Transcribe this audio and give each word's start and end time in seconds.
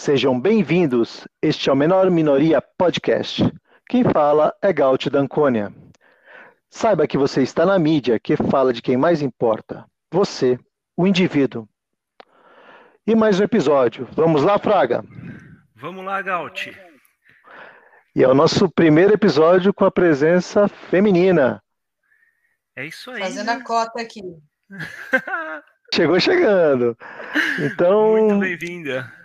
Sejam 0.00 0.40
bem-vindos. 0.40 1.28
Este 1.42 1.68
é 1.68 1.72
o 1.74 1.76
Menor 1.76 2.10
Minoria 2.10 2.62
Podcast. 2.62 3.42
Quem 3.86 4.02
fala 4.02 4.50
é 4.62 4.72
Gaut 4.72 5.10
Dancônia. 5.10 5.70
Saiba 6.70 7.06
que 7.06 7.18
você 7.18 7.42
está 7.42 7.66
na 7.66 7.78
mídia 7.78 8.18
que 8.18 8.34
fala 8.34 8.72
de 8.72 8.80
quem 8.80 8.96
mais 8.96 9.20
importa, 9.20 9.84
você, 10.10 10.58
o 10.96 11.06
indivíduo. 11.06 11.68
E 13.06 13.14
mais 13.14 13.40
um 13.40 13.44
episódio. 13.44 14.08
Vamos 14.12 14.42
lá, 14.42 14.58
Fraga? 14.58 15.04
Vamos 15.76 16.02
lá, 16.02 16.22
Gaut. 16.22 16.74
E 18.16 18.22
é 18.22 18.26
o 18.26 18.34
nosso 18.34 18.70
primeiro 18.70 19.12
episódio 19.12 19.74
com 19.74 19.84
a 19.84 19.90
presença 19.90 20.66
feminina. 20.66 21.62
É 22.74 22.86
isso 22.86 23.10
aí. 23.10 23.20
Fazendo 23.20 23.50
a 23.50 23.62
cota 23.62 24.00
aqui. 24.00 24.22
Chegou 25.94 26.18
chegando. 26.18 26.96
Então. 27.58 28.12
Muito 28.12 28.38
bem-vinda. 28.38 29.19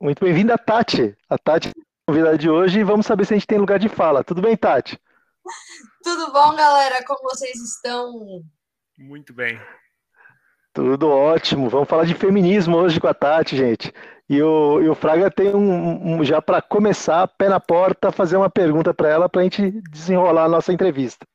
Muito 0.00 0.22
bem-vinda, 0.22 0.58
Tati. 0.58 1.16
A 1.28 1.38
Tati 1.38 1.68
é 1.68 1.70
a 1.70 1.74
convidada 2.06 2.36
de 2.36 2.50
hoje 2.50 2.80
e 2.80 2.84
vamos 2.84 3.06
saber 3.06 3.24
se 3.24 3.32
a 3.32 3.36
gente 3.36 3.46
tem 3.46 3.58
lugar 3.58 3.78
de 3.78 3.88
fala. 3.88 4.22
Tudo 4.22 4.42
bem, 4.42 4.54
Tati? 4.54 5.00
Tudo 6.02 6.32
bom, 6.32 6.54
galera? 6.54 7.02
Como 7.04 7.22
vocês 7.22 7.56
estão? 7.56 8.42
Muito 8.98 9.32
bem. 9.32 9.58
Tudo 10.74 11.08
ótimo. 11.08 11.70
Vamos 11.70 11.88
falar 11.88 12.04
de 12.04 12.14
feminismo 12.14 12.76
hoje 12.76 13.00
com 13.00 13.08
a 13.08 13.14
Tati, 13.14 13.56
gente. 13.56 13.90
E 14.28 14.42
o, 14.42 14.82
e 14.82 14.88
o 14.88 14.94
Fraga 14.94 15.30
tem 15.30 15.54
um, 15.54 16.18
um 16.18 16.24
já 16.24 16.42
para 16.42 16.60
começar, 16.60 17.26
pé 17.28 17.48
na 17.48 17.58
porta, 17.58 18.12
fazer 18.12 18.36
uma 18.36 18.50
pergunta 18.50 18.92
para 18.92 19.08
ela 19.08 19.28
para 19.30 19.40
a 19.40 19.44
gente 19.44 19.80
desenrolar 19.90 20.44
a 20.44 20.48
nossa 20.48 20.74
entrevista. 20.74 21.26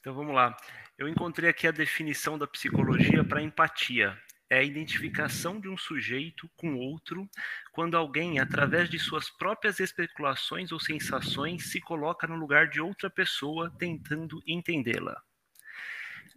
Então 0.00 0.14
vamos 0.14 0.34
lá. 0.34 0.56
Eu 0.96 1.08
encontrei 1.08 1.50
aqui 1.50 1.66
a 1.66 1.72
definição 1.72 2.38
da 2.38 2.46
psicologia 2.46 3.22
para 3.22 3.42
empatia. 3.42 4.16
É 4.52 4.58
a 4.58 4.62
identificação 4.62 5.58
de 5.58 5.66
um 5.66 5.78
sujeito 5.78 6.46
com 6.58 6.76
outro 6.76 7.26
quando 7.72 7.96
alguém, 7.96 8.38
através 8.38 8.90
de 8.90 8.98
suas 8.98 9.30
próprias 9.30 9.80
especulações 9.80 10.70
ou 10.72 10.78
sensações, 10.78 11.70
se 11.70 11.80
coloca 11.80 12.26
no 12.26 12.36
lugar 12.36 12.68
de 12.68 12.78
outra 12.78 13.08
pessoa 13.08 13.74
tentando 13.78 14.42
entendê-la. 14.46 15.18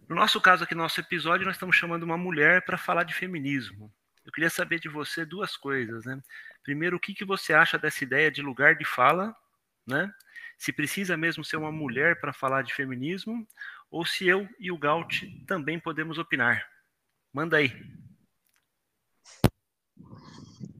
No 0.08 0.16
nosso 0.16 0.40
caso 0.40 0.64
aqui, 0.64 0.74
no 0.74 0.80
nosso 0.80 0.98
episódio, 0.98 1.44
nós 1.44 1.56
estamos 1.56 1.76
chamando 1.76 2.04
uma 2.04 2.16
mulher 2.16 2.64
para 2.64 2.78
falar 2.78 3.02
de 3.02 3.12
feminismo. 3.12 3.92
Eu 4.24 4.32
queria 4.32 4.48
saber 4.48 4.80
de 4.80 4.88
você 4.88 5.26
duas 5.26 5.54
coisas, 5.54 6.06
né? 6.06 6.18
Primeiro, 6.62 6.96
o 6.96 7.00
que, 7.00 7.12
que 7.12 7.22
você 7.22 7.52
acha 7.52 7.76
dessa 7.76 8.02
ideia 8.02 8.30
de 8.30 8.40
lugar 8.40 8.76
de 8.76 8.86
fala, 8.86 9.36
né? 9.86 10.10
Se 10.56 10.72
precisa 10.72 11.18
mesmo 11.18 11.44
ser 11.44 11.58
uma 11.58 11.70
mulher 11.70 12.18
para 12.18 12.32
falar 12.32 12.62
de 12.62 12.72
feminismo, 12.72 13.46
ou 13.90 14.06
se 14.06 14.26
eu 14.26 14.48
e 14.58 14.72
o 14.72 14.78
Gaut 14.78 15.44
também 15.46 15.78
podemos 15.78 16.16
opinar. 16.16 16.66
Manda 17.30 17.58
aí. 17.58 18.05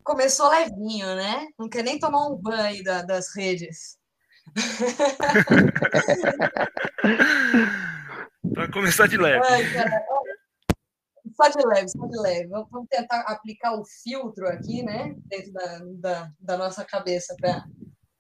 Começou 0.07 0.49
levinho, 0.49 1.15
né? 1.17 1.49
Não 1.59 1.69
quer 1.69 1.83
nem 1.83 1.99
tomar 1.99 2.29
um 2.29 2.37
banho 2.37 2.85
da, 2.85 3.03
das 3.03 3.35
redes. 3.35 3.99
para 8.55 8.71
começar 8.71 9.09
de 9.09 9.17
leve. 9.17 9.45
Ai, 9.45 9.73
cara, 9.73 10.07
só 11.35 11.49
de 11.49 11.67
leve, 11.67 11.89
só 11.89 12.07
de 12.07 12.21
leve. 12.21 12.47
Vamos 12.47 12.87
tentar 12.89 13.23
aplicar 13.23 13.73
o 13.73 13.85
filtro 13.85 14.47
aqui, 14.47 14.85
né? 14.85 15.17
Dentro 15.25 15.53
da, 15.53 15.81
da, 15.95 16.31
da 16.39 16.57
nossa 16.57 16.85
cabeça 16.85 17.35
para 17.41 17.65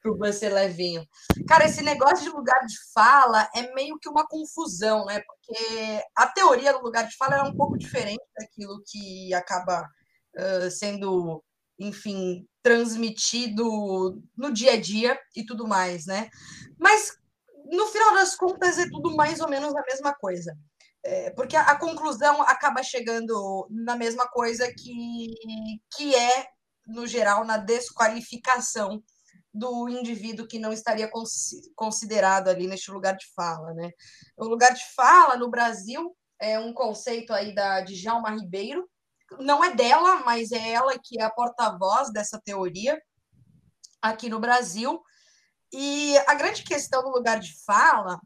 o 0.06 0.16
ban 0.16 0.32
ser 0.32 0.48
levinho. 0.48 1.06
Cara, 1.46 1.66
esse 1.66 1.82
negócio 1.82 2.24
de 2.24 2.30
lugar 2.30 2.66
de 2.66 2.74
fala 2.92 3.48
é 3.54 3.72
meio 3.74 3.96
que 4.00 4.08
uma 4.08 4.26
confusão, 4.26 5.04
né? 5.04 5.20
Porque 5.20 6.02
a 6.16 6.26
teoria 6.26 6.72
do 6.72 6.82
lugar 6.82 7.06
de 7.06 7.16
fala 7.16 7.36
é 7.36 7.42
um 7.42 7.54
pouco 7.54 7.78
diferente 7.78 8.24
daquilo 8.36 8.82
que 8.84 9.32
acaba 9.32 9.88
uh, 10.36 10.68
sendo, 10.68 11.44
enfim, 11.78 12.46
transmitido 12.62 14.22
no 14.36 14.52
dia 14.52 14.72
a 14.72 14.80
dia 14.80 15.18
e 15.34 15.44
tudo 15.44 15.66
mais, 15.66 16.06
né? 16.06 16.28
Mas 16.78 17.12
no 17.70 17.86
final 17.86 18.14
das 18.14 18.34
contas 18.36 18.78
é 18.78 18.88
tudo 18.88 19.14
mais 19.16 19.40
ou 19.40 19.48
menos 19.48 19.74
a 19.74 19.82
mesma 19.82 20.14
coisa 20.14 20.56
é, 21.06 21.30
porque 21.30 21.56
a, 21.56 21.62
a, 21.62 21.78
conclusão 21.78 22.42
acaba 22.42 22.82
chegando 22.82 23.66
na 23.70 23.96
mesma 23.96 24.26
coisa 24.26 24.66
que, 24.72 25.34
que 25.94 26.14
é, 26.14 26.48
no 26.84 27.06
geral, 27.06 27.44
na 27.44 27.56
desqualificação 27.56 29.02
do 29.54 29.88
indivíduo 29.88 30.48
que 30.48 30.58
não 30.58 30.72
estaria 30.72 31.08
considerado 31.74 32.48
ali 32.48 32.66
neste 32.66 32.90
lugar 32.90 33.16
de 33.16 33.24
fala. 33.34 33.72
Né? 33.72 33.90
O 34.36 34.46
lugar 34.46 34.74
de 34.74 34.82
fala 34.94 35.36
no 35.36 35.48
Brasil 35.48 36.14
é 36.40 36.58
um 36.58 36.74
conceito 36.74 37.32
aí 37.32 37.54
da 37.54 37.80
Djalma 37.82 38.30
Ribeiro, 38.30 38.86
não 39.38 39.64
é 39.64 39.74
dela, 39.74 40.22
mas 40.24 40.52
é 40.52 40.70
ela 40.70 40.98
que 40.98 41.20
é 41.20 41.24
a 41.24 41.30
porta-voz 41.30 42.12
dessa 42.12 42.40
teoria 42.42 43.00
aqui 44.00 44.28
no 44.28 44.40
Brasil. 44.40 45.02
E 45.72 46.16
a 46.26 46.34
grande 46.34 46.62
questão 46.62 47.02
do 47.02 47.10
lugar 47.10 47.40
de 47.40 47.52
fala 47.64 48.18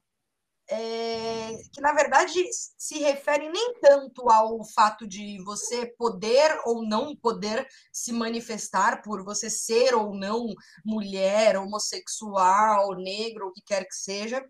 é, 0.71 1.51
que 1.73 1.81
na 1.81 1.93
verdade 1.93 2.33
se 2.79 2.99
refere 2.99 3.49
nem 3.49 3.75
tanto 3.81 4.31
ao 4.31 4.65
fato 4.73 5.07
de 5.07 5.43
você 5.43 5.87
poder 5.99 6.61
ou 6.65 6.87
não 6.87 7.17
poder 7.17 7.67
se 7.93 8.13
manifestar 8.13 9.03
por 9.03 9.25
você 9.25 9.51
ser 9.51 9.95
ou 9.95 10.15
não 10.15 10.47
mulher, 10.85 11.57
homossexual, 11.57 12.95
negro, 12.95 13.49
o 13.49 13.53
que 13.53 13.63
quer 13.63 13.85
que 13.85 13.95
seja, 13.95 14.45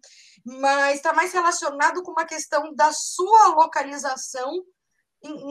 mas 0.45 0.97
está 0.97 1.15
mais 1.15 1.33
relacionado 1.33 2.03
com 2.03 2.13
uma 2.13 2.27
questão 2.27 2.75
da 2.75 2.93
sua 2.93 3.55
localização 3.55 4.63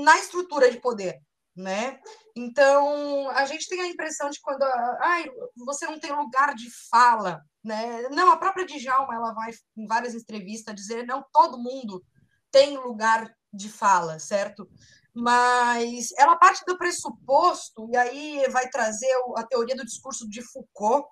na 0.03 0.17
estrutura 0.17 0.71
de 0.71 0.79
poder 0.79 1.21
né? 1.59 1.99
Então, 2.35 3.29
a 3.31 3.45
gente 3.45 3.67
tem 3.67 3.81
a 3.81 3.87
impressão 3.87 4.29
de 4.29 4.39
quando 4.41 4.63
ai, 5.01 5.29
você 5.65 5.85
não 5.85 5.99
tem 5.99 6.11
lugar 6.11 6.55
de 6.55 6.69
fala, 6.89 7.41
né? 7.63 8.07
Não, 8.09 8.31
a 8.31 8.37
própria 8.37 8.65
Djalma, 8.65 9.13
ela 9.13 9.33
vai 9.33 9.51
em 9.77 9.85
várias 9.85 10.15
entrevistas 10.15 10.73
dizer, 10.73 11.05
não, 11.05 11.23
todo 11.33 11.61
mundo 11.61 12.03
tem 12.51 12.77
lugar 12.77 13.29
de 13.53 13.69
fala, 13.69 14.19
certo? 14.19 14.69
Mas 15.13 16.11
ela 16.17 16.37
parte 16.37 16.63
do 16.65 16.77
pressuposto, 16.77 17.89
e 17.91 17.97
aí 17.97 18.47
vai 18.49 18.69
trazer 18.69 19.11
a 19.35 19.43
teoria 19.43 19.75
do 19.75 19.85
discurso 19.85 20.29
de 20.29 20.41
Foucault, 20.41 21.07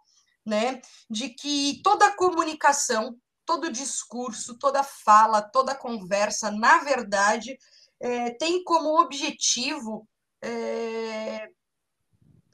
né? 0.45 0.81
De 1.09 1.29
que 1.29 1.81
toda 1.83 2.15
comunicação, 2.15 3.17
todo 3.45 3.71
discurso, 3.71 4.57
toda 4.57 4.81
fala, 4.83 5.41
toda 5.41 5.75
conversa, 5.75 6.49
na 6.51 6.79
verdade, 6.79 7.57
é, 7.99 8.31
tem 8.31 8.63
como 8.63 9.01
objetivo 9.01 10.07
é, 10.41 11.49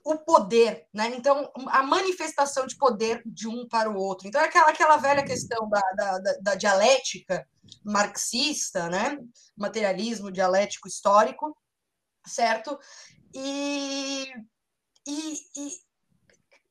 o 0.03 0.17
poder, 0.17 0.85
né? 0.93 1.07
Então, 1.15 1.49
a 1.67 1.81
manifestação 1.81 2.67
de 2.67 2.77
poder 2.77 3.21
de 3.25 3.47
um 3.47 3.67
para 3.67 3.89
o 3.89 3.95
outro. 3.95 4.27
Então, 4.27 4.41
é 4.41 4.45
aquela, 4.45 4.69
aquela 4.69 4.97
velha 4.97 5.23
questão 5.23 5.69
da, 5.69 5.81
da, 5.95 6.33
da, 6.41 6.55
dialética 6.55 7.47
marxista, 7.83 8.89
né? 8.89 9.17
Materialismo 9.55 10.31
dialético 10.31 10.89
histórico, 10.89 11.57
certo? 12.27 12.77
E, 13.33 14.27
e, 15.07 15.33
e, 15.57 15.71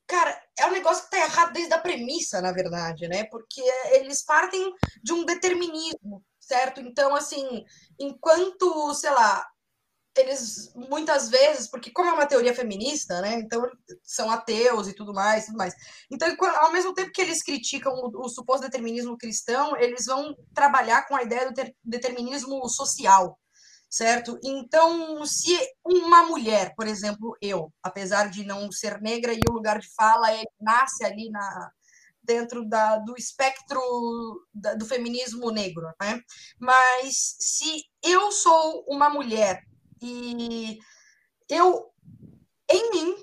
cara, 0.05 0.39
é 0.59 0.67
um 0.67 0.71
negócio 0.71 1.09
que 1.09 1.15
está 1.15 1.25
errado 1.25 1.53
desde 1.53 1.73
a 1.73 1.79
premissa, 1.79 2.39
na 2.39 2.51
verdade, 2.51 3.07
né? 3.07 3.23
Porque 3.25 3.61
eles 3.93 4.23
partem 4.23 4.71
de 5.01 5.11
um 5.11 5.25
determinismo, 5.25 6.23
certo? 6.47 6.81
Então, 6.81 7.15
assim, 7.15 7.63
enquanto, 7.99 8.93
sei 8.93 9.11
lá, 9.11 9.45
eles 10.15 10.71
muitas 10.75 11.29
vezes, 11.29 11.67
porque 11.67 11.91
como 11.91 12.09
é 12.09 12.13
uma 12.13 12.27
teoria 12.27 12.53
feminista, 12.53 13.19
né? 13.21 13.39
Então 13.39 13.67
são 14.03 14.29
ateus 14.29 14.87
e 14.87 14.93
tudo 14.93 15.13
mais, 15.13 15.47
tudo 15.47 15.57
mais. 15.57 15.73
Então, 16.11 16.27
ao 16.57 16.71
mesmo 16.71 16.93
tempo 16.93 17.11
que 17.11 17.21
eles 17.21 17.41
criticam 17.41 17.91
o, 17.93 18.25
o 18.25 18.29
suposto 18.29 18.61
determinismo 18.63 19.17
cristão, 19.17 19.75
eles 19.77 20.05
vão 20.05 20.35
trabalhar 20.53 21.07
com 21.07 21.15
a 21.15 21.23
ideia 21.23 21.47
do 21.47 21.53
ter, 21.53 21.75
determinismo 21.83 22.67
social, 22.69 23.39
certo? 23.89 24.37
Então, 24.43 25.25
se 25.25 25.57
uma 25.83 26.23
mulher, 26.23 26.73
por 26.75 26.87
exemplo, 26.87 27.35
eu, 27.41 27.73
apesar 27.81 28.29
de 28.29 28.45
não 28.45 28.71
ser 28.71 29.01
negra 29.01 29.33
e 29.33 29.39
o 29.49 29.53
lugar 29.53 29.79
de 29.79 29.91
fala 29.95 30.31
é 30.31 30.43
nasce 30.61 31.03
ali 31.03 31.29
na 31.31 31.71
dentro 32.23 32.67
da, 32.67 32.97
do 32.99 33.15
espectro 33.17 33.79
da, 34.53 34.73
do 34.75 34.85
feminismo 34.85 35.51
negro, 35.51 35.87
né? 36.01 36.19
Mas 36.59 37.35
se 37.39 37.83
eu 38.03 38.31
sou 38.31 38.85
uma 38.87 39.09
mulher 39.09 39.61
e 40.01 40.79
eu, 41.49 41.91
em 42.69 42.91
mim, 42.91 43.15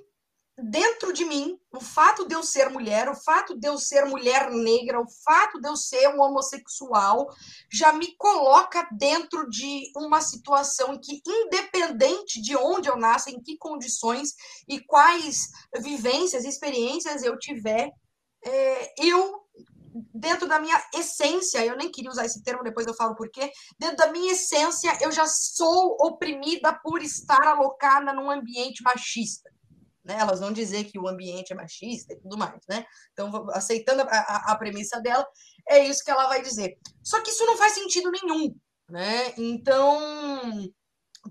dentro 0.63 1.13
de 1.13 1.25
mim, 1.25 1.59
o 1.73 1.81
fato 1.81 2.27
de 2.27 2.35
eu 2.35 2.43
ser 2.43 2.69
mulher, 2.69 3.09
o 3.09 3.15
fato 3.15 3.59
de 3.59 3.69
eu 3.69 3.79
ser 3.79 4.05
mulher 4.05 4.51
negra, 4.51 5.01
o 5.01 5.07
fato 5.25 5.61
de 5.61 5.69
eu 5.69 5.77
ser 5.77 6.09
um 6.09 6.21
homossexual, 6.21 7.29
já 7.73 7.93
me 7.93 8.15
coloca 8.17 8.87
dentro 8.93 9.49
de 9.49 9.91
uma 9.97 10.21
situação 10.21 10.99
que, 10.99 11.23
independente 11.27 12.41
de 12.41 12.57
onde 12.57 12.89
eu 12.89 12.97
nasço, 12.97 13.31
em 13.31 13.41
que 13.41 13.57
condições 13.57 14.35
e 14.69 14.81
quais 14.81 15.49
vivências, 15.81 16.45
experiências 16.45 17.23
eu 17.23 17.39
tiver, 17.39 17.91
é, 18.45 18.95
eu 19.05 19.41
dentro 20.15 20.47
da 20.47 20.59
minha 20.59 20.81
essência, 20.95 21.65
eu 21.65 21.77
nem 21.77 21.91
queria 21.91 22.11
usar 22.11 22.25
esse 22.25 22.43
termo, 22.43 22.63
depois 22.63 22.87
eu 22.87 22.95
falo 22.95 23.15
por 23.15 23.31
quê, 23.31 23.51
dentro 23.79 23.97
da 23.97 24.13
minha 24.13 24.33
essência, 24.33 24.97
eu 25.01 25.11
já 25.11 25.27
sou 25.27 25.97
oprimida 26.01 26.73
por 26.83 27.03
estar 27.03 27.43
alocada 27.43 28.13
num 28.13 28.31
ambiente 28.31 28.83
machista, 28.83 29.51
né? 30.05 30.17
Elas 30.19 30.41
vão 30.41 30.53
dizer 30.53 30.85
que 30.85 30.99
o 30.99 31.09
ambiente 31.09 31.53
é 31.53 31.57
machista 31.57 32.13
e 32.13 32.21
tudo 32.21 32.39
mais, 32.39 32.61
né? 32.69 32.85
Então, 33.13 33.49
aceitando 33.51 34.03
a, 34.03 34.07
a, 34.07 34.53
a 34.53 34.57
premissa 34.57 35.01
dela, 35.01 35.27
é 35.69 35.85
isso 35.85 36.05
que 36.05 36.11
ela 36.11 36.29
vai 36.29 36.43
dizer. 36.43 36.79
Só 37.03 37.21
que 37.21 37.31
isso 37.31 37.45
não 37.45 37.57
faz 37.57 37.75
sentido 37.75 38.11
nenhum, 38.11 38.55
né? 38.89 39.35
Então, 39.37 40.71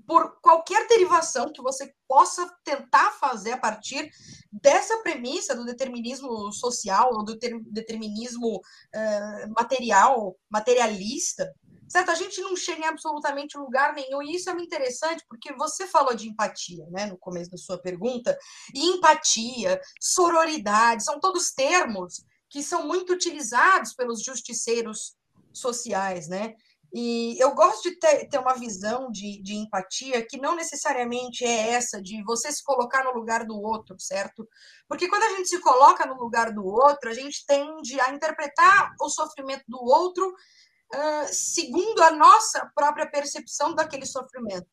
por 0.06 0.40
qualquer 0.42 0.88
derivação 0.88 1.52
que 1.52 1.62
você 1.62 1.94
possa 2.08 2.48
tentar 2.64 3.12
fazer 3.12 3.54
a 3.54 3.58
partir 3.58 4.10
dessa 4.52 4.98
premissa 5.00 5.56
do 5.56 5.66
determinismo 5.66 6.52
social 6.52 7.12
ou 7.14 7.24
do 7.24 7.38
determinismo 7.72 8.58
uh, 8.58 9.54
material, 9.56 10.36
materialista, 10.50 11.52
certo? 11.90 12.12
A 12.12 12.16
gente 12.16 12.40
não 12.42 12.56
chega 12.56 12.82
em 12.82 12.86
absolutamente 12.88 13.58
lugar 13.58 13.94
nenhum, 13.94 14.22
e 14.22 14.36
isso 14.36 14.50
é 14.50 14.54
interessante, 14.54 15.26
porque 15.28 15.54
você 15.54 15.88
falou 15.88 16.14
de 16.14 16.30
empatia, 16.30 16.86
né, 16.92 17.08
no 17.08 17.18
começo 17.18 17.50
da 17.50 17.58
sua 17.58 17.82
pergunta, 17.82 18.38
e 18.74 18.86
empatia, 18.92 19.82
sororidade, 20.00 21.04
são 21.04 21.20
todos 21.20 21.52
termos 21.52 22.24
que 22.50 22.64
são 22.64 22.88
muito 22.88 23.14
utilizados 23.14 23.94
pelos 23.94 24.24
justiceiros 24.24 25.16
sociais, 25.52 26.28
né? 26.28 26.56
E 26.92 27.38
eu 27.40 27.54
gosto 27.54 27.88
de 27.88 28.00
ter, 28.00 28.28
ter 28.28 28.40
uma 28.40 28.56
visão 28.56 29.12
de, 29.12 29.42
de 29.44 29.56
empatia 29.56 30.26
que 30.26 30.38
não 30.38 30.56
necessariamente 30.56 31.46
é 31.46 31.72
essa 31.74 32.02
de 32.02 32.24
você 32.24 32.52
se 32.52 32.64
colocar 32.64 33.04
no 33.04 33.14
lugar 33.14 33.46
do 33.46 33.62
outro, 33.62 33.96
certo? 34.00 34.48
Porque 34.88 35.08
quando 35.08 35.24
a 35.24 35.30
gente 35.38 35.50
se 35.50 35.60
coloca 35.60 36.06
no 36.08 36.16
lugar 36.16 36.52
do 36.52 36.66
outro, 36.66 37.10
a 37.10 37.14
gente 37.14 37.46
tende 37.46 38.00
a 38.00 38.12
interpretar 38.12 38.96
o 39.00 39.08
sofrimento 39.08 39.64
do 39.68 39.80
outro 39.84 40.28
uh, 40.28 41.28
segundo 41.32 42.02
a 42.02 42.10
nossa 42.10 42.66
própria 42.74 43.10
percepção 43.10 43.76
daquele 43.76 44.08
sofrimento. 44.08 44.68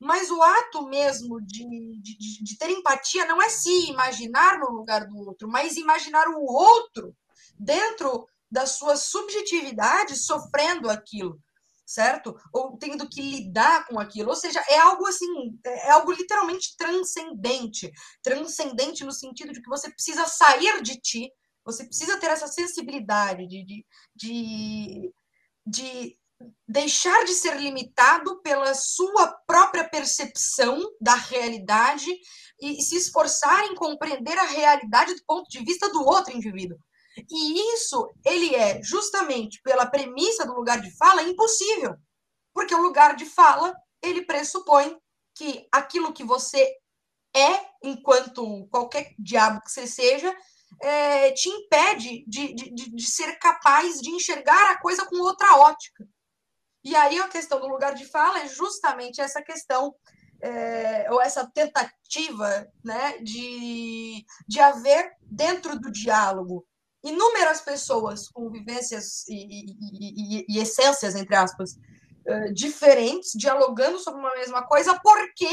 Mas 0.00 0.28
o 0.28 0.42
ato 0.42 0.88
mesmo 0.88 1.40
de, 1.40 1.64
de, 2.00 2.42
de 2.42 2.58
ter 2.58 2.70
empatia 2.70 3.26
não 3.26 3.40
é 3.40 3.48
se 3.48 3.90
imaginar 3.90 4.58
no 4.58 4.70
lugar 4.70 5.06
do 5.06 5.16
outro, 5.18 5.46
mas 5.46 5.76
imaginar 5.76 6.26
o 6.26 6.42
outro 6.42 7.14
dentro 7.56 8.26
da 8.50 8.66
sua 8.66 8.96
subjetividade 8.96 10.16
sofrendo 10.16 10.90
aquilo 10.90 11.38
certo? 11.90 12.36
Ou 12.52 12.76
tendo 12.78 13.08
que 13.08 13.20
lidar 13.20 13.84
com 13.86 13.98
aquilo. 13.98 14.30
Ou 14.30 14.36
seja, 14.36 14.62
é 14.68 14.78
algo 14.78 15.04
assim, 15.06 15.58
é 15.66 15.90
algo 15.90 16.12
literalmente 16.12 16.76
transcendente. 16.76 17.90
Transcendente 18.22 19.04
no 19.04 19.12
sentido 19.12 19.52
de 19.52 19.60
que 19.60 19.68
você 19.68 19.90
precisa 19.90 20.24
sair 20.26 20.80
de 20.82 21.00
ti, 21.00 21.32
você 21.64 21.84
precisa 21.84 22.16
ter 22.18 22.28
essa 22.28 22.46
sensibilidade 22.46 23.44
de, 23.48 23.64
de, 23.64 23.84
de, 24.14 25.12
de 25.66 26.18
deixar 26.66 27.24
de 27.24 27.32
ser 27.32 27.60
limitado 27.60 28.40
pela 28.40 28.72
sua 28.72 29.26
própria 29.44 29.88
percepção 29.88 30.80
da 31.00 31.16
realidade 31.16 32.06
e 32.60 32.80
se 32.82 32.96
esforçar 32.96 33.64
em 33.64 33.74
compreender 33.74 34.38
a 34.38 34.46
realidade 34.46 35.14
do 35.14 35.24
ponto 35.26 35.48
de 35.50 35.64
vista 35.64 35.90
do 35.90 36.04
outro 36.04 36.36
indivíduo. 36.36 36.78
E 37.16 37.74
isso, 37.74 38.08
ele 38.24 38.54
é 38.54 38.82
justamente 38.82 39.60
pela 39.62 39.86
premissa 39.86 40.46
do 40.46 40.54
lugar 40.54 40.80
de 40.80 40.96
fala 40.96 41.22
impossível. 41.22 41.96
Porque 42.54 42.74
o 42.74 42.82
lugar 42.82 43.16
de 43.16 43.24
fala, 43.24 43.74
ele 44.02 44.24
pressupõe 44.24 44.96
que 45.34 45.66
aquilo 45.72 46.12
que 46.12 46.24
você 46.24 46.76
é, 47.34 47.64
enquanto 47.82 48.66
qualquer 48.68 49.14
diabo 49.18 49.60
que 49.62 49.70
você 49.70 49.86
seja, 49.86 50.34
é, 50.80 51.32
te 51.32 51.48
impede 51.48 52.24
de, 52.26 52.54
de, 52.54 52.90
de 52.94 53.10
ser 53.10 53.38
capaz 53.38 54.00
de 54.00 54.10
enxergar 54.10 54.72
a 54.72 54.80
coisa 54.80 55.06
com 55.06 55.16
outra 55.16 55.56
ótica. 55.56 56.06
E 56.82 56.96
aí 56.96 57.18
a 57.20 57.28
questão 57.28 57.60
do 57.60 57.68
lugar 57.68 57.94
de 57.94 58.06
fala 58.06 58.40
é 58.40 58.48
justamente 58.48 59.20
essa 59.20 59.42
questão, 59.42 59.94
é, 60.42 61.10
ou 61.12 61.20
essa 61.20 61.48
tentativa 61.52 62.66
né, 62.82 63.18
de, 63.18 64.24
de 64.48 64.60
haver 64.60 65.12
dentro 65.20 65.78
do 65.78 65.90
diálogo 65.90 66.66
inúmeras 67.02 67.60
pessoas 67.60 68.28
com 68.28 68.50
vivências 68.50 69.26
e, 69.28 69.34
e, 69.34 70.42
e, 70.42 70.46
e 70.48 70.58
essências, 70.58 71.14
entre 71.14 71.34
aspas, 71.34 71.72
uh, 72.26 72.52
diferentes, 72.52 73.32
dialogando 73.34 73.98
sobre 73.98 74.20
uma 74.20 74.34
mesma 74.34 74.66
coisa, 74.66 74.98
porque 75.00 75.48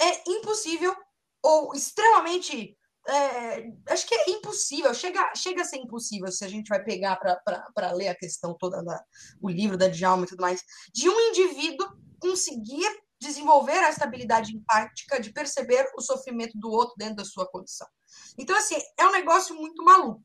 é 0.00 0.30
impossível 0.30 0.94
ou 1.42 1.74
extremamente. 1.74 2.76
É, 3.06 3.70
acho 3.90 4.06
que 4.06 4.14
é 4.14 4.30
impossível, 4.30 4.94
chega, 4.94 5.34
chega 5.36 5.60
a 5.60 5.64
ser 5.64 5.76
impossível 5.76 6.32
se 6.32 6.42
a 6.42 6.48
gente 6.48 6.68
vai 6.68 6.82
pegar 6.82 7.16
para 7.16 7.92
ler 7.92 8.08
a 8.08 8.14
questão 8.14 8.56
toda, 8.58 8.82
da, 8.82 9.04
o 9.42 9.50
livro 9.50 9.76
da 9.76 9.88
Djalma 9.88 10.24
e 10.24 10.28
tudo 10.28 10.40
mais, 10.40 10.62
de 10.90 11.06
um 11.06 11.20
indivíduo 11.28 11.86
conseguir 12.18 13.03
desenvolver 13.24 13.78
a 13.78 13.88
estabilidade 13.88 14.54
empática 14.54 15.20
de 15.20 15.32
perceber 15.32 15.86
o 15.96 16.00
sofrimento 16.00 16.58
do 16.58 16.70
outro 16.70 16.94
dentro 16.96 17.16
da 17.16 17.24
sua 17.24 17.46
condição. 17.46 17.88
Então, 18.38 18.56
assim, 18.56 18.76
é 18.98 19.06
um 19.06 19.12
negócio 19.12 19.54
muito 19.54 19.82
maluco. 19.82 20.22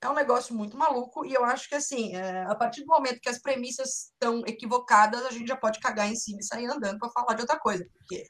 É 0.00 0.08
um 0.08 0.14
negócio 0.14 0.54
muito 0.54 0.76
maluco, 0.76 1.24
e 1.24 1.32
eu 1.32 1.42
acho 1.46 1.66
que, 1.66 1.74
assim, 1.74 2.14
é, 2.14 2.44
a 2.44 2.54
partir 2.54 2.82
do 2.82 2.88
momento 2.88 3.20
que 3.22 3.28
as 3.28 3.40
premissas 3.40 4.10
estão 4.12 4.42
equivocadas, 4.46 5.24
a 5.24 5.30
gente 5.30 5.48
já 5.48 5.56
pode 5.56 5.80
cagar 5.80 6.10
em 6.10 6.14
cima 6.14 6.40
e 6.40 6.44
sair 6.44 6.66
andando 6.66 6.98
para 6.98 7.08
falar 7.08 7.32
de 7.32 7.40
outra 7.40 7.58
coisa. 7.58 7.86
Porque... 7.90 8.26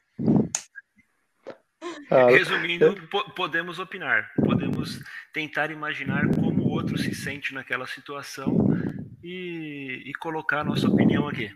Ah, 2.09 2.27
Resumindo, 2.31 2.95
podemos 3.35 3.77
opinar, 3.77 4.31
podemos 4.41 5.01
tentar 5.33 5.69
imaginar 5.69 6.33
como 6.33 6.63
o 6.63 6.69
outro 6.69 6.97
se 6.97 7.13
sente 7.13 7.53
naquela 7.53 7.85
situação 7.85 8.55
e, 9.21 10.01
e 10.05 10.13
colocar 10.13 10.61
a 10.61 10.63
nossa 10.63 10.87
opinião 10.87 11.27
aqui. 11.27 11.53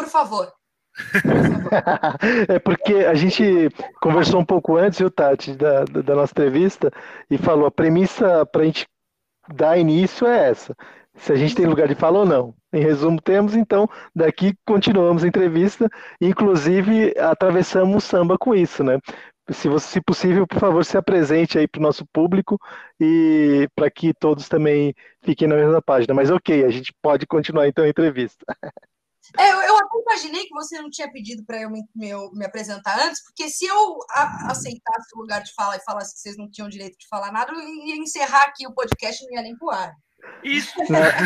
Por 0.00 0.08
favor. 0.08 0.50
é 2.48 2.58
porque 2.58 2.94
a 2.94 3.14
gente 3.14 3.68
conversou 4.00 4.40
um 4.40 4.44
pouco 4.44 4.76
antes, 4.76 4.98
viu, 4.98 5.10
Tati, 5.10 5.52
da, 5.54 5.84
da 5.84 6.14
nossa 6.14 6.32
entrevista, 6.32 6.90
e 7.30 7.36
falou: 7.36 7.66
a 7.66 7.70
premissa 7.70 8.46
para 8.46 8.62
a 8.62 8.64
gente 8.64 8.86
dar 9.54 9.78
início 9.78 10.26
é 10.26 10.48
essa. 10.48 10.74
Se 11.16 11.32
a 11.32 11.36
gente 11.36 11.54
tem 11.54 11.66
lugar 11.66 11.86
de 11.86 11.94
fala 11.94 12.20
ou 12.20 12.26
não. 12.26 12.54
Em 12.72 12.80
resumo, 12.80 13.20
temos, 13.20 13.54
então, 13.54 13.88
daqui 14.14 14.54
continuamos 14.64 15.22
a 15.22 15.28
entrevista, 15.28 15.88
inclusive 16.20 17.12
atravessamos 17.18 17.96
o 17.96 18.00
samba 18.00 18.38
com 18.38 18.54
isso, 18.54 18.82
né? 18.82 18.98
Se, 19.50 19.68
você, 19.68 19.88
se 19.88 20.00
possível, 20.00 20.46
por 20.46 20.60
favor, 20.60 20.84
se 20.84 20.96
apresente 20.96 21.58
aí 21.58 21.66
para 21.66 21.80
o 21.80 21.82
nosso 21.82 22.06
público 22.12 22.56
e 23.00 23.68
para 23.74 23.90
que 23.90 24.14
todos 24.14 24.48
também 24.48 24.94
fiquem 25.22 25.48
na 25.48 25.56
mesma 25.56 25.82
página. 25.82 26.14
Mas 26.14 26.30
ok, 26.30 26.64
a 26.64 26.70
gente 26.70 26.94
pode 27.02 27.26
continuar 27.26 27.66
então 27.68 27.84
a 27.84 27.88
entrevista. 27.88 28.46
É, 29.38 29.52
eu, 29.52 29.60
eu, 29.60 29.76
até 29.76 29.98
imaginei 29.98 30.42
que 30.44 30.54
você 30.54 30.80
não 30.80 30.90
tinha 30.90 31.10
pedido 31.10 31.44
para 31.44 31.60
eu 31.60 31.70
me, 31.70 31.82
me, 31.94 32.10
me, 32.32 32.44
apresentar 32.44 32.98
antes, 33.00 33.22
porque 33.22 33.48
se 33.48 33.64
eu 33.64 33.98
a, 34.10 34.50
aceitasse 34.50 35.14
o 35.14 35.20
lugar 35.20 35.42
de 35.42 35.52
fala 35.54 35.76
e 35.76 35.84
falasse 35.84 36.14
que 36.14 36.20
vocês 36.20 36.36
não 36.36 36.50
tinham 36.50 36.68
direito 36.68 36.98
de 36.98 37.06
falar 37.08 37.32
nada, 37.32 37.52
eu 37.52 37.60
ia 37.60 37.96
encerrar 37.96 38.42
aqui 38.44 38.66
o 38.66 38.74
podcast 38.74 39.22
e 39.22 39.26
não 39.26 39.34
ia 39.34 39.42
nem 39.42 39.56
pro 39.56 39.70
ar. 39.70 39.92
Isso. 40.42 40.74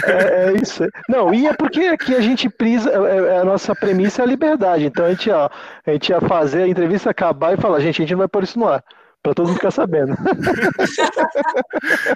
É, 0.06 0.48
é, 0.48 0.52
isso. 0.60 0.84
Não, 1.08 1.32
e 1.32 1.46
é 1.46 1.52
porque 1.52 1.80
aqui 1.86 2.14
a 2.14 2.20
gente 2.20 2.48
prisa, 2.48 2.90
é, 2.90 3.16
é, 3.34 3.38
a 3.38 3.44
nossa 3.44 3.74
premissa 3.74 4.22
é 4.22 4.24
a 4.24 4.28
liberdade. 4.28 4.84
Então 4.84 5.04
a 5.04 5.10
gente, 5.10 5.30
ó, 5.30 5.48
a 5.86 5.90
gente 5.92 6.10
ia 6.10 6.20
fazer 6.20 6.62
a 6.62 6.68
entrevista 6.68 7.10
acabar 7.10 7.54
e 7.54 7.60
falar, 7.60 7.80
gente, 7.80 8.00
a 8.00 8.04
gente 8.04 8.12
não 8.12 8.18
vai 8.18 8.28
pôr 8.28 8.44
isso 8.44 8.58
no 8.58 8.68
ar. 8.68 8.84
Pra 9.22 9.32
todo 9.32 9.46
mundo 9.46 9.56
ficar 9.56 9.70
sabendo. 9.70 10.14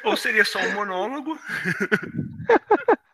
Ou 0.04 0.14
seria 0.14 0.44
só 0.44 0.58
um 0.58 0.74
monólogo. 0.74 1.38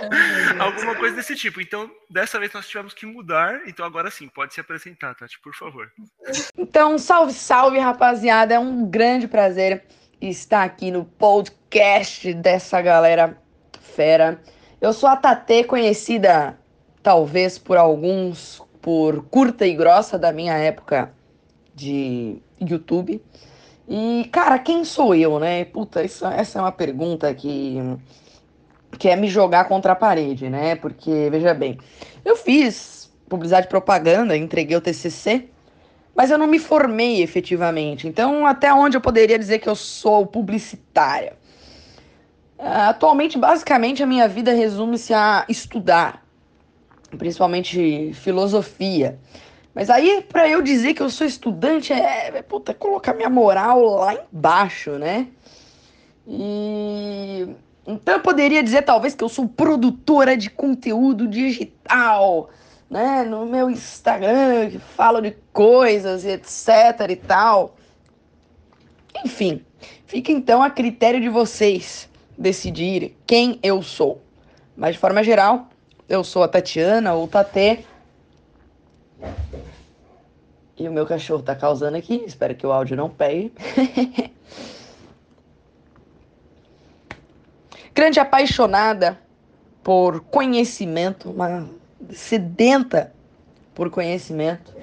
Alguma 0.58 0.94
coisa 0.96 1.16
desse 1.16 1.34
tipo. 1.34 1.60
Então, 1.60 1.90
dessa 2.10 2.38
vez 2.38 2.52
nós 2.52 2.68
tivemos 2.68 2.92
que 2.92 3.06
mudar. 3.06 3.62
Então, 3.66 3.84
agora 3.84 4.10
sim, 4.10 4.28
pode 4.28 4.54
se 4.54 4.60
apresentar, 4.60 5.14
Tati, 5.14 5.38
por 5.40 5.54
favor. 5.54 5.90
Então, 6.56 6.98
salve, 6.98 7.32
salve, 7.32 7.78
rapaziada. 7.78 8.54
É 8.54 8.58
um 8.58 8.86
grande 8.86 9.28
prazer 9.28 9.84
estar 10.20 10.64
aqui 10.64 10.90
no 10.90 11.04
podcast 11.04 12.32
dessa 12.34 12.80
galera 12.80 13.38
fera. 13.80 14.40
Eu 14.80 14.92
sou 14.92 15.08
a 15.08 15.16
Tate, 15.16 15.64
conhecida 15.64 16.58
talvez 17.02 17.58
por 17.58 17.76
alguns 17.76 18.62
por 18.80 19.24
curta 19.30 19.66
e 19.66 19.74
grossa 19.74 20.18
da 20.18 20.30
minha 20.30 20.54
época 20.58 21.14
de 21.74 22.36
YouTube. 22.60 23.22
E, 23.88 24.28
cara, 24.30 24.58
quem 24.58 24.84
sou 24.84 25.14
eu, 25.14 25.38
né? 25.38 25.64
Puta, 25.64 26.02
isso, 26.02 26.26
essa 26.26 26.58
é 26.58 26.62
uma 26.62 26.72
pergunta 26.72 27.34
que 27.34 27.78
que 28.96 29.08
é 29.08 29.16
me 29.16 29.28
jogar 29.28 29.64
contra 29.64 29.92
a 29.92 29.96
parede, 29.96 30.48
né? 30.48 30.76
Porque, 30.76 31.28
veja 31.30 31.54
bem, 31.54 31.78
eu 32.24 32.36
fiz 32.36 33.10
publicidade 33.28 33.66
e 33.66 33.70
propaganda, 33.70 34.36
entreguei 34.36 34.76
o 34.76 34.80
TCC, 34.80 35.48
mas 36.14 36.30
eu 36.30 36.38
não 36.38 36.46
me 36.46 36.58
formei 36.58 37.22
efetivamente. 37.22 38.06
Então, 38.06 38.46
até 38.46 38.72
onde 38.72 38.96
eu 38.96 39.00
poderia 39.00 39.38
dizer 39.38 39.58
que 39.58 39.68
eu 39.68 39.74
sou 39.74 40.26
publicitária? 40.26 41.36
Atualmente, 42.58 43.36
basicamente, 43.36 44.02
a 44.02 44.06
minha 44.06 44.28
vida 44.28 44.52
resume-se 44.52 45.12
a 45.12 45.44
estudar, 45.48 46.24
principalmente 47.18 48.12
filosofia. 48.14 49.18
Mas 49.74 49.90
aí, 49.90 50.24
para 50.28 50.48
eu 50.48 50.62
dizer 50.62 50.94
que 50.94 51.02
eu 51.02 51.10
sou 51.10 51.26
estudante, 51.26 51.92
é, 51.92 52.28
é 52.28 52.42
puta, 52.42 52.72
colocar 52.72 53.12
minha 53.12 53.28
moral 53.28 53.82
lá 53.82 54.14
embaixo, 54.32 54.92
né? 54.92 55.26
E 56.26 57.48
então 57.86 58.14
eu 58.14 58.20
poderia 58.20 58.62
dizer 58.62 58.82
talvez 58.82 59.14
que 59.14 59.22
eu 59.22 59.28
sou 59.28 59.46
produtora 59.46 60.36
de 60.36 60.48
conteúdo 60.48 61.28
digital, 61.28 62.48
né, 62.88 63.24
no 63.24 63.44
meu 63.44 63.68
Instagram, 63.68 64.70
que 64.70 64.78
falo 64.78 65.20
de 65.20 65.36
coisas, 65.52 66.24
etc 66.24 67.10
e 67.10 67.16
tal. 67.16 67.76
Enfim, 69.24 69.64
fica 70.06 70.32
então 70.32 70.62
a 70.62 70.70
critério 70.70 71.20
de 71.20 71.28
vocês 71.28 72.08
decidir 72.38 73.16
quem 73.26 73.58
eu 73.62 73.82
sou. 73.82 74.20
Mas 74.76 74.94
de 74.94 74.98
forma 74.98 75.22
geral, 75.22 75.68
eu 76.08 76.24
sou 76.24 76.42
a 76.42 76.48
Tatiana 76.48 77.14
ou 77.14 77.28
Tatê. 77.28 77.80
E 80.76 80.88
o 80.88 80.92
meu 80.92 81.06
cachorro 81.06 81.42
tá 81.42 81.54
causando 81.54 81.96
aqui, 81.96 82.24
espero 82.26 82.54
que 82.54 82.66
o 82.66 82.72
áudio 82.72 82.96
não 82.96 83.08
pegue. 83.08 83.52
Grande 87.94 88.18
apaixonada 88.18 89.18
por 89.82 90.20
conhecimento, 90.20 91.30
uma 91.30 91.68
sedenta 92.10 93.12
por 93.74 93.90
conhecimento. 93.90 94.74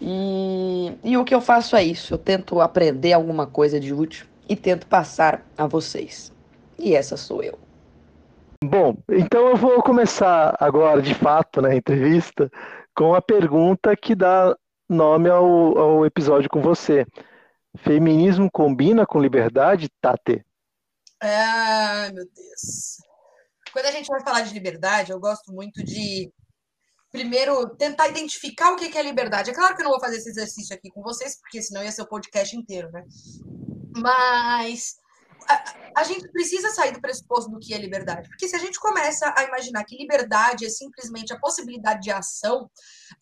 E, 0.00 0.92
e 1.04 1.16
o 1.16 1.24
que 1.24 1.34
eu 1.34 1.40
faço 1.40 1.76
é 1.76 1.84
isso: 1.84 2.14
eu 2.14 2.18
tento 2.18 2.60
aprender 2.60 3.12
alguma 3.12 3.46
coisa 3.46 3.78
de 3.78 3.92
útil 3.92 4.26
e 4.48 4.56
tento 4.56 4.86
passar 4.86 5.44
a 5.56 5.66
vocês. 5.66 6.32
E 6.78 6.94
essa 6.94 7.16
sou 7.16 7.42
eu. 7.42 7.58
Bom, 8.64 8.96
então 9.10 9.48
eu 9.48 9.56
vou 9.56 9.82
começar 9.82 10.56
agora, 10.58 11.02
de 11.02 11.14
fato, 11.14 11.60
na 11.60 11.74
entrevista, 11.74 12.50
com 12.94 13.14
a 13.14 13.20
pergunta 13.20 13.94
que 13.94 14.14
dá 14.14 14.56
nome 14.88 15.28
ao, 15.28 15.78
ao 15.78 16.06
episódio 16.06 16.48
com 16.48 16.62
você. 16.62 17.06
Feminismo 17.76 18.50
combina 18.50 19.04
com 19.04 19.20
liberdade, 19.20 19.90
Tate? 20.00 20.45
Ai, 21.20 22.12
meu 22.12 22.26
Deus. 22.34 22.98
Quando 23.72 23.86
a 23.86 23.90
gente 23.90 24.06
vai 24.06 24.22
falar 24.22 24.42
de 24.42 24.54
liberdade, 24.54 25.12
eu 25.12 25.20
gosto 25.20 25.52
muito 25.52 25.82
de 25.82 26.32
primeiro 27.10 27.68
tentar 27.76 28.08
identificar 28.08 28.72
o 28.72 28.76
que 28.76 28.96
é 28.96 29.02
liberdade. 29.02 29.50
É 29.50 29.54
claro 29.54 29.74
que 29.74 29.82
eu 29.82 29.84
não 29.84 29.92
vou 29.92 30.00
fazer 30.00 30.16
esse 30.16 30.28
exercício 30.28 30.74
aqui 30.74 30.90
com 30.90 31.02
vocês, 31.02 31.38
porque 31.40 31.62
senão 31.62 31.82
ia 31.82 31.92
ser 31.92 32.02
o 32.02 32.08
podcast 32.08 32.54
inteiro, 32.56 32.90
né? 32.90 33.04
Mas 33.96 34.96
a, 35.48 36.00
a, 36.00 36.04
gente 36.04 36.28
precisa 36.28 36.70
sair 36.70 36.92
do 36.92 37.00
pressuposto 37.00 37.50
do 37.50 37.58
que 37.58 37.74
é 37.74 37.78
liberdade. 37.78 38.28
Porque 38.28 38.48
se 38.48 38.56
a 38.56 38.58
gente 38.58 38.78
começa 38.78 39.32
a 39.36 39.44
imaginar 39.44 39.84
que 39.84 39.96
liberdade 39.96 40.64
é 40.64 40.68
simplesmente 40.68 41.32
a 41.32 41.38
possibilidade 41.38 42.02
de 42.02 42.10
ação, 42.10 42.70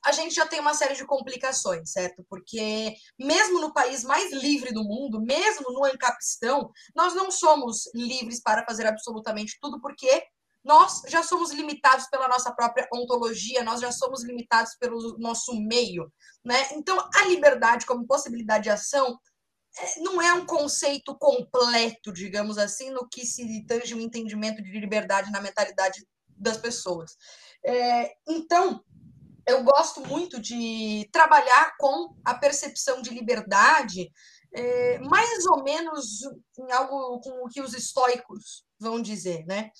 a 0.04 0.12
gente 0.12 0.34
já 0.34 0.46
tem 0.46 0.60
uma 0.60 0.74
série 0.74 0.94
de 0.94 1.06
complicações, 1.06 1.92
certo? 1.92 2.24
Porque 2.28 2.94
mesmo 3.18 3.60
no 3.60 3.72
país 3.72 4.04
mais 4.04 4.32
livre 4.32 4.72
do 4.72 4.84
mundo, 4.84 5.20
mesmo 5.20 5.72
no 5.72 5.84
Ancapistão, 5.84 6.70
nós 6.94 7.14
não 7.14 7.30
somos 7.30 7.90
livres 7.94 8.40
para 8.40 8.64
fazer 8.64 8.86
absolutamente 8.86 9.58
tudo, 9.60 9.80
porque 9.80 10.24
nós 10.64 11.02
já 11.08 11.22
somos 11.22 11.52
limitados 11.52 12.06
pela 12.08 12.26
nossa 12.26 12.50
própria 12.50 12.88
ontologia, 12.92 13.62
nós 13.62 13.80
já 13.80 13.92
somos 13.92 14.24
limitados 14.24 14.74
pelo 14.80 15.18
nosso 15.18 15.54
meio, 15.60 16.10
né? 16.42 16.56
Então, 16.72 16.98
a 17.14 17.26
liberdade 17.26 17.84
como 17.84 18.06
possibilidade 18.06 18.64
de 18.64 18.70
ação 18.70 19.18
não 19.98 20.20
é 20.20 20.32
um 20.32 20.46
conceito 20.46 21.16
completo, 21.16 22.12
digamos 22.12 22.58
assim, 22.58 22.90
no 22.90 23.08
que 23.08 23.26
se 23.26 23.64
tange 23.66 23.94
o 23.94 23.98
um 23.98 24.00
entendimento 24.00 24.62
de 24.62 24.70
liberdade 24.78 25.30
na 25.30 25.40
mentalidade 25.40 26.06
das 26.28 26.56
pessoas. 26.56 27.16
É, 27.64 28.14
então, 28.28 28.84
eu 29.46 29.62
gosto 29.64 30.00
muito 30.06 30.40
de 30.40 31.08
trabalhar 31.12 31.74
com 31.78 32.14
a 32.24 32.34
percepção 32.34 33.02
de 33.02 33.10
liberdade, 33.10 34.10
é, 34.52 34.98
mais 35.00 35.44
ou 35.46 35.62
menos 35.62 36.20
em 36.58 36.70
algo 36.72 37.20
com 37.20 37.44
o 37.44 37.48
que 37.48 37.60
os 37.60 37.74
estoicos 37.74 38.64
vão 38.78 39.02
dizer, 39.02 39.44
né? 39.46 39.70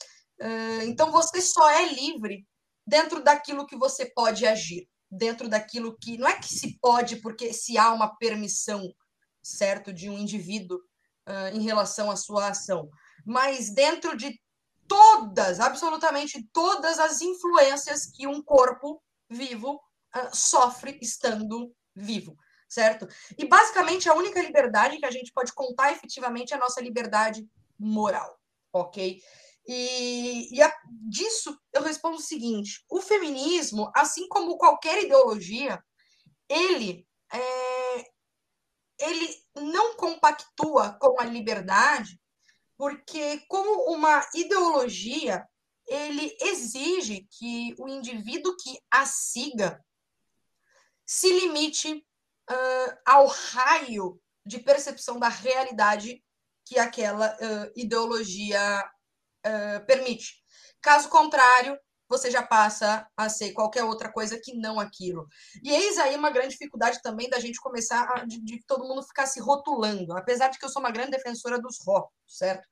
É, 0.40 0.84
então, 0.84 1.12
você 1.12 1.40
só 1.40 1.70
é 1.70 1.92
livre 1.92 2.44
dentro 2.86 3.22
daquilo 3.22 3.66
que 3.66 3.76
você 3.76 4.06
pode 4.06 4.44
agir, 4.44 4.88
dentro 5.10 5.48
daquilo 5.48 5.96
que. 5.98 6.18
Não 6.18 6.28
é 6.28 6.38
que 6.38 6.48
se 6.52 6.78
pode 6.80 7.16
porque 7.16 7.52
se 7.52 7.78
há 7.78 7.92
uma 7.92 8.16
permissão 8.16 8.92
certo 9.44 9.92
de 9.92 10.08
um 10.08 10.18
indivíduo 10.18 10.78
uh, 11.28 11.54
em 11.54 11.60
relação 11.60 12.10
à 12.10 12.16
sua 12.16 12.48
ação, 12.48 12.88
mas 13.24 13.72
dentro 13.72 14.16
de 14.16 14.40
todas, 14.88 15.60
absolutamente 15.60 16.46
todas 16.52 16.98
as 16.98 17.20
influências 17.20 18.06
que 18.06 18.26
um 18.26 18.42
corpo 18.42 19.02
vivo 19.28 19.74
uh, 19.74 20.34
sofre 20.34 20.98
estando 21.02 21.72
vivo, 21.94 22.36
certo? 22.68 23.06
E 23.36 23.46
basicamente 23.46 24.08
a 24.08 24.14
única 24.14 24.40
liberdade 24.40 24.98
que 24.98 25.06
a 25.06 25.10
gente 25.10 25.32
pode 25.32 25.52
contar 25.52 25.92
efetivamente 25.92 26.52
é 26.52 26.56
a 26.56 26.60
nossa 26.60 26.80
liberdade 26.80 27.46
moral, 27.78 28.38
ok? 28.72 29.20
E, 29.66 30.54
e 30.54 30.62
a, 30.62 30.74
disso 31.08 31.58
eu 31.72 31.82
respondo 31.82 32.16
o 32.16 32.22
seguinte: 32.22 32.84
o 32.90 33.00
feminismo, 33.00 33.90
assim 33.94 34.28
como 34.28 34.58
qualquer 34.58 35.04
ideologia, 35.04 35.82
ele 36.48 37.06
é, 37.32 38.04
ele 38.98 39.28
não 39.56 39.96
compactua 39.96 40.92
com 41.00 41.20
a 41.20 41.24
liberdade, 41.24 42.20
porque 42.76 43.40
como 43.48 43.94
uma 43.94 44.26
ideologia, 44.34 45.46
ele 45.86 46.36
exige 46.40 47.26
que 47.30 47.74
o 47.78 47.88
indivíduo 47.88 48.56
que 48.56 48.78
a 48.90 49.04
siga 49.04 49.84
se 51.06 51.28
limite 51.28 52.06
uh, 52.50 52.98
ao 53.04 53.26
raio 53.26 54.20
de 54.46 54.58
percepção 54.58 55.18
da 55.18 55.28
realidade 55.28 56.22
que 56.64 56.78
aquela 56.78 57.34
uh, 57.34 57.72
ideologia 57.76 58.90
uh, 59.46 59.86
permite. 59.86 60.42
Caso 60.80 61.08
contrário, 61.08 61.78
você 62.08 62.30
já 62.30 62.42
passa 62.42 63.06
a 63.16 63.28
ser 63.28 63.52
qualquer 63.52 63.84
outra 63.84 64.12
coisa 64.12 64.38
que 64.42 64.54
não 64.54 64.78
aquilo. 64.78 65.26
E 65.62 65.70
eis 65.70 65.98
aí 65.98 66.16
uma 66.16 66.30
grande 66.30 66.50
dificuldade 66.50 67.00
também 67.02 67.28
da 67.28 67.40
gente 67.40 67.60
começar 67.60 68.06
a, 68.14 68.24
de, 68.24 68.42
de 68.42 68.60
todo 68.66 68.86
mundo 68.86 69.02
ficar 69.02 69.26
se 69.26 69.40
rotulando, 69.40 70.16
apesar 70.16 70.48
de 70.48 70.58
que 70.58 70.64
eu 70.64 70.68
sou 70.68 70.80
uma 70.80 70.90
grande 70.90 71.12
defensora 71.12 71.60
dos 71.60 71.78
rótulos, 71.84 72.12
certo? 72.26 72.66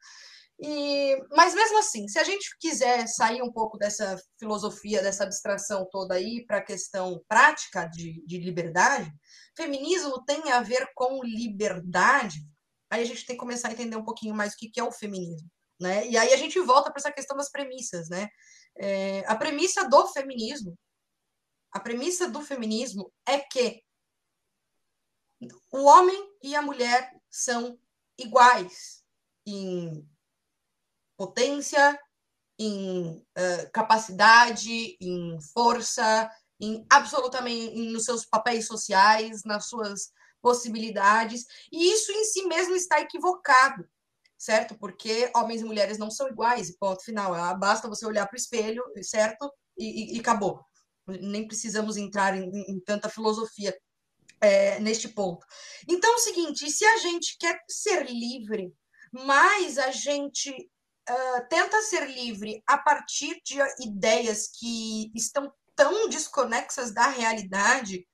E, 0.64 1.16
mas 1.30 1.54
mesmo 1.54 1.78
assim, 1.78 2.06
se 2.06 2.18
a 2.20 2.24
gente 2.24 2.56
quiser 2.60 3.08
sair 3.08 3.42
um 3.42 3.50
pouco 3.50 3.76
dessa 3.76 4.16
filosofia, 4.38 5.02
dessa 5.02 5.24
abstração 5.24 5.88
toda 5.90 6.14
aí 6.14 6.44
para 6.46 6.58
a 6.58 6.64
questão 6.64 7.20
prática 7.28 7.86
de, 7.86 8.24
de 8.24 8.38
liberdade, 8.38 9.12
feminismo 9.56 10.24
tem 10.24 10.52
a 10.52 10.60
ver 10.60 10.86
com 10.94 11.22
liberdade. 11.24 12.46
Aí 12.90 13.02
a 13.02 13.04
gente 13.04 13.26
tem 13.26 13.34
que 13.34 13.40
começar 13.40 13.68
a 13.68 13.72
entender 13.72 13.96
um 13.96 14.04
pouquinho 14.04 14.36
mais 14.36 14.52
o 14.52 14.56
que, 14.56 14.70
que 14.70 14.78
é 14.78 14.84
o 14.84 14.92
feminismo. 14.92 15.48
Né? 15.80 16.06
E 16.06 16.16
aí 16.16 16.32
a 16.32 16.36
gente 16.36 16.60
volta 16.60 16.92
para 16.92 17.00
essa 17.00 17.10
questão 17.10 17.36
das 17.36 17.50
premissas, 17.50 18.08
né? 18.08 18.28
É, 18.76 19.24
a 19.26 19.36
premissa 19.36 19.88
do 19.88 20.08
feminismo, 20.08 20.76
a 21.70 21.80
premissa 21.80 22.28
do 22.28 22.40
feminismo 22.40 23.12
é 23.26 23.38
que 23.38 23.82
o 25.70 25.84
homem 25.84 26.32
e 26.42 26.54
a 26.54 26.62
mulher 26.62 27.12
são 27.30 27.78
iguais 28.18 29.02
em 29.46 30.06
potência, 31.16 31.98
em 32.58 33.18
uh, 33.18 33.70
capacidade, 33.72 34.96
em 35.00 35.40
força, 35.52 36.30
em 36.60 36.86
absolutamente 36.90 37.74
nos 37.90 38.04
seus 38.04 38.24
papéis 38.24 38.66
sociais, 38.66 39.42
nas 39.44 39.66
suas 39.66 40.12
possibilidades, 40.40 41.44
e 41.70 41.92
isso 41.92 42.10
em 42.12 42.24
si 42.24 42.46
mesmo 42.46 42.74
está 42.74 43.00
equivocado 43.00 43.88
certo? 44.42 44.74
Porque 44.76 45.30
homens 45.36 45.60
e 45.60 45.64
mulheres 45.64 45.98
não 45.98 46.10
são 46.10 46.28
iguais, 46.28 46.76
ponto 46.76 47.04
final. 47.04 47.32
Ah, 47.32 47.54
basta 47.54 47.88
você 47.88 48.04
olhar 48.04 48.26
para 48.26 48.34
o 48.34 48.36
espelho, 48.36 48.82
certo? 49.00 49.48
E, 49.78 50.14
e, 50.14 50.16
e, 50.16 50.20
acabou. 50.20 50.60
Nem 51.06 51.46
precisamos 51.46 51.96
entrar 51.96 52.36
em, 52.36 52.50
em 52.50 52.80
tanta 52.80 53.08
filosofia 53.08 53.72
é, 54.40 54.80
neste 54.80 55.08
ponto. 55.08 55.46
Então 55.88 56.14
é 56.14 56.16
o 56.16 56.18
seguinte: 56.18 56.68
se 56.72 56.84
a 56.84 56.96
gente 56.96 57.36
quer 57.38 57.56
ser 57.68 58.10
livre, 58.10 58.74
mas 59.12 59.78
a 59.78 59.92
gente 59.92 60.50
uh, 60.50 61.48
tenta 61.48 61.80
ser 61.82 62.10
livre 62.10 62.60
a 62.66 62.76
partir 62.78 63.40
de 63.44 63.58
ideias 63.80 64.48
que 64.58 65.12
estão 65.14 65.52
tão 65.76 66.08
desconexas 66.08 66.92
da 66.92 67.06
realidade, 67.06 68.04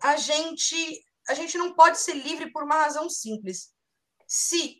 a 0.00 0.14
gente 0.16 1.04
a 1.28 1.34
gente 1.34 1.58
não 1.58 1.74
pode 1.74 1.98
ser 1.98 2.14
livre 2.14 2.52
por 2.52 2.62
uma 2.62 2.84
razão 2.84 3.10
simples. 3.10 3.72
Se 4.28 4.79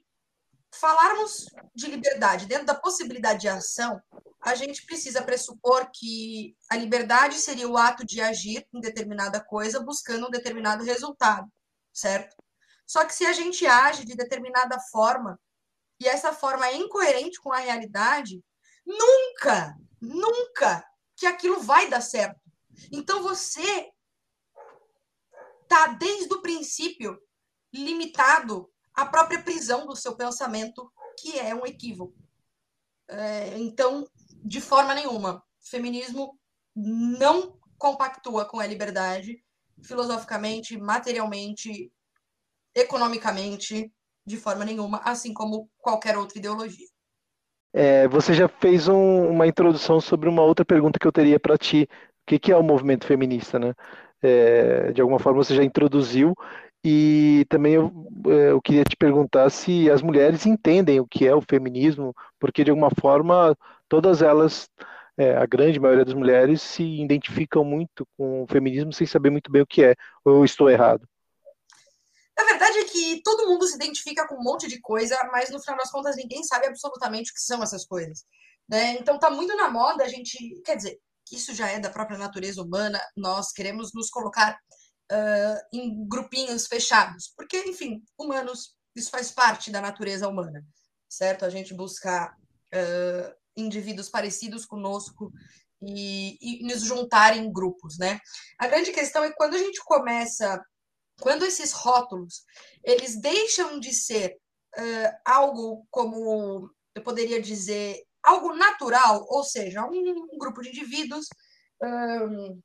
falarmos 0.72 1.46
de 1.74 1.86
liberdade 1.86 2.46
dentro 2.46 2.66
da 2.66 2.74
possibilidade 2.74 3.40
de 3.40 3.48
ação, 3.48 4.00
a 4.40 4.54
gente 4.54 4.86
precisa 4.86 5.22
pressupor 5.22 5.90
que 5.92 6.56
a 6.70 6.76
liberdade 6.76 7.36
seria 7.36 7.68
o 7.68 7.76
ato 7.76 8.04
de 8.04 8.20
agir 8.20 8.66
em 8.72 8.80
determinada 8.80 9.42
coisa 9.42 9.80
buscando 9.80 10.26
um 10.26 10.30
determinado 10.30 10.82
resultado, 10.84 11.50
certo? 11.92 12.36
Só 12.86 13.04
que 13.04 13.14
se 13.14 13.26
a 13.26 13.32
gente 13.32 13.66
age 13.66 14.04
de 14.04 14.16
determinada 14.16 14.78
forma 14.90 15.38
e 16.00 16.08
essa 16.08 16.32
forma 16.32 16.66
é 16.66 16.76
incoerente 16.76 17.38
com 17.40 17.52
a 17.52 17.58
realidade, 17.58 18.42
nunca, 18.86 19.76
nunca 20.00 20.84
que 21.16 21.26
aquilo 21.26 21.60
vai 21.60 21.88
dar 21.88 22.00
certo. 22.00 22.40
Então 22.90 23.22
você 23.22 23.90
tá 25.68 25.88
desde 25.88 26.32
o 26.32 26.40
princípio 26.40 27.20
limitado 27.72 28.68
a 29.00 29.06
própria 29.06 29.42
prisão 29.42 29.86
do 29.86 29.96
seu 29.96 30.14
pensamento, 30.14 30.92
que 31.18 31.38
é 31.38 31.54
um 31.54 31.64
equívoco. 31.64 32.14
É, 33.08 33.58
então, 33.58 34.06
de 34.44 34.60
forma 34.60 34.94
nenhuma, 34.94 35.42
feminismo 35.58 36.38
não 36.76 37.58
compactua 37.78 38.44
com 38.44 38.60
a 38.60 38.66
liberdade, 38.66 39.42
filosoficamente, 39.82 40.76
materialmente, 40.76 41.90
economicamente, 42.74 43.90
de 44.26 44.36
forma 44.36 44.66
nenhuma, 44.66 45.00
assim 45.02 45.32
como 45.32 45.70
qualquer 45.78 46.18
outra 46.18 46.38
ideologia. 46.38 46.86
É, 47.72 48.06
você 48.06 48.34
já 48.34 48.48
fez 48.48 48.86
um, 48.86 49.30
uma 49.30 49.46
introdução 49.46 49.98
sobre 49.98 50.28
uma 50.28 50.42
outra 50.42 50.64
pergunta 50.64 50.98
que 50.98 51.06
eu 51.06 51.12
teria 51.12 51.40
para 51.40 51.56
ti. 51.56 51.88
O 51.90 52.26
que, 52.26 52.38
que, 52.38 52.52
é 52.52 52.56
o 52.56 52.62
movimento 52.62 53.06
feminista, 53.06 53.58
né? 53.58 53.74
É, 54.22 54.92
de 54.92 55.00
alguma 55.00 55.18
forma 55.18 55.42
você 55.42 55.54
já 55.54 55.64
introduziu 55.64 56.34
e 56.82 57.44
também 57.48 57.74
eu, 57.74 57.92
é, 58.26 58.52
eu, 58.52 58.60
queria 58.60 58.84
te 58.84 58.96
perguntar 58.96 59.50
se 59.50 59.90
as 59.90 60.00
mulheres 60.00 60.46
entendem 60.46 60.98
o 60.98 61.06
que 61.06 61.26
é 61.26 61.34
o 61.34 61.42
feminismo, 61.42 62.14
porque 62.38 62.64
de 62.64 62.70
alguma 62.70 62.90
forma 62.98 63.56
todas 63.88 64.22
elas, 64.22 64.68
é, 65.16 65.36
a 65.36 65.44
grande 65.44 65.78
maioria 65.78 66.04
das 66.04 66.14
mulheres, 66.14 66.62
se 66.62 66.82
identificam 66.82 67.62
muito 67.64 68.06
com 68.16 68.44
o 68.44 68.46
feminismo 68.46 68.92
sem 68.92 69.06
saber 69.06 69.28
muito 69.28 69.50
bem 69.50 69.62
o 69.62 69.66
que 69.66 69.84
é. 69.84 69.94
Ou 70.24 70.36
eu 70.36 70.44
estou 70.44 70.70
errado? 70.70 71.06
A 72.38 72.44
verdade 72.44 72.78
é 72.78 72.84
que 72.84 73.20
todo 73.22 73.46
mundo 73.46 73.66
se 73.66 73.76
identifica 73.76 74.26
com 74.26 74.36
um 74.36 74.42
monte 74.42 74.66
de 74.66 74.80
coisa, 74.80 75.18
mas 75.30 75.50
no 75.50 75.60
final 75.60 75.76
das 75.76 75.90
contas 75.90 76.16
ninguém 76.16 76.42
sabe 76.42 76.66
absolutamente 76.66 77.30
o 77.30 77.34
que 77.34 77.40
são 77.40 77.62
essas 77.62 77.84
coisas. 77.84 78.24
Né? 78.66 78.96
Então 78.98 79.18
tá 79.18 79.28
muito 79.30 79.54
na 79.54 79.68
moda 79.68 80.04
a 80.04 80.08
gente. 80.08 80.38
Quer 80.64 80.76
dizer, 80.76 80.98
isso 81.30 81.54
já 81.54 81.68
é 81.68 81.78
da 81.78 81.90
própria 81.90 82.16
natureza 82.16 82.62
humana, 82.62 83.00
nós 83.14 83.52
queremos 83.52 83.90
nos 83.94 84.08
colocar 84.08 84.58
uh, 85.10 85.60
em 85.72 86.06
grupinhos 86.06 86.66
fechados, 86.66 87.32
porque, 87.36 87.58
enfim, 87.64 88.02
humanos, 88.18 88.74
isso 88.94 89.10
faz 89.10 89.30
parte 89.30 89.70
da 89.70 89.80
natureza 89.80 90.28
humana, 90.28 90.64
certo? 91.08 91.44
A 91.44 91.50
gente 91.50 91.74
buscar 91.74 92.32
uh, 92.32 93.34
indivíduos 93.56 94.08
parecidos 94.08 94.64
conosco 94.64 95.32
e, 95.82 96.38
e 96.40 96.66
nos 96.66 96.82
juntar 96.82 97.36
em 97.36 97.52
grupos, 97.52 97.98
né? 97.98 98.20
A 98.58 98.66
grande 98.66 98.92
questão 98.92 99.24
é 99.24 99.32
quando 99.32 99.54
a 99.54 99.58
gente 99.58 99.82
começa 99.84 100.62
quando 101.20 101.44
esses 101.44 101.72
rótulos 101.72 102.44
eles 102.82 103.20
deixam 103.20 103.78
de 103.78 103.92
ser 103.92 104.38
uh, 104.78 105.18
algo 105.24 105.86
como 105.90 106.70
eu 106.94 107.02
poderia 107.02 107.40
dizer 107.40 108.02
algo 108.22 108.54
natural, 108.54 109.24
ou 109.28 109.44
seja, 109.44 109.84
um, 109.84 110.26
um 110.32 110.38
grupo 110.38 110.60
de 110.62 110.70
indivíduos 110.70 111.26
um, 111.82 112.60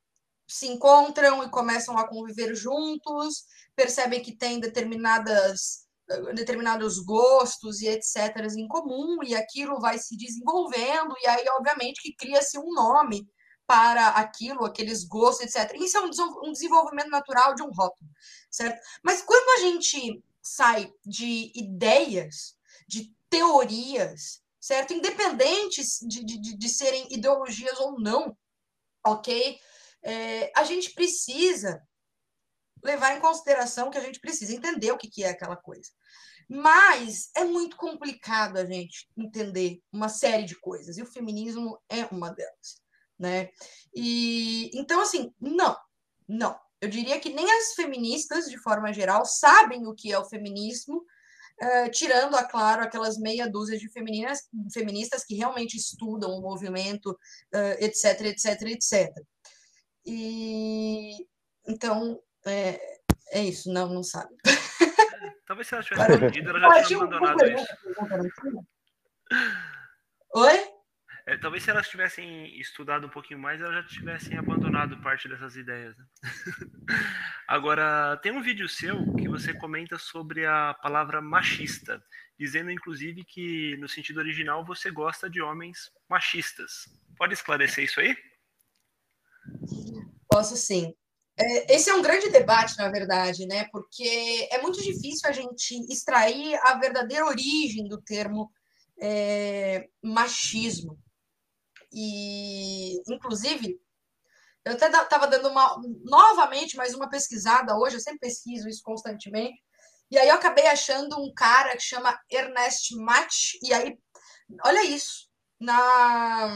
se 0.46 0.66
encontram 0.66 1.42
e 1.42 1.50
começam 1.50 1.96
a 1.98 2.08
conviver 2.08 2.54
juntos, 2.54 3.44
percebem 3.74 4.22
que 4.22 4.36
têm 4.36 4.60
determinadas 4.60 5.84
determinados 6.34 7.00
gostos 7.00 7.80
e 7.80 7.88
etc 7.88 8.36
em 8.56 8.68
comum 8.68 9.18
e 9.24 9.34
aquilo 9.34 9.80
vai 9.80 9.98
se 9.98 10.16
desenvolvendo 10.16 11.12
e 11.20 11.26
aí 11.26 11.44
obviamente 11.58 12.00
que 12.00 12.14
cria-se 12.14 12.56
um 12.56 12.72
nome 12.72 13.28
para 13.66 14.10
aquilo, 14.10 14.64
aqueles 14.64 15.04
gostos, 15.04 15.46
etc. 15.46 15.74
Isso 15.80 15.98
é 15.98 16.00
um 16.00 16.52
desenvolvimento 16.52 17.10
natural 17.10 17.54
de 17.54 17.62
um 17.62 17.70
rótulo, 17.72 18.08
certo? 18.50 18.80
Mas 19.02 19.22
quando 19.22 19.58
a 19.58 19.62
gente 19.66 20.22
sai 20.40 20.92
de 21.04 21.50
ideias, 21.54 22.56
de 22.86 23.12
teorias, 23.28 24.40
certo? 24.60 24.92
Independentes 24.94 25.98
de, 26.02 26.24
de, 26.24 26.56
de 26.56 26.68
serem 26.68 27.12
ideologias 27.12 27.78
ou 27.80 28.00
não, 28.00 28.36
ok? 29.04 29.58
É, 30.06 30.52
a 30.56 30.64
gente 30.64 30.92
precisa 30.94 31.82
levar 32.82 33.16
em 33.16 33.20
consideração 33.20 33.90
que 33.90 33.98
a 33.98 34.02
gente 34.02 34.20
precisa 34.20 34.54
entender 34.54 34.92
o 34.92 34.98
que, 34.98 35.08
que 35.08 35.24
é 35.24 35.30
aquela 35.30 35.56
coisa. 35.56 35.90
Mas 36.48 37.30
é 37.34 37.44
muito 37.44 37.76
complicado 37.76 38.56
a 38.56 38.64
gente 38.64 39.08
entender 39.16 39.80
uma 39.92 40.08
série 40.08 40.44
de 40.44 40.54
coisas, 40.60 40.96
e 40.96 41.02
o 41.02 41.06
feminismo 41.06 41.80
é 41.88 42.04
uma 42.06 42.30
delas 42.30 42.86
né? 43.18 43.50
E 43.94 44.70
então 44.74 45.00
assim, 45.00 45.32
não, 45.40 45.76
não. 46.28 46.58
Eu 46.80 46.88
diria 46.88 47.18
que 47.18 47.32
nem 47.32 47.50
as 47.50 47.74
feministas, 47.74 48.46
de 48.50 48.58
forma 48.58 48.92
geral, 48.92 49.24
sabem 49.24 49.86
o 49.86 49.94
que 49.94 50.12
é 50.12 50.18
o 50.18 50.28
feminismo, 50.28 50.98
uh, 50.98 51.90
tirando, 51.90 52.36
é 52.36 52.44
claro, 52.44 52.82
aquelas 52.82 53.16
meia 53.16 53.48
dúzia 53.48 53.78
de 53.78 53.90
femininas, 53.90 54.40
feministas 54.72 55.24
que 55.24 55.34
realmente 55.34 55.76
estudam 55.76 56.30
o 56.32 56.42
movimento, 56.42 57.10
uh, 57.10 57.76
etc, 57.80 58.20
etc, 58.26 58.62
etc. 58.62 59.08
E 60.06 61.26
então 61.66 62.20
é, 62.46 62.78
é 63.32 63.44
isso, 63.44 63.72
não, 63.72 63.92
não 63.92 64.02
sabe. 64.02 64.34
Talvez 65.46 65.68
se 65.68 65.74
ela 65.74 65.82
tivesse 65.82 66.10
respondido, 66.10 66.50
ela 66.50 66.60
já 66.60 66.84
tinha 66.84 66.98
abandonado 67.00 67.46
isso. 67.46 67.66
Oi? 70.34 70.76
É, 71.28 71.36
talvez 71.36 71.64
se 71.64 71.70
elas 71.70 71.88
tivessem 71.88 72.56
estudado 72.60 73.08
um 73.08 73.10
pouquinho 73.10 73.40
mais, 73.40 73.60
elas 73.60 73.74
já 73.74 73.82
tivessem 73.82 74.38
abandonado 74.38 75.00
parte 75.02 75.28
dessas 75.28 75.56
ideias. 75.56 75.96
Né? 75.96 76.04
Agora, 77.48 78.16
tem 78.22 78.30
um 78.30 78.40
vídeo 78.40 78.68
seu 78.68 79.12
que 79.16 79.28
você 79.28 79.52
comenta 79.52 79.98
sobre 79.98 80.46
a 80.46 80.72
palavra 80.74 81.20
machista, 81.20 82.00
dizendo 82.38 82.70
inclusive 82.70 83.24
que 83.24 83.76
no 83.78 83.88
sentido 83.88 84.18
original 84.18 84.64
você 84.64 84.88
gosta 84.88 85.28
de 85.28 85.42
homens 85.42 85.90
machistas. 86.08 86.88
Pode 87.16 87.34
esclarecer 87.34 87.84
isso 87.84 87.98
aí? 87.98 88.16
Posso 90.36 90.54
sim. 90.54 90.94
É, 91.38 91.74
esse 91.74 91.88
é 91.88 91.94
um 91.94 92.02
grande 92.02 92.28
debate, 92.28 92.76
na 92.76 92.90
verdade, 92.90 93.46
né? 93.46 93.66
Porque 93.72 94.46
é 94.50 94.60
muito 94.60 94.82
difícil 94.82 95.26
a 95.26 95.32
gente 95.32 95.74
extrair 95.90 96.54
a 96.62 96.74
verdadeira 96.74 97.24
origem 97.24 97.88
do 97.88 98.02
termo 98.02 98.52
é, 99.00 99.88
machismo. 100.04 100.98
E, 101.90 103.00
inclusive, 103.10 103.80
eu 104.62 104.74
até 104.74 104.88
estava 104.90 105.26
dando 105.26 105.48
uma, 105.48 105.80
novamente 106.04 106.76
mais 106.76 106.92
uma 106.92 107.08
pesquisada 107.08 107.74
hoje, 107.74 107.96
eu 107.96 108.00
sempre 108.00 108.20
pesquiso 108.20 108.68
isso 108.68 108.82
constantemente, 108.82 109.58
e 110.10 110.18
aí 110.18 110.28
eu 110.28 110.34
acabei 110.34 110.66
achando 110.66 111.18
um 111.18 111.32
cara 111.32 111.74
que 111.74 111.82
chama 111.82 112.20
Ernest 112.30 112.94
Mach, 112.94 113.56
e 113.62 113.72
aí, 113.72 113.98
olha 114.62 114.84
isso, 114.84 115.30
na, 115.58 116.54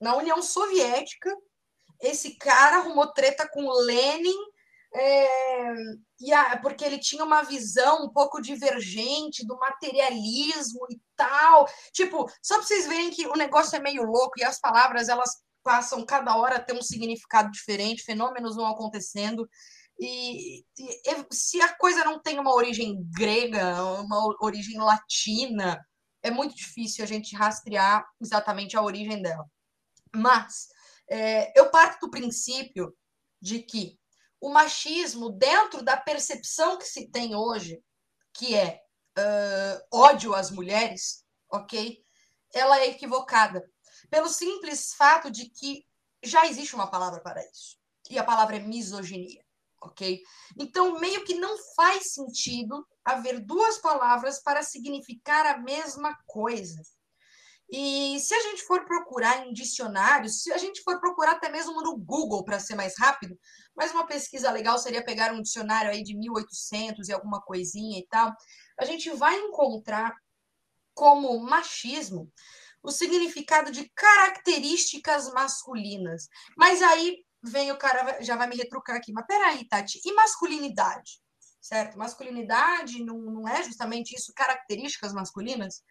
na 0.00 0.16
União 0.16 0.40
Soviética, 0.40 1.36
esse 2.00 2.36
cara 2.36 2.76
arrumou 2.76 3.12
treta 3.12 3.48
com 3.48 3.68
Lenin, 3.70 4.36
é, 4.96 5.74
e 6.20 6.32
a, 6.32 6.56
porque 6.60 6.84
ele 6.84 6.98
tinha 6.98 7.24
uma 7.24 7.42
visão 7.42 8.04
um 8.04 8.08
pouco 8.08 8.40
divergente 8.40 9.44
do 9.44 9.58
materialismo 9.58 10.86
e 10.88 11.00
tal. 11.16 11.66
Tipo, 11.92 12.30
só 12.40 12.56
para 12.56 12.66
vocês 12.66 12.86
verem 12.86 13.10
que 13.10 13.26
o 13.26 13.34
negócio 13.34 13.76
é 13.76 13.80
meio 13.80 14.04
louco 14.04 14.38
e 14.38 14.44
as 14.44 14.60
palavras 14.60 15.08
elas 15.08 15.30
passam 15.64 16.04
cada 16.04 16.36
hora 16.36 16.56
a 16.56 16.60
ter 16.60 16.74
um 16.74 16.82
significado 16.82 17.50
diferente, 17.50 18.04
fenômenos 18.04 18.54
vão 18.54 18.66
acontecendo. 18.66 19.48
E, 19.98 20.60
e 20.78 21.26
se 21.32 21.60
a 21.60 21.74
coisa 21.76 22.04
não 22.04 22.20
tem 22.20 22.38
uma 22.38 22.54
origem 22.54 23.04
grega, 23.16 23.82
uma 24.00 24.36
origem 24.40 24.78
latina, 24.78 25.80
é 26.22 26.30
muito 26.30 26.54
difícil 26.54 27.02
a 27.02 27.06
gente 27.06 27.34
rastrear 27.34 28.04
exatamente 28.20 28.76
a 28.76 28.82
origem 28.82 29.20
dela. 29.20 29.44
Mas 30.14 30.68
é, 31.08 31.58
eu 31.58 31.70
parto 31.70 32.06
do 32.06 32.10
princípio 32.10 32.94
de 33.40 33.60
que 33.62 33.98
o 34.40 34.50
machismo 34.50 35.30
dentro 35.30 35.82
da 35.82 35.96
percepção 35.96 36.76
que 36.78 36.84
se 36.84 37.08
tem 37.08 37.34
hoje, 37.34 37.82
que 38.32 38.54
é 38.54 38.82
uh, 39.18 39.98
ódio 39.98 40.34
às 40.34 40.50
mulheres, 40.50 41.24
ok? 41.50 42.04
Ela 42.52 42.80
é 42.80 42.90
equivocada. 42.90 43.64
Pelo 44.10 44.28
simples 44.28 44.92
fato 44.94 45.30
de 45.30 45.48
que 45.48 45.86
já 46.22 46.46
existe 46.46 46.74
uma 46.74 46.90
palavra 46.90 47.20
para 47.20 47.40
isso. 47.42 47.78
E 48.10 48.18
a 48.18 48.24
palavra 48.24 48.56
é 48.56 48.60
misoginia, 48.60 49.42
ok? 49.80 50.20
Então, 50.58 50.98
meio 50.98 51.24
que 51.24 51.34
não 51.34 51.56
faz 51.74 52.12
sentido 52.12 52.86
haver 53.04 53.40
duas 53.40 53.78
palavras 53.78 54.42
para 54.42 54.62
significar 54.62 55.46
a 55.46 55.58
mesma 55.58 56.18
coisa. 56.26 56.82
E 57.70 58.20
se 58.20 58.34
a 58.34 58.40
gente 58.40 58.62
for 58.62 58.84
procurar 58.84 59.46
em 59.46 59.52
dicionários, 59.52 60.42
se 60.42 60.52
a 60.52 60.58
gente 60.58 60.82
for 60.82 61.00
procurar 61.00 61.32
até 61.32 61.48
mesmo 61.50 61.82
no 61.82 61.96
Google 61.96 62.44
para 62.44 62.60
ser 62.60 62.74
mais 62.74 62.94
rápido, 62.98 63.38
mas 63.74 63.90
uma 63.90 64.06
pesquisa 64.06 64.50
legal 64.50 64.78
seria 64.78 65.04
pegar 65.04 65.32
um 65.32 65.42
dicionário 65.42 65.90
aí 65.90 66.02
de 66.02 66.16
1800 66.16 67.08
e 67.08 67.12
alguma 67.12 67.40
coisinha 67.40 67.98
e 67.98 68.06
tal, 68.06 68.32
a 68.78 68.84
gente 68.84 69.10
vai 69.10 69.34
encontrar 69.36 70.14
como 70.94 71.38
machismo 71.40 72.30
o 72.82 72.90
significado 72.90 73.72
de 73.72 73.90
características 73.94 75.32
masculinas. 75.32 76.28
Mas 76.56 76.82
aí 76.82 77.24
vem 77.42 77.72
o 77.72 77.78
cara, 77.78 78.22
já 78.22 78.36
vai 78.36 78.46
me 78.46 78.56
retrucar 78.56 78.96
aqui, 78.96 79.12
mas 79.12 79.26
peraí, 79.26 79.66
Tati, 79.66 80.00
e 80.04 80.12
masculinidade? 80.12 81.20
Certo? 81.60 81.98
Masculinidade 81.98 83.02
não, 83.02 83.18
não 83.18 83.48
é 83.48 83.62
justamente 83.62 84.14
isso, 84.14 84.34
características 84.34 85.14
masculinas? 85.14 85.82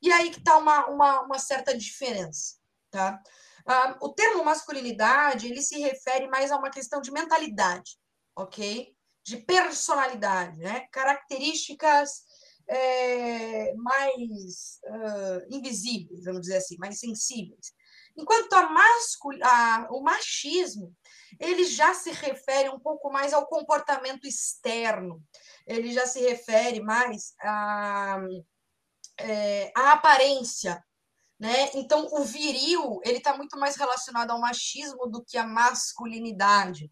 E 0.00 0.12
aí 0.12 0.30
que 0.30 0.38
está 0.38 0.56
uma, 0.56 0.86
uma, 0.86 1.20
uma, 1.22 1.38
certa 1.38 1.76
diferença, 1.76 2.56
tá? 2.90 3.20
Ah, 3.66 3.98
o 4.00 4.10
termo 4.10 4.44
masculinidade, 4.44 5.46
ele 5.46 5.60
se 5.60 5.78
refere 5.78 6.28
mais 6.28 6.50
a 6.50 6.56
uma 6.56 6.70
questão 6.70 7.00
de 7.00 7.10
mentalidade, 7.10 7.98
ok? 8.36 8.94
De 9.24 9.36
personalidade, 9.38 10.58
né? 10.58 10.86
Características 10.92 12.22
é, 12.68 13.74
mais 13.74 14.80
uh, 14.86 15.54
invisíveis, 15.54 16.24
vamos 16.24 16.42
dizer 16.42 16.58
assim, 16.58 16.76
mais 16.78 16.98
sensíveis. 16.98 17.72
Enquanto 18.16 18.52
a 18.52 18.68
mascul... 18.68 19.32
a... 19.42 19.88
o 19.90 20.02
machismo, 20.02 20.94
ele 21.38 21.64
já 21.64 21.94
se 21.94 22.10
refere 22.10 22.68
um 22.68 22.78
pouco 22.78 23.10
mais 23.10 23.32
ao 23.32 23.46
comportamento 23.46 24.26
externo, 24.26 25.22
ele 25.66 25.92
já 25.92 26.06
se 26.06 26.20
refere 26.20 26.80
mais 26.80 27.32
à, 27.40 28.18
é, 29.20 29.72
à 29.74 29.92
aparência, 29.92 30.82
né? 31.38 31.70
Então, 31.74 32.08
o 32.12 32.24
viril 32.24 33.00
ele 33.04 33.18
está 33.18 33.36
muito 33.36 33.58
mais 33.58 33.76
relacionado 33.76 34.30
ao 34.30 34.40
machismo 34.40 35.06
do 35.06 35.24
que 35.24 35.38
à 35.38 35.46
masculinidade. 35.46 36.90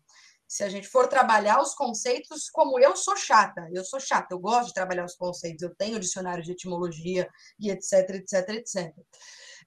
Se 0.48 0.62
a 0.62 0.68
gente 0.68 0.86
for 0.86 1.08
trabalhar 1.08 1.60
os 1.60 1.74
conceitos, 1.74 2.48
como 2.50 2.78
eu 2.78 2.94
sou 2.96 3.16
chata, 3.16 3.68
eu 3.72 3.84
sou 3.84 3.98
chata, 3.98 4.28
eu 4.30 4.38
gosto 4.38 4.68
de 4.68 4.74
trabalhar 4.74 5.04
os 5.04 5.16
conceitos, 5.16 5.62
eu 5.62 5.74
tenho 5.74 5.98
dicionário 5.98 6.44
de 6.44 6.52
etimologia 6.52 7.28
e 7.58 7.70
etc, 7.70 8.10
etc, 8.10 8.48
etc. 8.50 8.94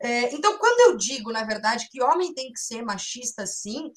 É, 0.01 0.33
então, 0.33 0.57
quando 0.57 0.79
eu 0.91 0.97
digo, 0.97 1.31
na 1.33 1.43
verdade, 1.43 1.89
que 1.91 2.01
homem 2.01 2.33
tem 2.33 2.53
que 2.53 2.59
ser 2.59 2.81
machista, 2.81 3.45
sim, 3.45 3.91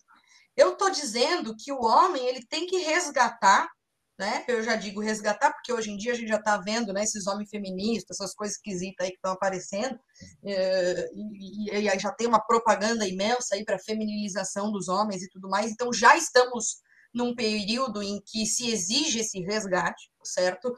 eu 0.57 0.73
estou 0.73 0.91
dizendo 0.91 1.55
que 1.57 1.73
o 1.73 1.81
homem 1.81 2.27
ele 2.27 2.45
tem 2.47 2.67
que 2.67 2.79
resgatar 2.79 3.71
né? 4.19 4.45
Eu 4.47 4.63
já 4.63 4.77
digo 4.77 5.01
resgatar, 5.01 5.53
porque 5.53 5.73
hoje 5.73 5.91
em 5.91 5.97
dia 5.97 6.13
a 6.13 6.15
gente 6.15 6.29
já 6.29 6.37
está 6.37 6.57
vendo 6.59 6.93
né, 6.93 7.03
esses 7.03 7.27
homens 7.27 7.49
feministas, 7.51 8.21
essas 8.21 8.35
coisas 8.35 8.57
esquisitas 8.57 9.05
aí 9.05 9.11
que 9.11 9.17
estão 9.17 9.33
aparecendo, 9.33 9.99
eh, 10.45 11.09
e, 11.15 11.71
aí 11.71 11.99
já 11.99 12.13
tem 12.13 12.27
uma 12.27 12.41
propaganda 12.41 13.07
imensa 13.07 13.55
aí 13.55 13.65
para 13.65 13.79
feminilização 13.79 14.71
dos 14.71 14.89
homens 14.89 15.23
e 15.23 15.29
tudo 15.29 15.49
mais, 15.49 15.71
então 15.71 15.93
já 15.93 16.17
estamos 16.17 16.83
num 17.13 17.35
período 17.35 18.03
em 18.03 18.21
que 18.25 18.47
se 18.47 18.71
exige 18.71 19.21
esse 19.21 19.41
resgate, 19.41 20.11
certo? 20.25 20.75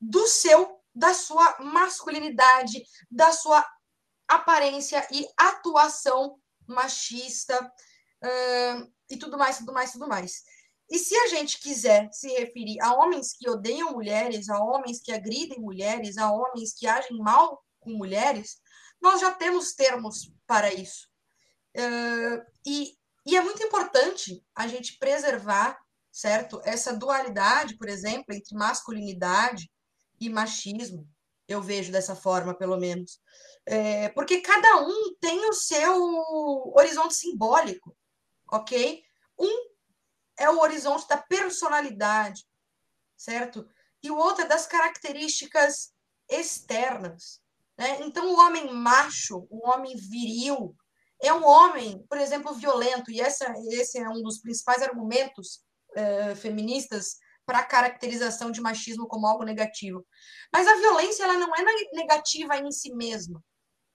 do 0.00 0.26
seu, 0.26 0.78
da 0.94 1.12
sua 1.14 1.56
masculinidade, 1.60 2.82
da 3.10 3.32
sua 3.32 3.64
aparência 4.28 5.06
e 5.10 5.26
atuação 5.36 6.38
machista 6.66 7.72
e 9.10 9.16
tudo 9.16 9.38
mais, 9.38 9.58
tudo 9.58 9.72
mais, 9.72 9.92
tudo 9.92 10.08
mais. 10.08 10.42
E 10.88 10.98
se 10.98 11.16
a 11.16 11.26
gente 11.28 11.60
quiser 11.60 12.08
se 12.12 12.28
referir 12.28 12.80
a 12.80 12.94
homens 12.94 13.36
que 13.36 13.48
odeiam 13.50 13.92
mulheres, 13.92 14.48
a 14.48 14.62
homens 14.62 15.00
que 15.02 15.12
agridem 15.12 15.58
mulheres, 15.58 16.16
a 16.16 16.30
homens 16.30 16.72
que 16.72 16.86
agem 16.86 17.18
mal 17.18 17.64
com 17.80 17.90
mulheres, 17.90 18.58
nós 19.00 19.20
já 19.20 19.32
temos 19.32 19.74
termos 19.74 20.32
para 20.46 20.72
isso. 20.72 21.08
Uh, 21.76 22.42
e, 22.64 22.96
e 23.26 23.36
é 23.36 23.40
muito 23.42 23.62
importante 23.62 24.42
a 24.54 24.66
gente 24.66 24.96
preservar, 24.98 25.78
certo? 26.10 26.60
Essa 26.64 26.96
dualidade, 26.96 27.76
por 27.76 27.88
exemplo, 27.88 28.34
entre 28.34 28.56
masculinidade 28.56 29.70
e 30.20 30.28
machismo. 30.28 31.08
Eu 31.48 31.60
vejo 31.60 31.92
dessa 31.92 32.16
forma, 32.16 32.54
pelo 32.54 32.76
menos. 32.76 33.20
É, 33.64 34.08
porque 34.10 34.40
cada 34.40 34.80
um 34.80 35.14
tem 35.20 35.48
o 35.48 35.52
seu 35.52 36.72
horizonte 36.74 37.14
simbólico, 37.14 37.96
ok? 38.50 39.02
Um 39.38 39.75
é 40.38 40.50
o 40.50 40.60
horizonte 40.60 41.08
da 41.08 41.16
personalidade, 41.16 42.44
certo? 43.16 43.68
E 44.02 44.10
o 44.10 44.16
outro 44.16 44.44
é 44.44 44.48
das 44.48 44.66
características 44.66 45.92
externas. 46.28 47.40
Né? 47.78 47.98
Então, 48.02 48.32
o 48.32 48.38
homem 48.38 48.72
macho, 48.72 49.46
o 49.50 49.68
homem 49.68 49.96
viril, 49.96 50.76
é 51.22 51.32
um 51.32 51.44
homem, 51.44 52.04
por 52.08 52.18
exemplo, 52.18 52.54
violento, 52.54 53.10
e 53.10 53.20
essa, 53.20 53.52
esse 53.70 53.98
é 53.98 54.08
um 54.08 54.22
dos 54.22 54.38
principais 54.38 54.82
argumentos 54.82 55.64
eh, 55.94 56.34
feministas 56.34 57.16
para 57.46 57.60
a 57.60 57.64
caracterização 57.64 58.50
de 58.50 58.60
machismo 58.60 59.06
como 59.06 59.26
algo 59.26 59.44
negativo. 59.44 60.06
Mas 60.52 60.66
a 60.66 60.76
violência 60.76 61.24
ela 61.24 61.38
não 61.38 61.54
é 61.54 61.62
negativa 61.92 62.58
em 62.58 62.70
si 62.70 62.92
mesma, 62.94 63.42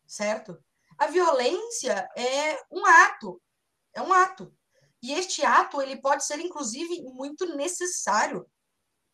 certo? 0.08 0.58
A 0.98 1.08
violência 1.08 2.10
é 2.16 2.60
um 2.72 2.86
ato, 2.86 3.42
é 3.94 4.02
um 4.02 4.12
ato. 4.14 4.56
E 5.02 5.14
este 5.14 5.44
ato 5.44 5.82
ele 5.82 6.00
pode 6.00 6.26
ser, 6.26 6.40
inclusive, 6.40 7.02
muito 7.04 7.56
necessário 7.56 8.46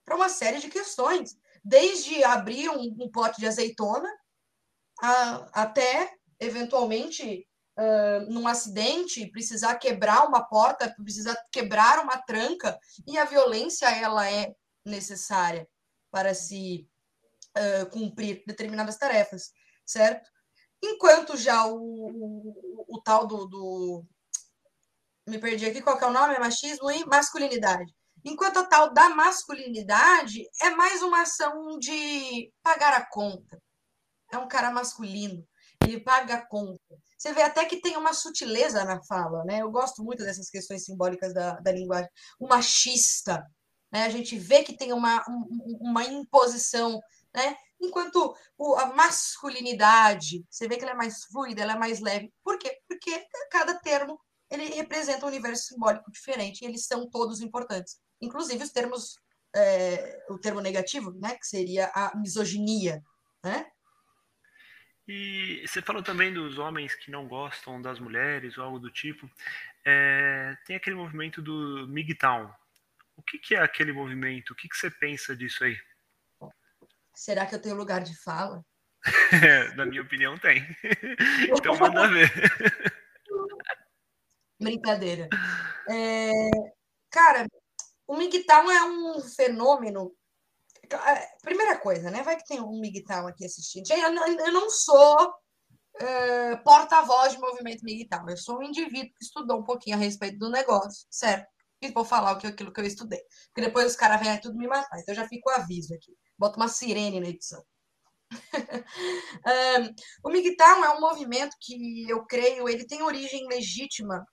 para 0.04 0.16
uma 0.16 0.30
série 0.30 0.60
de 0.60 0.70
questões, 0.70 1.36
desde 1.64 2.24
abrir 2.24 2.70
um, 2.70 2.96
um 3.00 3.10
pote 3.12 3.40
de 3.40 3.48
azeitona 3.48 4.10
a, 5.02 5.64
até, 5.64 6.14
eventualmente, 6.40 7.48
uh, 7.78 8.32
num 8.32 8.48
acidente, 8.48 9.30
precisar 9.32 9.76
quebrar 9.76 10.28
uma 10.28 10.44
porta, 10.44 10.94
precisar 11.04 11.36
quebrar 11.52 12.04
uma 12.04 12.18
tranca, 12.18 12.78
e 13.06 13.18
a 13.18 13.26
violência 13.26 13.88
ela 13.90 14.30
é 14.30 14.54
necessária 14.86 15.68
para 16.10 16.34
se 16.34 16.88
uh, 17.58 17.90
cumprir 17.92 18.44
determinadas 18.48 18.98
tarefas, 18.98 19.52
certo? 19.86 20.30
Enquanto 20.82 21.36
já 21.36 21.66
o, 21.66 21.76
o, 21.78 22.86
o 22.88 23.02
tal 23.02 23.28
do, 23.28 23.46
do 23.46 24.06
me 25.28 25.40
perdi 25.40 25.66
aqui, 25.66 25.82
qual 25.82 25.98
que 25.98 26.04
é 26.04 26.08
o 26.08 26.14
nome? 26.14 26.36
É 26.36 26.40
machismo 26.40 26.90
e 26.90 27.06
masculinidade. 27.06 27.94
Enquanto 28.24 28.60
a 28.60 28.66
tal 28.66 28.94
da 28.94 29.10
masculinidade 29.10 30.44
é 30.62 30.70
mais 30.72 31.02
uma 31.02 31.22
ação 31.22 31.78
de 31.78 32.52
pagar 32.64 32.94
a 32.94 33.06
conta. 33.06 33.62
É 34.32 34.38
um 34.38 34.48
cara 34.48 34.72
masculino, 34.72 35.46
ele 35.84 36.00
paga 36.00 36.36
a 36.36 36.46
conta. 36.46 36.80
Você 37.18 37.34
vê 37.34 37.42
até 37.42 37.66
que 37.66 37.82
tem 37.82 37.98
uma 37.98 38.14
sutileza 38.14 38.84
na 38.84 39.02
fala, 39.04 39.44
né? 39.46 39.62
Eu 39.62 39.72
gosto 39.72 40.04
muito 40.04 40.24
dessas 40.24 40.50
questões 40.50 40.84
simbólicas 40.84 41.34
da, 41.34 41.54
da 41.60 41.72
linguagem. 41.72 42.10
O 42.40 42.48
machista, 42.48 43.44
né? 43.92 44.04
A 44.04 44.10
gente 44.10 44.38
vê 44.38 44.64
que 44.64 44.76
tem 44.76 44.94
uma, 44.94 45.24
uma 45.80 46.04
imposição, 46.04 47.00
né? 47.34 47.56
Enquanto 47.80 48.36
a 48.78 48.88
masculinidade, 48.88 50.44
você 50.50 50.68
vê 50.68 50.78
que 50.78 50.84
ela 50.84 50.94
é 50.94 50.96
mais 50.98 51.24
fluida, 51.26 51.62
ela 51.62 51.74
é 51.74 51.80
mais 51.80 52.00
leve. 52.00 52.34
Por 52.44 52.58
quê? 52.58 52.78
Porque 52.88 53.26
cada 53.52 53.76
termo 53.80 54.20
ele 54.50 54.66
representa 54.76 55.26
um 55.26 55.30
universo 55.30 55.68
simbólico 55.68 56.12
diferente 56.12 56.62
e 56.62 56.66
eles 56.66 56.86
são 56.86 57.10
todos 57.10 57.42
importantes. 57.42 58.00
Inclusive 58.22 58.64
os 58.64 58.72
termos, 58.72 59.20
é, 59.56 60.26
o 60.30 60.38
termo 60.38 60.62
negativo, 60.62 61.12
né, 61.12 61.36
que 61.36 61.46
seria 61.46 61.92
a 61.94 62.16
misoginia, 62.18 63.04
né? 63.44 63.66
E 65.08 65.64
você 65.66 65.82
falou 65.82 66.04
também 66.04 66.34
dos 66.34 66.58
homens 66.58 66.94
que 66.94 67.10
não 67.10 67.28
gostam 67.28 67.82
das 67.82 67.98
mulheres 67.98 68.58
ou 68.58 68.66
algo 68.66 68.80
do 68.80 68.92
tipo. 68.92 69.30
É, 69.86 70.54
tem 70.66 70.76
aquele 70.76 70.98
movimento 70.98 71.42
do 71.42 71.88
MGTOW. 71.88 72.54
O 73.16 73.24
que, 73.24 73.40
que, 73.40 73.56
é 73.56 73.62
aquele 73.62 73.94
movimento? 73.94 74.52
O 74.52 74.56
que, 74.56 74.68
que 74.68 74.76
você 74.76 74.92
pensa 74.92 75.36
disso 75.36 75.64
aí? 75.64 75.78
Será 77.16 77.46
que 77.46 77.56
eu 77.56 77.62
tenho 77.62 77.76
lugar 77.76 78.04
de 78.04 78.16
fala? 78.22 78.64
Na 79.76 79.86
minha 79.86 80.02
opinião, 80.02 80.38
tem. 80.38 80.64
então 81.58 81.78
manda 81.78 82.08
ver. 82.10 82.32
Brincadeira. 84.68 85.30
É, 85.90 86.32
cara, 87.10 87.48
o 88.06 88.16
MGTOW 88.16 88.70
é 88.70 88.84
um 88.84 89.22
fenômeno. 89.22 90.14
É, 90.92 91.28
primeira 91.42 91.78
coisa, 91.78 92.12
né? 92.12 92.22
Vai 92.22 92.36
que 92.36 92.46
tem 92.46 92.60
um 92.62 92.80
MGTOW 92.80 93.28
aqui 93.28 93.46
assistindo. 93.46 93.90
Eu 93.92 94.52
não, 94.52 94.70
sou 94.70 95.34
é, 96.00 96.58
porta-voz 96.58 97.34
de 97.34 97.40
movimento 97.40 97.84
MGTOW. 97.84 98.30
Eu 98.30 98.38
sou 98.38 98.60
um 98.60 98.64
indivíduo 98.64 99.14
que 99.18 99.24
estudou 99.24 99.60
um 99.60 99.64
pouquinho 99.64 99.96
a 99.96 100.00
respeito 100.00 100.38
do 100.38 100.50
negócio, 100.50 101.08
certo? 101.10 101.48
E 101.82 101.92
vou 101.92 102.04
falar 102.04 102.34
o 102.34 102.38
que, 102.38 102.48
aquilo 102.48 102.74
que 102.74 102.82
eu 102.82 102.86
estudei. 102.86 103.22
Porque 103.48 103.68
depois 103.68 103.86
os 103.88 103.96
caras 103.96 104.20
vêm 104.20 104.40
tudo 104.42 104.58
me 104.58 104.68
matar. 104.68 105.00
Então 105.00 105.14
eu 105.14 105.22
já 105.22 105.28
fico 105.28 105.50
o 105.50 105.54
aviso 105.54 105.94
aqui. 105.94 106.14
Boto 106.38 106.58
uma 106.58 106.68
sirene 106.68 107.22
na 107.22 107.30
edição. 107.30 107.64
um, 109.46 110.30
o 110.30 110.30
MGTOW 110.30 110.84
é 110.84 110.90
um 110.98 111.00
movimento 111.00 111.56
que 111.62 112.10
eu 112.10 112.26
creio, 112.26 112.68
ele 112.68 112.86
tem 112.86 113.02
origem 113.02 113.48
legítima 113.48 114.26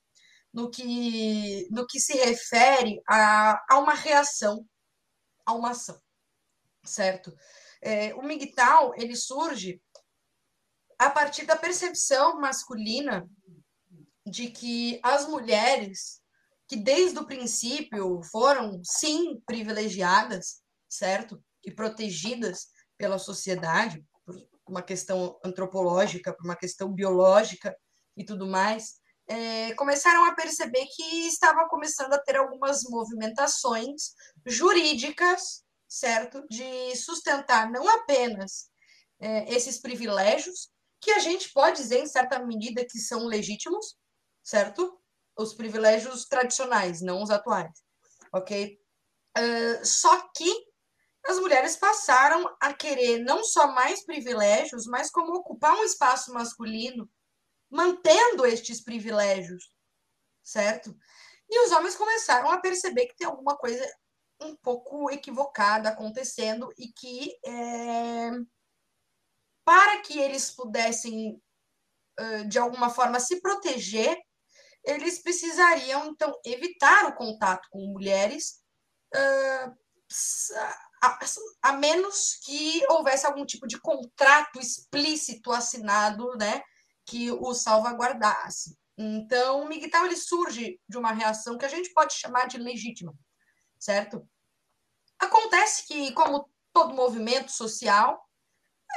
no 0.55 0.71
que, 0.71 1.67
no 1.69 1.85
que 1.85 1.99
se 1.99 2.15
refere 2.15 3.03
a, 3.09 3.61
a 3.69 3.79
uma 3.81 3.93
reação, 3.93 4.65
a 5.45 5.53
uma 5.53 5.73
ação, 5.73 6.01
certo? 6.85 7.37
É, 7.83 8.15
o 8.15 8.23
MGTOW, 8.23 8.95
ele 8.97 9.17
surge 9.17 9.83
a 10.97 11.11
partir 11.11 11.45
da 11.45 11.57
percepção 11.57 12.41
masculina 12.41 13.29
de 14.25 14.49
que 14.49 15.01
as 15.03 15.27
mulheres, 15.27 16.23
que 16.69 16.77
desde 16.77 17.19
o 17.19 17.27
princípio 17.27 18.23
foram, 18.23 18.81
sim, 18.85 19.43
privilegiadas, 19.45 20.63
certo? 20.89 21.43
E 21.65 21.73
protegidas 21.73 22.69
pela 22.97 23.19
sociedade, 23.19 24.07
por 24.25 24.37
uma 24.69 24.83
questão 24.83 25.37
antropológica, 25.45 26.33
por 26.33 26.45
uma 26.45 26.57
questão 26.57 26.93
biológica 26.93 27.77
e 28.17 28.25
tudo 28.25 28.47
mais, 28.47 29.03
é, 29.27 29.75
começaram 29.75 30.25
a 30.27 30.35
perceber 30.35 30.87
que 30.95 31.27
estava 31.27 31.69
começando 31.69 32.13
a 32.13 32.19
ter 32.19 32.37
algumas 32.37 32.83
movimentações 32.85 34.13
jurídicas, 34.45 35.65
certo? 35.89 36.45
De 36.49 36.95
sustentar 36.97 37.71
não 37.71 37.89
apenas 37.89 38.69
é, 39.21 39.53
esses 39.53 39.81
privilégios, 39.81 40.71
que 41.01 41.11
a 41.11 41.19
gente 41.19 41.53
pode 41.53 41.77
dizer, 41.77 42.01
em 42.01 42.07
certa 42.07 42.39
medida, 42.39 42.85
que 42.85 42.99
são 42.99 43.27
legítimos, 43.27 43.97
certo? 44.43 44.99
Os 45.37 45.53
privilégios 45.53 46.25
tradicionais, 46.25 47.03
não 47.03 47.23
os 47.23 47.31
atuais, 47.31 47.73
ok? 48.33 48.79
Uh, 49.37 49.85
só 49.85 50.29
que 50.35 50.51
as 51.27 51.39
mulheres 51.39 51.77
passaram 51.77 52.49
a 52.61 52.73
querer 52.73 53.19
não 53.21 53.43
só 53.43 53.73
mais 53.73 54.05
privilégios, 54.05 54.87
mas 54.87 55.11
como 55.11 55.35
ocupar 55.35 55.75
um 55.75 55.85
espaço 55.85 56.33
masculino 56.33 57.09
mantendo 57.75 58.47
estes 58.47 58.81
privilégios, 58.81 59.75
certo? 60.43 60.97
E 61.51 61.67
os 61.67 61.73
homens 61.73 61.97
começaram 61.97 62.51
a 62.51 62.61
perceber 62.61 63.07
que 63.07 63.17
tem 63.17 63.27
alguma 63.27 63.57
coisa 63.57 63.85
um 64.41 64.55
pouco 64.57 65.11
equivocada 65.11 65.89
acontecendo 65.89 66.73
e 66.79 66.89
que 66.89 67.37
é, 67.45 68.31
para 69.65 70.01
que 70.03 70.19
eles 70.19 70.51
pudessem 70.51 71.43
de 72.47 72.61
alguma 72.61 72.91
forma 72.91 73.19
se 73.19 73.41
proteger, 73.41 74.17
eles 74.85 75.21
precisariam 75.21 76.07
então 76.07 76.33
evitar 76.45 77.07
o 77.07 77.17
contato 77.17 77.69
com 77.71 77.93
mulheres 77.93 78.63
a, 81.61 81.73
menos 81.73 82.39
que 82.45 82.85
houvesse 82.89 83.27
algum 83.27 83.45
tipo 83.45 83.67
de 83.67 83.81
contrato 83.81 84.61
explícito 84.61 85.51
assinado, 85.51 86.37
né, 86.37 86.63
que 87.07 87.31
o 87.31 87.55
salvaguardasse. 87.55 88.77
Então, 88.97 89.63
o 89.63 89.69
Miguel 89.69 90.07
ele 90.07 90.17
surge 90.17 90.81
de 90.89 90.97
uma 90.97 91.13
reação 91.13 91.59
que 91.59 91.65
a 91.65 91.69
gente 91.69 91.93
pode 91.93 92.15
chamar 92.15 92.47
de 92.47 92.59
legítima, 92.59 93.13
certo? 93.79 94.27
Acontece 95.19 95.87
que, 95.87 96.13
como 96.13 96.49
todo 96.73 96.95
movimento 96.95 97.51
social, 97.51 98.21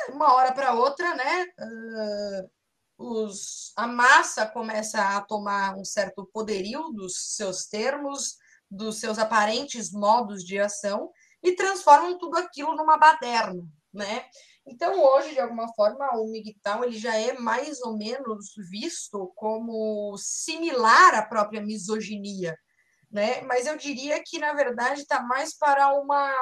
uma 0.09 0.33
hora 0.33 0.53
para 0.53 0.73
outra, 0.73 1.15
né, 1.15 1.43
uh, 1.59 2.49
os, 2.97 3.73
a 3.75 3.87
massa 3.87 4.45
começa 4.45 5.17
a 5.17 5.21
tomar 5.21 5.75
um 5.75 5.85
certo 5.85 6.25
poderio 6.31 6.89
dos 6.91 7.35
seus 7.35 7.65
termos, 7.65 8.37
dos 8.69 8.99
seus 8.99 9.17
aparentes 9.17 9.91
modos 9.91 10.43
de 10.43 10.59
ação 10.59 11.11
e 11.41 11.55
transformam 11.55 12.17
tudo 12.17 12.37
aquilo 12.37 12.75
numa 12.75 12.97
baderna, 12.97 13.63
né? 13.93 14.25
Então, 14.67 15.01
hoje, 15.01 15.31
de 15.31 15.39
alguma 15.39 15.73
forma, 15.73 16.05
o 16.17 16.27
MGTOW 16.27 16.83
ele 16.83 16.97
já 16.97 17.15
é 17.15 17.33
mais 17.33 17.81
ou 17.81 17.97
menos 17.97 18.51
visto 18.69 19.31
como 19.35 20.17
similar 20.17 21.15
à 21.15 21.21
própria 21.25 21.61
misoginia, 21.61 22.55
né? 23.09 23.41
Mas 23.43 23.65
eu 23.65 23.77
diria 23.77 24.21
que, 24.25 24.37
na 24.39 24.53
verdade, 24.53 25.01
está 25.01 25.21
mais 25.23 25.57
para 25.57 25.93
uma 25.93 26.33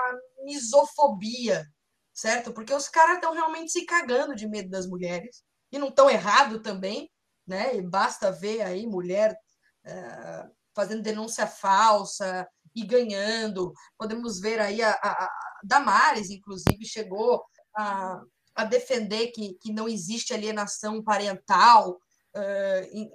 misofobia, 0.44 1.66
certo? 2.14 2.52
Porque 2.52 2.74
os 2.74 2.90
caras 2.90 3.16
estão 3.16 3.32
realmente 3.32 3.72
se 3.72 3.86
cagando 3.86 4.36
de 4.36 4.48
medo 4.48 4.70
das 4.70 4.88
mulheres, 4.88 5.44
e 5.72 5.78
não 5.78 5.90
estão 5.90 6.10
errado 6.10 6.62
também, 6.62 7.12
né? 7.46 7.76
E 7.76 7.82
basta 7.82 8.32
ver 8.32 8.62
aí 8.62 8.88
mulher 8.88 9.38
uh, 9.86 10.52
fazendo 10.74 11.04
denúncia 11.04 11.46
falsa 11.46 12.48
e 12.74 12.84
ganhando. 12.84 13.72
Podemos 13.98 14.40
ver 14.40 14.60
aí 14.60 14.82
a, 14.82 14.92
a, 14.92 15.26
a 15.26 15.30
Damares, 15.64 16.30
inclusive, 16.30 16.86
chegou 16.86 17.44
a, 17.76 18.22
a 18.56 18.64
defender 18.64 19.28
que, 19.28 19.54
que 19.56 19.72
não 19.72 19.88
existe 19.88 20.34
alienação 20.34 21.04
parental 21.04 22.00
uh, 22.36 23.12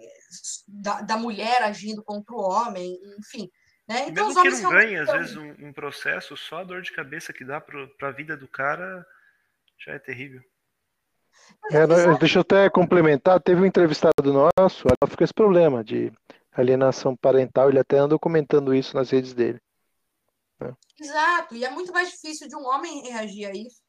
da, 0.69 1.01
da 1.01 1.17
mulher 1.17 1.63
agindo 1.63 2.03
contra 2.03 2.35
o 2.35 2.41
homem, 2.41 2.99
enfim. 3.19 3.51
Né? 3.89 4.09
Então, 4.09 4.29
Mesmo 4.29 4.43
que 4.43 4.63
não 4.63 4.71
ganhe, 4.71 4.97
às 4.97 5.11
vezes, 5.11 5.37
um, 5.37 5.69
um, 5.69 5.73
processo, 5.73 6.37
só 6.37 6.59
a 6.59 6.65
dor 6.65 6.83
de 6.83 6.93
cabeça 6.93 7.33
que 7.33 7.45
dá 7.45 7.61
para 7.61 7.89
a 8.03 8.13
vida 8.13 8.37
do 8.37 8.47
cara 8.47 9.05
já 9.85 9.93
é 9.95 9.99
terrível. 9.99 10.43
É, 11.73 11.87
deixa 12.19 12.39
eu 12.39 12.43
até 12.43 12.69
complementar, 12.69 13.41
teve 13.41 13.61
um 13.61 13.67
entrevistado 13.67 14.33
nosso, 14.33 14.87
ela 14.87 15.11
ficou 15.11 15.25
esse 15.25 15.35
problema 15.35 15.83
de 15.83 16.13
alienação 16.53 17.17
parental, 17.17 17.69
ele 17.69 17.79
até 17.79 17.99
andou 17.99 18.19
comentando 18.19 18.75
isso 18.75 18.95
nas 18.95 19.11
redes 19.11 19.33
dele. 19.33 19.61
Né? 20.61 20.73
Exato, 21.01 21.57
e 21.57 21.65
é 21.65 21.71
muito 21.71 21.93
mais 21.93 22.11
difícil 22.11 22.47
de 22.47 22.55
um 22.55 22.67
homem 22.67 23.03
reagir 23.03 23.47
a 23.47 23.53
isso 23.53 23.81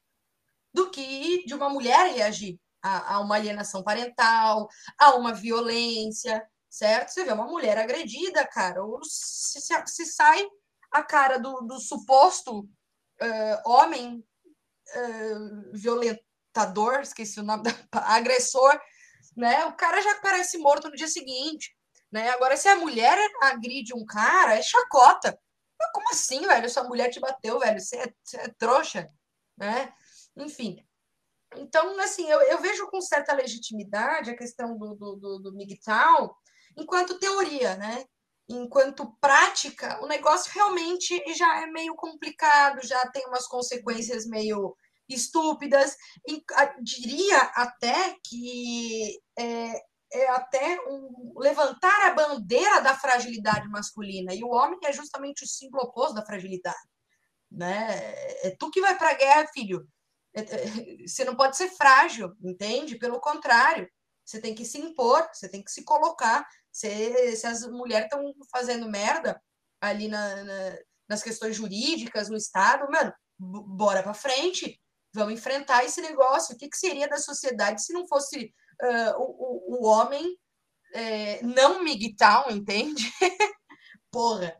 do 0.72 0.90
que 0.90 1.44
de 1.44 1.54
uma 1.54 1.68
mulher 1.68 2.12
reagir 2.12 2.58
a, 2.82 3.14
a 3.14 3.20
uma 3.20 3.36
alienação 3.36 3.82
parental, 3.82 4.68
a 4.98 5.14
uma 5.14 5.32
violência, 5.32 6.44
certo? 6.68 7.10
Você 7.10 7.24
vê 7.24 7.32
uma 7.32 7.46
mulher 7.46 7.78
agredida, 7.78 8.46
cara, 8.46 8.82
ou 8.84 9.02
se, 9.04 9.60
se, 9.60 9.86
se 9.86 10.06
sai 10.06 10.44
a 10.90 11.02
cara 11.02 11.38
do, 11.38 11.60
do 11.62 11.78
suposto 11.78 12.60
uh, 12.60 13.70
homem 13.70 14.24
uh, 14.96 15.72
violentador, 15.72 17.00
esqueci 17.00 17.40
o 17.40 17.44
nome, 17.44 17.62
da, 17.62 17.72
agressor, 18.14 18.78
né? 19.36 19.64
O 19.66 19.74
cara 19.74 20.00
já 20.02 20.20
parece 20.20 20.58
morto 20.58 20.88
no 20.88 20.96
dia 20.96 21.08
seguinte, 21.08 21.74
né? 22.10 22.30
Agora, 22.30 22.56
se 22.56 22.68
a 22.68 22.76
mulher 22.76 23.18
agride 23.40 23.94
um 23.94 24.04
cara, 24.04 24.56
é 24.56 24.62
chacota. 24.62 25.38
Como 25.92 26.10
assim, 26.10 26.46
velho? 26.46 26.70
Sua 26.70 26.84
mulher 26.84 27.10
te 27.10 27.18
bateu, 27.18 27.58
velho? 27.58 27.80
Você 27.80 27.96
é, 27.96 28.14
é 28.36 28.48
trouxa, 28.48 29.10
né? 29.56 29.92
Enfim. 30.36 30.84
Então, 31.56 31.98
assim, 32.00 32.28
eu, 32.28 32.40
eu, 32.42 32.60
vejo 32.60 32.86
com 32.90 33.00
certa 33.00 33.34
legitimidade 33.34 34.30
a 34.30 34.36
questão 34.36 34.76
do, 34.76 34.94
do, 34.94 35.16
do, 35.16 35.38
do 35.38 35.52
MGTOW 35.52 36.34
enquanto 36.76 37.18
teoria, 37.18 37.76
né? 37.76 38.04
Enquanto 38.48 39.16
prática, 39.20 40.02
o 40.02 40.06
negócio 40.06 40.52
realmente 40.52 41.22
já 41.34 41.62
é 41.62 41.66
meio 41.66 41.94
complicado, 41.94 42.86
já 42.86 43.00
tem 43.10 43.26
umas 43.26 43.46
consequências 43.46 44.26
meio 44.26 44.74
estúpidas. 45.08 45.96
E, 46.26 46.42
a, 46.54 46.64
diria 46.80 47.38
até 47.54 48.16
que 48.26 49.18
é, 49.38 49.80
é 50.12 50.28
até 50.30 50.80
um, 50.88 51.34
levantar 51.38 52.06
a 52.06 52.14
bandeira 52.14 52.80
da 52.80 52.96
fragilidade 52.96 53.68
masculina. 53.68 54.34
E 54.34 54.42
o 54.42 54.50
homem 54.50 54.78
é 54.84 54.92
justamente 54.92 55.44
o 55.44 55.48
símbolo 55.48 55.84
oposto 55.84 56.14
da 56.14 56.24
fragilidade. 56.24 56.76
Né? 57.50 57.86
É 58.42 58.56
tu 58.58 58.70
que 58.70 58.80
vai 58.80 58.96
para 58.96 59.10
a 59.10 59.14
guerra, 59.14 59.46
filho. 59.52 59.86
Você 61.06 61.24
não 61.24 61.36
pode 61.36 61.56
ser 61.56 61.68
frágil, 61.70 62.32
entende? 62.42 62.98
Pelo 62.98 63.20
contrário, 63.20 63.88
você 64.24 64.40
tem 64.40 64.54
que 64.54 64.64
se 64.64 64.78
impor, 64.78 65.28
você 65.32 65.48
tem 65.48 65.62
que 65.62 65.70
se 65.70 65.84
colocar. 65.84 66.46
Se, 66.70 66.86
as 67.44 67.66
mulheres 67.66 68.06
estão 68.06 68.32
fazendo 68.50 68.88
merda 68.88 69.40
ali 69.80 70.08
na, 70.08 70.44
na, 70.44 70.78
nas 71.08 71.22
questões 71.22 71.56
jurídicas, 71.56 72.30
no 72.30 72.36
Estado, 72.36 72.90
mano, 72.90 73.12
bora 73.38 74.02
para 74.02 74.14
frente, 74.14 74.80
vamos 75.12 75.34
enfrentar 75.34 75.84
esse 75.84 76.00
negócio. 76.00 76.54
O 76.54 76.58
que, 76.58 76.68
que 76.68 76.76
seria 76.76 77.08
da 77.08 77.18
sociedade 77.18 77.84
se 77.84 77.92
não 77.92 78.06
fosse 78.06 78.54
uh, 78.82 79.18
o, 79.18 79.24
o, 79.24 79.82
o, 79.82 79.86
homem 79.86 80.38
é, 80.94 81.42
não 81.42 81.82
migtal, 81.82 82.50
entende? 82.50 83.12
Porra! 84.10 84.56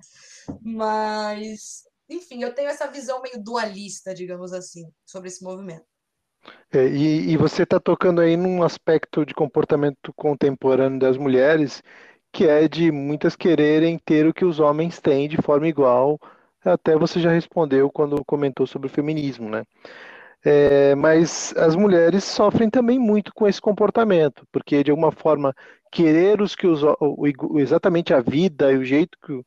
Mas 0.61 1.85
enfim, 2.09 2.43
eu 2.43 2.55
tenho 2.55 2.69
essa 2.69 2.87
visão 2.87 3.21
meio 3.23 3.43
dualista, 3.43 4.15
digamos 4.15 4.53
assim, 4.53 4.85
sobre 5.07 5.29
esse 5.29 5.43
movimento. 5.43 5.85
É, 6.73 6.87
e, 6.87 7.31
e, 7.31 7.37
você 7.37 7.63
está 7.63 7.79
tocando 7.79 8.21
aí 8.21 8.37
num 8.37 8.63
aspecto 8.63 9.25
de 9.25 9.35
comportamento 9.35 10.13
contemporâneo 10.15 10.99
das 10.99 11.17
mulheres, 11.17 11.83
que 12.33 12.47
é 12.49 12.67
de 12.67 12.91
muitas 12.91 13.37
quererem 13.37 13.99
ter 13.99 14.27
o 14.27 14.35
que 14.35 14.45
os 14.45 14.59
homens 14.59 15.01
têm 15.01 15.29
de 15.29 15.41
forma 15.41 15.69
igual. 15.69 16.19
Até 16.65 16.97
você 16.97 17.21
já 17.21 17.31
respondeu 17.31 17.91
quando 17.91 18.25
comentou 18.25 18.67
sobre 18.67 18.89
o 18.89 18.91
feminismo, 18.91 19.49
né? 19.49 19.65
É, 20.45 20.95
mas 20.97 21.55
as 21.57 21.77
mulheres 21.77 22.25
sofrem 22.25 22.69
também 22.69 22.99
muito 22.99 23.33
com 23.33 23.47
esse 23.47 23.61
comportamento, 23.61 24.45
porque 24.51 24.83
de 24.83 24.91
alguma 24.91 25.13
forma 25.13 25.55
querer 25.93 26.41
os 26.41 26.57
que 26.57 26.67
os, 26.67 26.83
exatamente 27.57 28.13
a 28.13 28.21
vida 28.21 28.73
e 28.73 28.77
o 28.77 28.85
jeito 28.85 29.17
que 29.25 29.41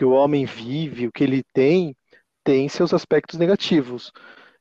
que 0.00 0.04
o 0.06 0.12
homem 0.12 0.46
vive, 0.46 1.06
o 1.06 1.12
que 1.12 1.22
ele 1.22 1.44
tem, 1.52 1.94
tem 2.42 2.70
seus 2.70 2.94
aspectos 2.94 3.38
negativos. 3.38 4.10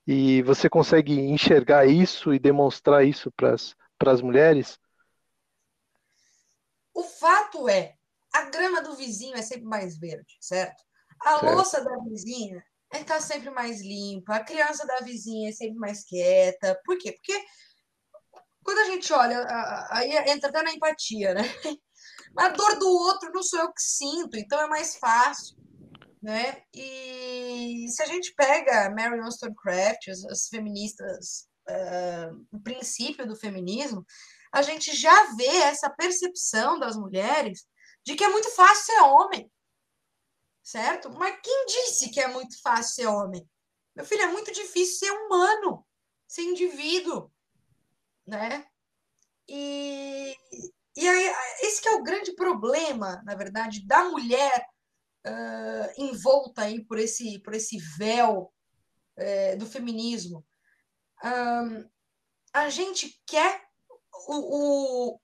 E 0.05 0.41
você 0.41 0.69
consegue 0.69 1.17
enxergar 1.17 1.85
isso 1.85 2.33
e 2.33 2.39
demonstrar 2.39 3.05
isso 3.05 3.31
para 3.31 4.11
as 4.11 4.21
mulheres? 4.21 4.77
O 6.93 7.03
fato 7.03 7.69
é, 7.69 7.95
a 8.33 8.49
grama 8.49 8.81
do 8.81 8.97
vizinho 8.97 9.33
é 9.37 9.41
sempre 9.41 9.63
mais 9.63 9.97
verde, 9.97 10.35
certo? 10.41 10.83
A 11.21 11.39
certo. 11.39 11.55
louça 11.55 11.81
da 11.85 11.95
vizinha 12.03 12.61
está 12.93 13.21
sempre 13.21 13.49
mais 13.49 13.79
limpa, 13.79 14.35
a 14.35 14.43
criança 14.43 14.85
da 14.85 14.99
vizinha 14.99 15.51
é 15.51 15.53
sempre 15.53 15.77
mais 15.77 16.03
quieta. 16.03 16.77
Por 16.83 16.97
quê? 16.97 17.13
Porque 17.13 17.45
quando 18.61 18.79
a 18.79 18.85
gente 18.87 19.13
olha, 19.13 19.87
aí 19.89 20.11
entra 20.29 20.49
até 20.49 20.61
na 20.63 20.73
empatia, 20.73 21.33
né? 21.33 21.43
A 22.37 22.49
dor 22.49 22.79
do 22.79 22.87
outro 22.87 23.31
não 23.33 23.43
sou 23.43 23.59
eu 23.59 23.73
que 23.73 23.81
sinto, 23.81 24.37
então 24.37 24.59
é 24.61 24.67
mais 24.67 24.95
fácil 24.97 25.59
né? 26.21 26.63
E 26.73 27.87
se 27.89 28.03
a 28.03 28.05
gente 28.05 28.33
pega 28.35 28.89
Mary 28.89 29.19
Wollstonecraft, 29.19 30.09
as, 30.09 30.25
as 30.25 30.47
feministas, 30.47 31.47
uh, 31.69 32.45
o 32.51 32.61
princípio 32.61 33.25
do 33.25 33.35
feminismo, 33.35 34.05
a 34.51 34.61
gente 34.61 34.95
já 34.95 35.33
vê 35.35 35.57
essa 35.63 35.89
percepção 35.89 36.79
das 36.79 36.97
mulheres 36.97 37.65
de 38.05 38.15
que 38.15 38.23
é 38.23 38.29
muito 38.29 38.49
fácil 38.51 38.85
ser 38.85 39.01
homem, 39.01 39.51
certo? 40.63 41.09
Mas 41.11 41.39
quem 41.41 41.65
disse 41.67 42.09
que 42.09 42.19
é 42.19 42.27
muito 42.27 42.59
fácil 42.61 42.95
ser 42.95 43.07
homem? 43.07 43.47
Meu 43.95 44.05
filho, 44.05 44.23
é 44.23 44.31
muito 44.31 44.51
difícil 44.51 45.07
ser 45.07 45.11
humano, 45.11 45.85
ser 46.27 46.43
indivíduo, 46.43 47.31
né? 48.25 48.65
E, 49.47 50.35
e 50.99 51.07
aí, 51.07 51.33
esse 51.61 51.87
é 51.87 51.91
o 51.93 52.03
grande 52.03 52.33
problema, 52.33 53.21
na 53.25 53.35
verdade, 53.35 53.85
da 53.85 54.03
mulher 54.05 54.65
uh, 55.25 55.93
envolta 55.97 56.63
aí 56.63 56.83
por 56.83 56.99
esse, 56.99 57.39
por 57.39 57.53
esse 57.53 57.77
véu 57.97 58.51
uh, 59.17 59.57
do 59.57 59.65
feminismo. 59.65 60.45
Um, 61.23 61.89
a 62.53 62.69
gente 62.69 63.21
quer 63.25 63.61
o, 64.27 65.13
o, 65.13 65.19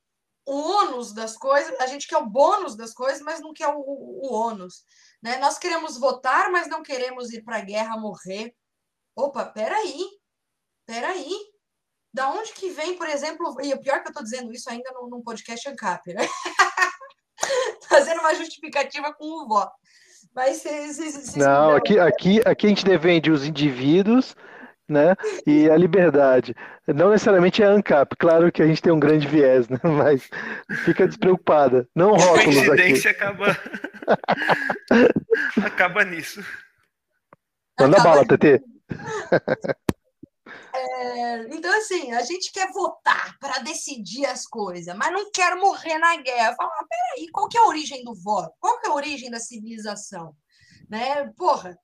o 0.46 0.56
ônus 0.56 1.14
das 1.14 1.36
coisas, 1.36 1.78
a 1.80 1.88
gente 1.88 2.08
quer 2.08 2.18
o 2.18 2.30
bônus 2.30 2.76
das 2.76 2.94
coisas, 2.94 3.22
mas 3.22 3.42
não 3.42 3.54
quer 3.54 3.68
o, 3.68 3.80
o, 3.80 4.30
o 4.30 4.34
ônus. 4.34 4.84
Né? 5.22 5.38
Nós 5.38 5.58
queremos 5.58 5.98
votar, 5.98 6.52
mas 6.52 6.68
não 6.68 6.84
queremos 6.84 7.34
ir 7.34 7.44
para 7.44 7.58
a 7.58 7.62
guerra 7.62 7.98
morrer. 7.98 8.56
Opa, 9.16 9.46
peraí, 9.46 10.06
peraí. 10.86 11.55
Da 12.16 12.30
onde 12.30 12.54
que 12.54 12.70
vem, 12.70 12.98
por 12.98 13.10
exemplo, 13.10 13.58
e 13.62 13.74
o 13.74 13.82
pior 13.82 14.02
que 14.02 14.08
eu 14.08 14.12
estou 14.12 14.24
dizendo 14.24 14.54
isso 14.54 14.70
ainda 14.70 14.90
num, 14.94 15.10
num 15.10 15.22
podcast 15.22 15.68
ANCAP, 15.68 16.14
né? 16.14 16.26
Fazendo 17.90 18.22
uma 18.22 18.34
justificativa 18.34 19.14
com 19.14 19.26
o 19.26 19.46
voto. 19.46 19.74
Mas 20.34 20.62
vocês, 20.62 21.36
Não, 21.36 21.76
aqui, 21.76 22.00
aqui, 22.00 22.42
aqui 22.46 22.68
a 22.68 22.70
gente 22.70 22.86
defende 22.86 23.30
os 23.30 23.46
indivíduos 23.46 24.34
né? 24.88 25.14
E 25.46 25.68
a 25.70 25.76
liberdade. 25.76 26.56
Não 26.88 27.10
necessariamente 27.10 27.62
é 27.62 27.66
ANCAP, 27.66 28.16
claro 28.18 28.50
que 28.50 28.62
a 28.62 28.68
gente 28.68 28.82
tem 28.82 28.94
um 28.94 29.00
grande 29.00 29.28
viés, 29.28 29.68
né? 29.68 29.78
Mas 29.84 30.30
fica 30.86 31.06
despreocupada. 31.06 31.86
Não 31.94 32.12
rótulos 32.12 32.40
aqui. 32.40 32.60
A 32.60 32.66
coincidência 32.68 33.12
acaba 33.12 33.58
acaba 35.66 36.06
nisso. 36.06 36.42
Manda 37.78 37.98
acaba... 37.98 38.24
bala, 38.24 38.26
TT. 38.26 38.64
É, 40.78 41.56
então, 41.56 41.72
assim, 41.78 42.12
a 42.12 42.22
gente 42.24 42.52
quer 42.52 42.72
votar 42.72 43.38
para 43.40 43.60
decidir 43.60 44.26
as 44.26 44.46
coisas, 44.46 44.96
mas 44.96 45.12
não 45.12 45.32
quer 45.32 45.56
morrer 45.56 45.98
na 45.98 46.18
guerra. 46.18 46.56
Fala, 46.56 46.70
ah, 46.70 46.86
peraí, 46.88 47.30
qual 47.32 47.48
que 47.48 47.58
é 47.58 47.62
a 47.62 47.68
origem 47.68 48.04
do 48.04 48.14
voto? 48.14 48.54
Qual 48.60 48.80
que 48.80 48.88
é 48.88 48.90
a 48.90 48.94
origem 48.94 49.30
da 49.30 49.40
civilização? 49.40 50.36
Né? 50.90 51.28
Porra, 51.38 51.78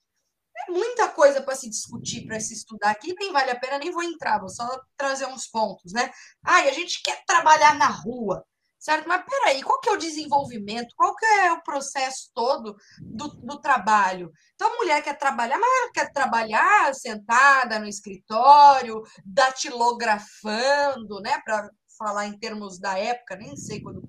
é 0.68 0.72
muita 0.72 1.08
coisa 1.10 1.42
para 1.42 1.56
se 1.56 1.70
discutir, 1.70 2.26
para 2.26 2.40
se 2.40 2.54
estudar 2.54 2.92
aqui, 2.92 3.14
nem 3.20 3.32
vale 3.32 3.52
a 3.52 3.60
pena, 3.60 3.80
nem 3.80 3.92
vou 3.92 4.04
entrar, 4.04 4.40
vou 4.40 4.50
só 4.50 4.68
trazer 4.98 5.26
uns 5.26 5.48
pontos, 5.48 5.92
né? 5.94 6.12
Ai, 6.44 6.70
a 6.70 6.74
gente 6.74 7.02
quer 7.02 7.24
trabalhar 7.26 7.76
na 7.76 7.88
rua, 7.88 8.46
certo? 8.82 9.08
Mas 9.08 9.24
peraí, 9.24 9.62
qual 9.62 9.80
que 9.80 9.90
é 9.90 9.94
o 9.94 9.98
desenvolvimento? 9.98 10.96
Qual 10.98 11.16
que 11.16 11.26
é 11.26 11.54
o 11.54 11.62
processo 11.62 12.32
todo 12.34 12.76
do, 13.00 13.28
do 13.28 13.62
trabalho? 13.62 14.32
Então, 14.56 14.74
a 14.74 14.78
mulher 14.78 15.04
quer 15.04 15.18
trabalhar, 15.18 15.60
mas 15.60 15.70
ela 15.70 15.92
quer 15.94 16.12
trabalhar 16.12 16.94
sentada 16.96 17.78
no 17.78 17.88
escritório, 17.88 19.04
datilografando, 19.24 21.22
né? 21.22 21.40
Para 21.46 21.70
falar 21.98 22.26
em 22.26 22.38
termos 22.38 22.80
da 22.80 22.98
época, 22.98 23.36
nem 23.36 23.56
sei 23.56 23.80
quando 23.82 24.02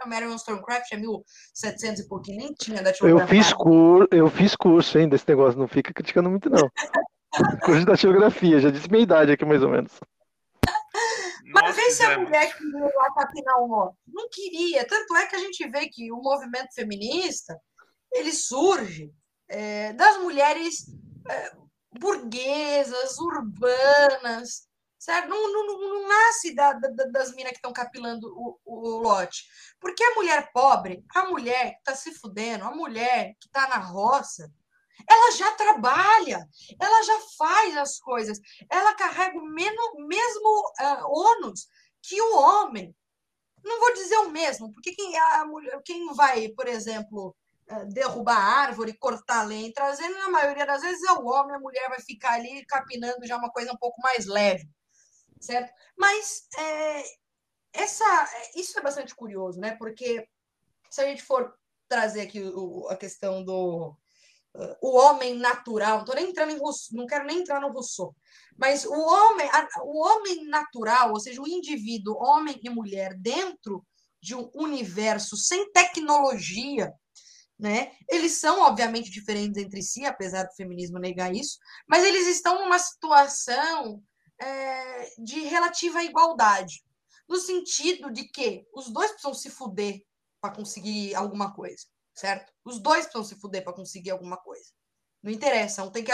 a 0.00 0.08
Marion 0.08 0.34
Stormcraft 0.36 0.90
é 0.92 0.96
1700 0.96 2.00
e 2.00 2.08
pouquinho, 2.08 2.38
nem 2.38 2.54
tinha 2.54 2.82
datilografia. 2.82 3.38
Eu 3.38 3.44
fiz, 3.44 3.52
cur... 3.52 4.08
eu 4.10 4.30
fiz 4.30 4.56
curso 4.56 4.98
hein, 4.98 5.10
desse 5.10 5.28
negócio, 5.28 5.60
não 5.60 5.68
fica 5.68 5.92
criticando 5.92 6.30
muito, 6.30 6.48
não. 6.48 6.70
curso 7.62 7.80
de 7.80 7.84
datilografia, 7.84 8.60
já 8.60 8.70
disse 8.70 8.90
minha 8.90 9.02
idade 9.02 9.30
aqui, 9.30 9.44
mais 9.44 9.62
ou 9.62 9.68
menos. 9.68 9.92
Mas 11.62 11.76
vê 11.76 11.90
se 11.90 12.02
a 12.02 12.18
mulher 12.18 12.56
queria 12.56 12.84
lá 12.84 13.14
capinar 13.14 13.58
o. 13.58 13.94
Não 14.06 14.28
queria. 14.30 14.86
Tanto 14.86 15.16
é 15.16 15.26
que 15.26 15.36
a 15.36 15.38
gente 15.38 15.68
vê 15.68 15.88
que 15.88 16.12
o 16.12 16.16
movimento 16.16 16.74
feminista 16.74 17.58
ele 18.12 18.32
surge 18.32 19.12
é, 19.48 19.92
das 19.92 20.18
mulheres 20.18 20.86
é, 21.28 21.52
burguesas, 21.98 23.18
urbanas, 23.18 24.68
certo? 24.98 25.28
Não, 25.28 25.52
não, 25.52 25.80
não 25.80 26.08
nasce 26.08 26.54
da, 26.54 26.72
da, 26.72 26.88
das 27.06 27.34
minas 27.34 27.52
que 27.52 27.58
estão 27.58 27.72
capilando 27.72 28.26
o, 28.28 28.58
o, 28.64 28.98
lote. 28.98 29.44
Porque 29.80 30.02
a 30.02 30.14
mulher 30.14 30.50
pobre, 30.52 31.04
a 31.14 31.24
mulher 31.26 31.72
que 31.72 31.78
está 31.78 31.94
se 31.94 32.12
fudendo, 32.12 32.64
a 32.64 32.70
mulher 32.70 33.34
que 33.40 33.46
está 33.46 33.68
na 33.68 33.78
roça, 33.78 34.52
ela 35.08 35.32
já 35.32 35.52
trabalha, 35.52 36.46
ela 36.80 37.02
já 37.02 37.20
faz 37.36 37.76
as 37.76 37.98
coisas, 37.98 38.38
ela 38.70 38.94
carrega 38.94 39.38
o 39.38 39.44
mesmo, 39.44 40.06
mesmo 40.06 40.72
uh, 40.80 41.06
ônus 41.06 41.66
que 42.02 42.20
o 42.20 42.36
homem. 42.36 42.94
Não 43.64 43.80
vou 43.80 43.92
dizer 43.94 44.16
o 44.18 44.30
mesmo, 44.30 44.72
porque 44.72 44.94
quem, 44.94 45.18
a 45.18 45.44
mulher, 45.44 45.80
quem 45.84 46.14
vai, 46.14 46.48
por 46.48 46.68
exemplo, 46.68 47.36
derrubar 47.88 48.36
a 48.36 48.60
árvore, 48.60 48.96
cortar 48.96 49.42
lenha, 49.42 49.72
trazendo, 49.74 50.16
na 50.16 50.30
maioria 50.30 50.64
das 50.64 50.80
vezes 50.80 51.02
é 51.02 51.12
o 51.12 51.26
homem, 51.26 51.56
a 51.56 51.60
mulher 51.60 51.88
vai 51.88 52.00
ficar 52.00 52.34
ali 52.34 52.64
capinando 52.66 53.26
já 53.26 53.36
uma 53.36 53.50
coisa 53.50 53.72
um 53.72 53.76
pouco 53.76 54.00
mais 54.00 54.26
leve 54.26 54.66
certo? 55.40 55.72
Mas 55.96 56.46
é, 56.58 57.02
essa, 57.72 58.04
isso 58.56 58.78
é 58.78 58.82
bastante 58.82 59.14
curioso, 59.14 59.58
né? 59.60 59.76
Porque 59.76 60.26
se 60.90 61.00
a 61.00 61.06
gente 61.06 61.22
for 61.22 61.54
trazer 61.88 62.22
aqui 62.22 62.42
o, 62.42 62.86
a 62.88 62.96
questão 62.96 63.44
do 63.44 63.96
o 64.80 64.96
homem 64.96 65.34
natural, 65.34 65.98
não 65.98 66.04
tô 66.04 66.14
nem 66.14 66.30
entrando 66.30 66.52
em 66.52 66.58
Rousseau, 66.58 66.98
não 66.98 67.06
quero 67.06 67.24
nem 67.26 67.40
entrar 67.40 67.60
no 67.60 67.70
Rousseau, 67.70 68.14
mas 68.56 68.84
o 68.84 68.92
homem, 68.92 69.48
a, 69.52 69.68
o 69.82 70.04
homem 70.04 70.44
natural, 70.46 71.12
ou 71.12 71.20
seja, 71.20 71.40
o 71.40 71.48
indivíduo, 71.48 72.16
homem 72.16 72.58
e 72.62 72.68
mulher, 72.68 73.14
dentro 73.16 73.84
de 74.20 74.34
um 74.34 74.50
universo 74.54 75.36
sem 75.36 75.70
tecnologia, 75.70 76.92
né? 77.58 77.92
Eles 78.08 78.32
são 78.32 78.60
obviamente 78.62 79.10
diferentes 79.10 79.62
entre 79.62 79.82
si, 79.82 80.04
apesar 80.04 80.44
do 80.44 80.54
feminismo 80.54 80.98
negar 80.98 81.34
isso, 81.34 81.58
mas 81.88 82.04
eles 82.04 82.26
estão 82.26 82.60
numa 82.60 82.78
situação 82.78 84.02
é, 84.40 85.14
de 85.18 85.40
relativa 85.40 86.02
igualdade, 86.02 86.84
no 87.28 87.36
sentido 87.36 88.10
de 88.10 88.24
que 88.28 88.64
os 88.72 88.90
dois 88.90 89.10
precisam 89.10 89.34
se 89.34 89.50
fuder 89.50 90.02
para 90.40 90.54
conseguir 90.54 91.14
alguma 91.14 91.52
coisa, 91.52 91.86
certo? 92.18 92.52
Os 92.64 92.80
dois 92.80 93.06
precisam 93.06 93.24
se 93.24 93.40
fuder 93.40 93.62
para 93.62 93.72
conseguir 93.72 94.10
alguma 94.10 94.36
coisa. 94.36 94.70
Não 95.22 95.32
interessa, 95.32 95.82
um 95.82 95.90
tem 95.90 96.04
que, 96.04 96.12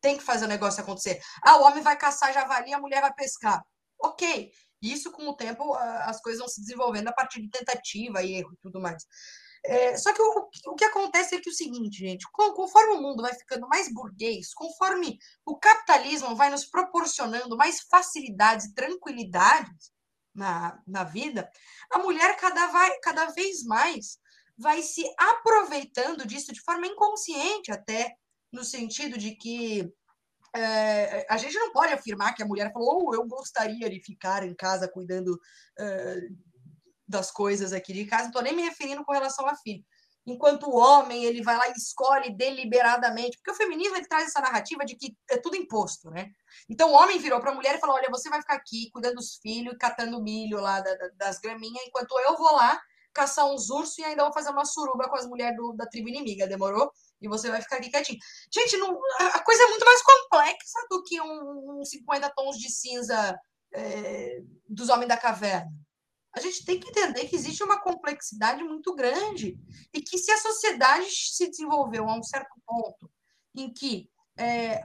tem 0.00 0.16
que 0.18 0.22
fazer 0.22 0.44
o 0.44 0.48
negócio 0.48 0.82
acontecer. 0.82 1.20
Ah, 1.42 1.56
o 1.58 1.62
homem 1.62 1.82
vai 1.82 1.96
caçar 1.96 2.32
javali, 2.32 2.72
a 2.72 2.80
mulher 2.80 3.00
vai 3.00 3.12
pescar. 3.14 3.64
Ok, 4.00 4.50
isso 4.82 5.10
com 5.10 5.28
o 5.28 5.36
tempo 5.36 5.74
as 5.74 6.20
coisas 6.20 6.38
vão 6.38 6.48
se 6.48 6.60
desenvolvendo 6.60 7.08
a 7.08 7.12
partir 7.12 7.40
de 7.40 7.50
tentativa 7.50 8.22
e 8.22 8.34
erro 8.34 8.52
e 8.52 8.56
tudo 8.58 8.80
mais. 8.80 9.04
É, 9.64 9.96
só 9.96 10.12
que 10.12 10.22
o, 10.22 10.48
o 10.68 10.74
que 10.74 10.84
acontece 10.84 11.34
é 11.34 11.40
que 11.40 11.50
o 11.50 11.54
seguinte, 11.54 11.98
gente, 11.98 12.26
conforme 12.32 12.94
o 12.94 13.02
mundo 13.02 13.22
vai 13.22 13.34
ficando 13.34 13.66
mais 13.68 13.92
burguês, 13.92 14.54
conforme 14.54 15.18
o 15.44 15.58
capitalismo 15.58 16.36
vai 16.36 16.48
nos 16.50 16.64
proporcionando 16.64 17.56
mais 17.56 17.80
facilidades 17.80 18.66
e 18.66 18.74
tranquilidades 18.74 19.90
na, 20.34 20.80
na 20.86 21.02
vida, 21.02 21.50
a 21.90 21.98
mulher 21.98 22.36
cada, 22.36 22.68
vai, 22.68 22.98
cada 23.00 23.26
vez 23.26 23.64
mais 23.64 24.18
vai 24.58 24.82
se 24.82 25.04
aproveitando 25.16 26.26
disso 26.26 26.52
de 26.52 26.60
forma 26.60 26.86
inconsciente, 26.86 27.70
até 27.70 28.14
no 28.52 28.64
sentido 28.64 29.16
de 29.16 29.36
que 29.36 29.88
é, 30.54 31.26
a 31.30 31.36
gente 31.36 31.56
não 31.58 31.72
pode 31.72 31.92
afirmar 31.92 32.34
que 32.34 32.42
a 32.42 32.46
mulher 32.46 32.72
falou, 32.72 33.06
oh, 33.06 33.14
eu 33.14 33.26
gostaria 33.26 33.88
de 33.88 34.00
ficar 34.00 34.42
em 34.42 34.54
casa 34.54 34.88
cuidando 34.88 35.38
é, 35.78 36.20
das 37.06 37.30
coisas 37.30 37.72
aqui 37.72 37.92
de 37.92 38.06
casa, 38.06 38.24
não 38.24 38.30
estou 38.30 38.42
nem 38.42 38.54
me 38.54 38.62
referindo 38.62 39.04
com 39.04 39.12
relação 39.12 39.46
a 39.46 39.54
filho. 39.54 39.84
Enquanto 40.26 40.64
o 40.64 40.76
homem, 40.76 41.24
ele 41.24 41.42
vai 41.42 41.56
lá 41.56 41.68
e 41.68 41.72
escolhe 41.72 42.36
deliberadamente, 42.36 43.38
porque 43.38 43.52
o 43.52 43.54
feminismo 43.54 43.96
ele 43.96 44.08
traz 44.08 44.26
essa 44.26 44.40
narrativa 44.40 44.84
de 44.84 44.94
que 44.94 45.16
é 45.30 45.38
tudo 45.38 45.56
imposto, 45.56 46.10
né? 46.10 46.30
Então 46.68 46.90
o 46.90 46.94
homem 46.94 47.18
virou 47.18 47.40
para 47.40 47.50
a 47.50 47.54
mulher 47.54 47.76
e 47.76 47.78
falou: 47.78 47.96
olha, 47.96 48.10
você 48.10 48.28
vai 48.28 48.40
ficar 48.40 48.56
aqui 48.56 48.90
cuidando 48.90 49.14
dos 49.14 49.36
filhos, 49.36 49.74
catando 49.80 50.22
milho 50.22 50.60
lá 50.60 50.80
da, 50.82 50.94
da, 50.96 51.08
das 51.16 51.38
graminhas, 51.38 51.82
enquanto 51.86 52.18
eu 52.18 52.36
vou 52.36 52.52
lá 52.52 52.78
caçar 53.18 53.46
uns 53.46 53.68
ursos 53.70 53.98
e 53.98 54.04
ainda 54.04 54.24
vou 54.24 54.32
fazer 54.32 54.50
uma 54.50 54.64
suruba 54.64 55.08
com 55.08 55.16
as 55.16 55.26
mulheres 55.26 55.56
do, 55.56 55.72
da 55.72 55.86
tribo 55.86 56.08
inimiga, 56.08 56.46
demorou? 56.46 56.90
E 57.20 57.28
você 57.28 57.50
vai 57.50 57.60
ficar 57.60 57.76
aqui 57.76 57.90
quietinho. 57.90 58.18
Gente, 58.52 58.76
não, 58.76 58.98
a 59.18 59.40
coisa 59.40 59.62
é 59.64 59.66
muito 59.66 59.84
mais 59.84 60.02
complexa 60.02 60.86
do 60.90 61.02
que 61.02 61.20
um, 61.20 61.80
um 61.80 61.84
50 61.84 62.30
tons 62.36 62.56
de 62.56 62.70
cinza 62.70 63.38
é, 63.74 64.40
dos 64.68 64.88
homens 64.88 65.08
da 65.08 65.16
caverna 65.16 65.70
a 66.34 66.40
gente 66.40 66.64
tem 66.64 66.78
que 66.78 66.88
entender 66.88 67.26
que 67.26 67.34
existe 67.34 67.62
uma 67.62 67.80
complexidade 67.80 68.62
muito 68.62 68.94
grande 68.94 69.58
e 69.92 70.00
que 70.00 70.18
se 70.18 70.30
a 70.30 70.38
sociedade 70.38 71.10
se 71.10 71.48
desenvolveu 71.48 72.08
a 72.08 72.16
um 72.16 72.22
certo 72.22 72.54
ponto 72.64 73.10
em 73.54 73.72
que 73.72 74.08
é, 74.38 74.82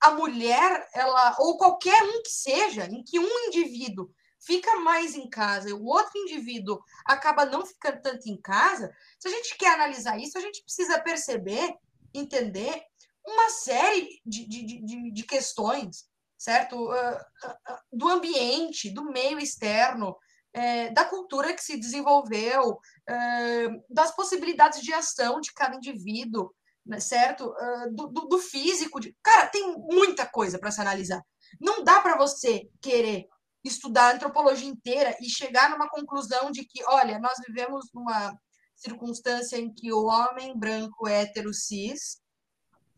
a 0.00 0.12
mulher, 0.12 0.88
ela 0.94 1.36
ou 1.38 1.58
qualquer 1.58 2.02
um 2.02 2.22
que 2.22 2.30
seja, 2.30 2.86
em 2.86 3.02
que 3.02 3.18
um 3.18 3.46
indivíduo 3.48 4.10
fica 4.44 4.76
mais 4.80 5.14
em 5.14 5.28
casa 5.28 5.70
e 5.70 5.72
o 5.72 5.84
outro 5.84 6.18
indivíduo 6.18 6.80
acaba 7.04 7.44
não 7.44 7.64
ficando 7.64 8.00
tanto 8.02 8.28
em 8.28 8.40
casa, 8.40 8.94
se 9.18 9.28
a 9.28 9.30
gente 9.30 9.56
quer 9.56 9.74
analisar 9.74 10.18
isso, 10.18 10.38
a 10.38 10.40
gente 10.40 10.62
precisa 10.62 11.00
perceber, 11.00 11.74
entender 12.12 12.82
uma 13.26 13.48
série 13.50 14.20
de, 14.24 14.46
de, 14.46 14.84
de, 14.84 15.10
de 15.12 15.22
questões, 15.22 16.06
certo? 16.36 16.76
Uh, 16.76 17.16
uh, 17.16 17.78
do 17.92 18.08
ambiente, 18.08 18.90
do 18.90 19.04
meio 19.04 19.38
externo, 19.38 20.14
é, 20.52 20.90
da 20.90 21.04
cultura 21.04 21.52
que 21.52 21.64
se 21.64 21.76
desenvolveu, 21.76 22.78
é, 23.08 23.68
das 23.90 24.14
possibilidades 24.14 24.80
de 24.82 24.92
ação 24.92 25.40
de 25.40 25.52
cada 25.52 25.74
indivíduo, 25.74 26.54
né, 26.86 27.00
certo? 27.00 27.52
Do, 27.92 28.06
do, 28.06 28.28
do, 28.28 28.38
físico. 28.38 29.00
De... 29.00 29.16
Cara, 29.20 29.48
tem 29.48 29.74
muita 29.78 30.24
coisa 30.26 30.58
para 30.58 30.70
se 30.70 30.80
analisar. 30.80 31.20
Não 31.60 31.82
dá 31.82 32.00
para 32.00 32.16
você 32.16 32.68
querer 32.80 33.26
estudar 33.64 34.10
a 34.10 34.14
antropologia 34.14 34.68
inteira 34.68 35.16
e 35.20 35.28
chegar 35.28 35.70
numa 35.70 35.88
conclusão 35.88 36.50
de 36.50 36.64
que, 36.64 36.84
olha, 36.84 37.18
nós 37.18 37.34
vivemos 37.46 37.86
numa 37.92 38.38
circunstância 38.76 39.56
em 39.56 39.72
que 39.72 39.92
o 39.92 40.04
homem 40.04 40.56
branco 40.58 41.08
hétero 41.08 41.52
cis, 41.52 42.20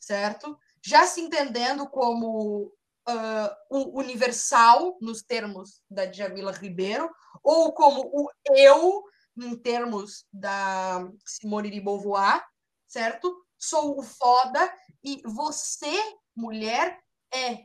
certo? 0.01 0.59
Já 0.85 1.07
se 1.07 1.21
entendendo 1.21 1.89
como 1.89 2.73
uh, 3.09 3.99
universal, 3.99 4.97
nos 5.01 5.23
termos 5.23 5.83
da 5.91 6.07
Djamila 6.07 6.53
Ribeiro, 6.53 7.11
ou 7.43 7.73
como 7.73 8.01
o 8.13 8.29
eu, 8.57 9.05
em 9.37 9.55
termos 9.57 10.25
da 10.33 11.09
Simone 11.25 11.71
de 11.71 11.81
Beauvoir, 11.81 12.43
certo? 12.87 13.45
Sou 13.59 13.99
o 13.99 14.03
foda 14.03 14.73
e 15.05 15.23
você, 15.25 15.95
mulher, 16.35 16.99
é 17.33 17.65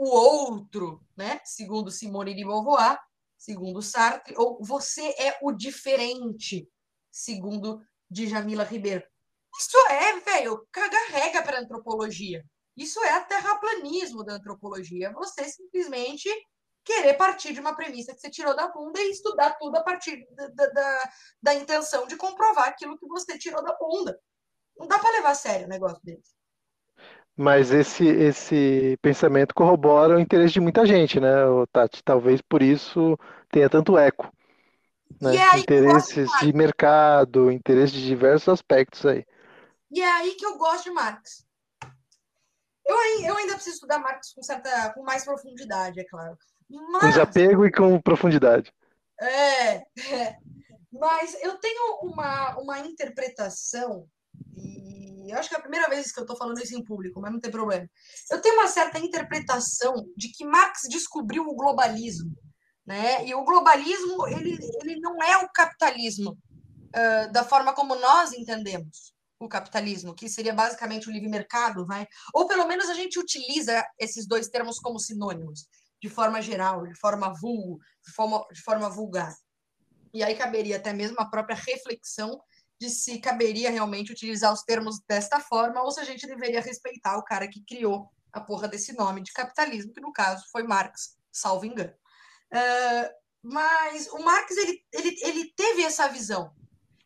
o 0.00 0.08
outro, 0.08 1.06
né? 1.14 1.42
Segundo 1.44 1.90
Simone 1.90 2.34
de 2.34 2.42
Beauvoir, 2.42 2.98
segundo 3.36 3.82
Sartre, 3.82 4.34
ou 4.34 4.58
você 4.64 5.14
é 5.18 5.38
o 5.42 5.52
diferente, 5.52 6.66
segundo 7.10 7.82
Djamila 8.10 8.64
Ribeiro. 8.64 9.04
Isso 9.58 9.76
é, 9.90 10.20
velho, 10.20 10.66
caga-rega 10.72 11.42
para 11.42 11.60
antropologia. 11.60 12.42
Isso 12.74 12.98
é 13.04 13.20
terraplanismo 13.24 14.24
da 14.24 14.36
antropologia. 14.36 15.12
Você 15.12 15.44
simplesmente 15.50 16.30
querer 16.82 17.12
partir 17.18 17.52
de 17.52 17.60
uma 17.60 17.76
premissa 17.76 18.14
que 18.14 18.20
você 18.20 18.30
tirou 18.30 18.56
da 18.56 18.68
bunda 18.68 18.98
e 19.02 19.10
estudar 19.10 19.58
tudo 19.58 19.76
a 19.76 19.82
partir 19.82 20.26
da, 20.34 20.66
da, 20.66 21.10
da 21.42 21.54
intenção 21.54 22.06
de 22.06 22.16
comprovar 22.16 22.68
aquilo 22.68 22.98
que 22.98 23.06
você 23.06 23.38
tirou 23.38 23.62
da 23.62 23.76
bunda. 23.76 24.18
Não 24.78 24.86
dá 24.88 24.98
para 24.98 25.10
levar 25.10 25.32
a 25.32 25.34
sério 25.34 25.66
o 25.66 25.68
negócio 25.68 26.00
desse. 26.02 26.39
Mas 27.42 27.70
esse, 27.70 28.06
esse 28.06 28.98
pensamento 29.00 29.54
corrobora 29.54 30.14
o 30.14 30.20
interesse 30.20 30.52
de 30.52 30.60
muita 30.60 30.84
gente, 30.84 31.18
né, 31.18 31.30
Tati? 31.72 32.04
Talvez 32.04 32.42
por 32.42 32.60
isso 32.60 33.18
tenha 33.50 33.66
tanto 33.66 33.96
eco. 33.96 34.30
Né? 35.18 35.36
É 35.36 35.58
Interesses 35.58 36.28
de 36.42 36.52
mercado, 36.52 37.50
interesses 37.50 37.92
de 37.92 38.04
diversos 38.04 38.50
aspectos 38.50 39.06
aí. 39.06 39.24
E 39.90 40.02
é 40.02 40.12
aí 40.12 40.34
que 40.34 40.44
eu 40.44 40.58
gosto 40.58 40.84
de 40.84 40.90
Marx. 40.90 41.46
Eu, 42.86 42.96
eu 43.24 43.34
ainda 43.38 43.54
preciso 43.54 43.76
estudar 43.76 43.98
Marx 44.00 44.34
com, 44.34 44.42
certa, 44.42 44.92
com 44.92 45.02
mais 45.02 45.24
profundidade, 45.24 45.98
é 45.98 46.04
claro. 46.04 46.36
Mas... 46.68 47.00
Com 47.00 47.08
desapego 47.08 47.64
e 47.64 47.72
com 47.72 47.98
profundidade. 48.02 48.70
É, 49.18 49.76
é. 49.76 50.36
Mas 50.92 51.42
eu 51.42 51.56
tenho 51.56 52.00
uma, 52.02 52.58
uma 52.58 52.80
interpretação, 52.80 54.06
e 55.24 55.30
eu 55.30 55.38
acho 55.38 55.48
que 55.48 55.54
é 55.54 55.58
a 55.58 55.62
primeira 55.62 55.88
vez 55.88 56.12
que 56.12 56.18
eu 56.18 56.24
estou 56.24 56.36
falando 56.36 56.60
isso 56.60 56.76
em 56.76 56.84
público, 56.84 57.20
mas 57.20 57.32
não 57.32 57.40
tem 57.40 57.50
problema. 57.50 57.88
Eu 58.30 58.40
tenho 58.40 58.54
uma 58.54 58.68
certa 58.68 58.98
interpretação 58.98 60.06
de 60.16 60.30
que 60.30 60.44
Marx 60.44 60.82
descobriu 60.88 61.44
o 61.44 61.54
globalismo. 61.54 62.34
Né? 62.86 63.26
E 63.26 63.34
o 63.34 63.44
globalismo 63.44 64.26
ele, 64.26 64.58
ele 64.82 64.98
não 65.00 65.22
é 65.22 65.38
o 65.38 65.48
capitalismo 65.50 66.32
uh, 66.32 67.32
da 67.32 67.44
forma 67.44 67.72
como 67.72 67.94
nós 67.94 68.32
entendemos 68.32 69.14
o 69.38 69.48
capitalismo, 69.48 70.14
que 70.14 70.28
seria 70.28 70.52
basicamente 70.52 71.08
o 71.08 71.12
livre 71.12 71.28
mercado, 71.28 71.86
vai? 71.86 72.06
Ou 72.34 72.46
pelo 72.46 72.66
menos 72.66 72.90
a 72.90 72.94
gente 72.94 73.18
utiliza 73.18 73.82
esses 73.98 74.26
dois 74.26 74.48
termos 74.48 74.78
como 74.78 74.98
sinônimos, 74.98 75.66
de 76.02 76.10
forma 76.10 76.42
geral, 76.42 76.86
de 76.86 76.98
forma 76.98 77.32
vulgo, 77.40 77.78
de 78.04 78.12
forma, 78.12 78.44
de 78.52 78.60
forma 78.60 78.90
vulgar. 78.90 79.34
E 80.12 80.22
aí 80.22 80.34
caberia 80.34 80.76
até 80.76 80.92
mesmo 80.92 81.16
a 81.18 81.24
própria 81.24 81.56
reflexão 81.56 82.38
de 82.80 82.88
se 82.88 83.20
caberia 83.20 83.70
realmente 83.70 84.10
utilizar 84.10 84.52
os 84.52 84.62
termos 84.62 85.00
desta 85.06 85.38
forma 85.38 85.82
ou 85.82 85.90
se 85.90 86.00
a 86.00 86.04
gente 86.04 86.26
deveria 86.26 86.62
respeitar 86.62 87.18
o 87.18 87.24
cara 87.24 87.46
que 87.46 87.62
criou 87.62 88.10
a 88.32 88.40
porra 88.40 88.66
desse 88.66 88.94
nome 88.94 89.20
de 89.20 89.32
capitalismo, 89.32 89.92
que 89.92 90.00
no 90.00 90.12
caso 90.12 90.46
foi 90.50 90.62
Marx, 90.62 91.18
salvo 91.30 91.66
engano. 91.66 91.92
Uh, 92.50 93.10
mas 93.42 94.08
o 94.08 94.18
Marx 94.20 94.56
ele, 94.56 94.82
ele, 94.92 95.16
ele 95.22 95.52
teve 95.54 95.82
essa 95.82 96.08
visão. 96.08 96.54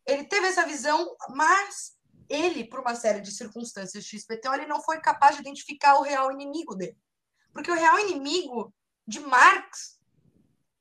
Ele 0.07 0.25
teve 0.25 0.47
essa 0.47 0.65
visão, 0.65 1.17
mas 1.31 1.97
ele, 2.29 2.65
por 2.65 2.81
uma 2.81 2.95
série 2.95 3.21
de 3.21 3.33
circunstâncias 3.33 4.05
XPTO, 4.05 4.55
ele 4.55 4.67
não 4.67 4.81
foi 4.81 5.01
capaz 5.01 5.35
de 5.35 5.43
identificar 5.43 5.97
o 5.97 6.03
real 6.03 6.31
inimigo 6.31 6.77
dele. 6.77 6.97
Porque 7.53 7.71
o 7.71 7.75
real 7.75 7.99
inimigo 7.99 8.73
de 9.07 9.19
Marx 9.19 9.99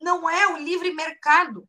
não 0.00 0.28
é 0.28 0.48
o 0.48 0.58
livre 0.58 0.92
mercado. 0.92 1.68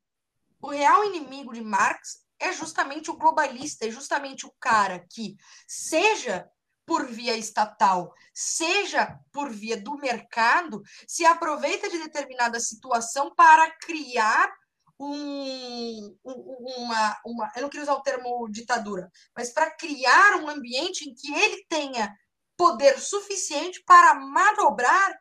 O 0.61 0.69
real 0.69 1.05
inimigo 1.05 1.53
de 1.53 1.61
Marx 1.61 2.24
é 2.39 2.51
justamente 2.53 3.09
o 3.09 3.17
globalista, 3.17 3.85
é 3.85 3.91
justamente 3.91 4.45
o 4.45 4.53
cara 4.59 5.05
que, 5.09 5.35
seja 5.67 6.49
por 6.85 7.07
via 7.07 7.35
estatal, 7.35 8.13
seja 8.33 9.19
por 9.31 9.49
via 9.49 9.75
do 9.75 9.97
mercado, 9.97 10.83
se 11.07 11.25
aproveita 11.25 11.89
de 11.89 11.97
determinada 11.97 12.59
situação 12.59 13.33
para 13.33 13.71
criar 13.77 14.53
um, 14.99 16.17
uma, 16.23 17.21
uma. 17.25 17.51
Eu 17.55 17.63
não 17.63 17.69
queria 17.69 17.83
usar 17.83 17.93
o 17.93 18.01
termo 18.01 18.47
ditadura, 18.49 19.11
mas 19.35 19.51
para 19.51 19.71
criar 19.71 20.37
um 20.37 20.49
ambiente 20.49 21.09
em 21.09 21.13
que 21.13 21.33
ele 21.33 21.65
tenha 21.67 22.15
poder 22.55 22.99
suficiente 22.99 23.83
para 23.85 24.13
manobrar. 24.15 25.19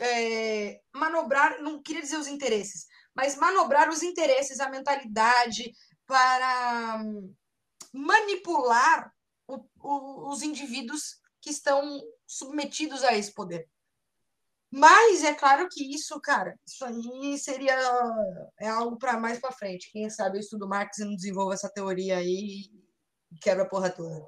É, 0.00 0.80
manobrar, 0.92 1.62
não 1.62 1.80
queria 1.80 2.02
dizer 2.02 2.16
os 2.16 2.26
interesses, 2.26 2.86
mas 3.18 3.34
manobrar 3.34 3.88
os 3.90 4.04
interesses, 4.04 4.60
a 4.60 4.70
mentalidade, 4.70 5.72
para 6.06 7.02
manipular 7.92 9.12
o, 9.44 9.56
o, 9.80 10.30
os 10.30 10.40
indivíduos 10.40 11.18
que 11.40 11.50
estão 11.50 12.00
submetidos 12.24 13.02
a 13.02 13.16
esse 13.16 13.34
poder. 13.34 13.68
Mas 14.70 15.24
é 15.24 15.34
claro 15.34 15.66
que 15.68 15.92
isso, 15.92 16.20
cara, 16.20 16.56
isso 16.64 16.84
aí 16.84 17.36
seria 17.36 17.76
é 18.60 18.68
algo 18.68 18.96
para 18.96 19.18
mais 19.18 19.40
para 19.40 19.50
frente. 19.50 19.90
Quem 19.90 20.08
sabe 20.08 20.36
eu 20.36 20.40
estudo 20.40 20.68
Marx 20.68 20.98
e 20.98 21.04
não 21.04 21.16
desenvolvo 21.16 21.52
essa 21.52 21.68
teoria 21.68 22.18
aí 22.18 22.70
e 23.32 23.36
quebra 23.40 23.64
a 23.64 23.68
porra 23.68 23.90
toda. 23.90 24.24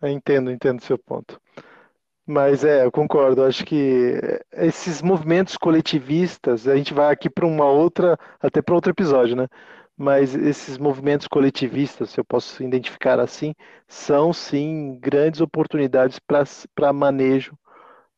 Eu 0.00 0.08
entendo, 0.08 0.50
entendo 0.50 0.82
seu 0.82 0.96
ponto. 0.96 1.38
Mas 2.26 2.64
é, 2.64 2.84
eu 2.84 2.90
concordo. 2.92 3.44
Acho 3.44 3.64
que 3.64 4.18
esses 4.52 5.02
movimentos 5.02 5.56
coletivistas, 5.56 6.66
a 6.66 6.76
gente 6.76 6.94
vai 6.94 7.12
aqui 7.12 7.28
para 7.28 7.46
uma 7.46 7.66
outra, 7.66 8.18
até 8.40 8.62
para 8.62 8.74
outro 8.74 8.90
episódio, 8.90 9.36
né? 9.36 9.46
Mas 9.96 10.34
esses 10.34 10.78
movimentos 10.78 11.28
coletivistas, 11.28 12.10
se 12.10 12.18
eu 12.20 12.24
posso 12.24 12.62
identificar 12.62 13.20
assim, 13.20 13.54
são 13.86 14.32
sim 14.32 14.98
grandes 15.00 15.40
oportunidades 15.40 16.18
para 16.74 16.92
manejo 16.92 17.56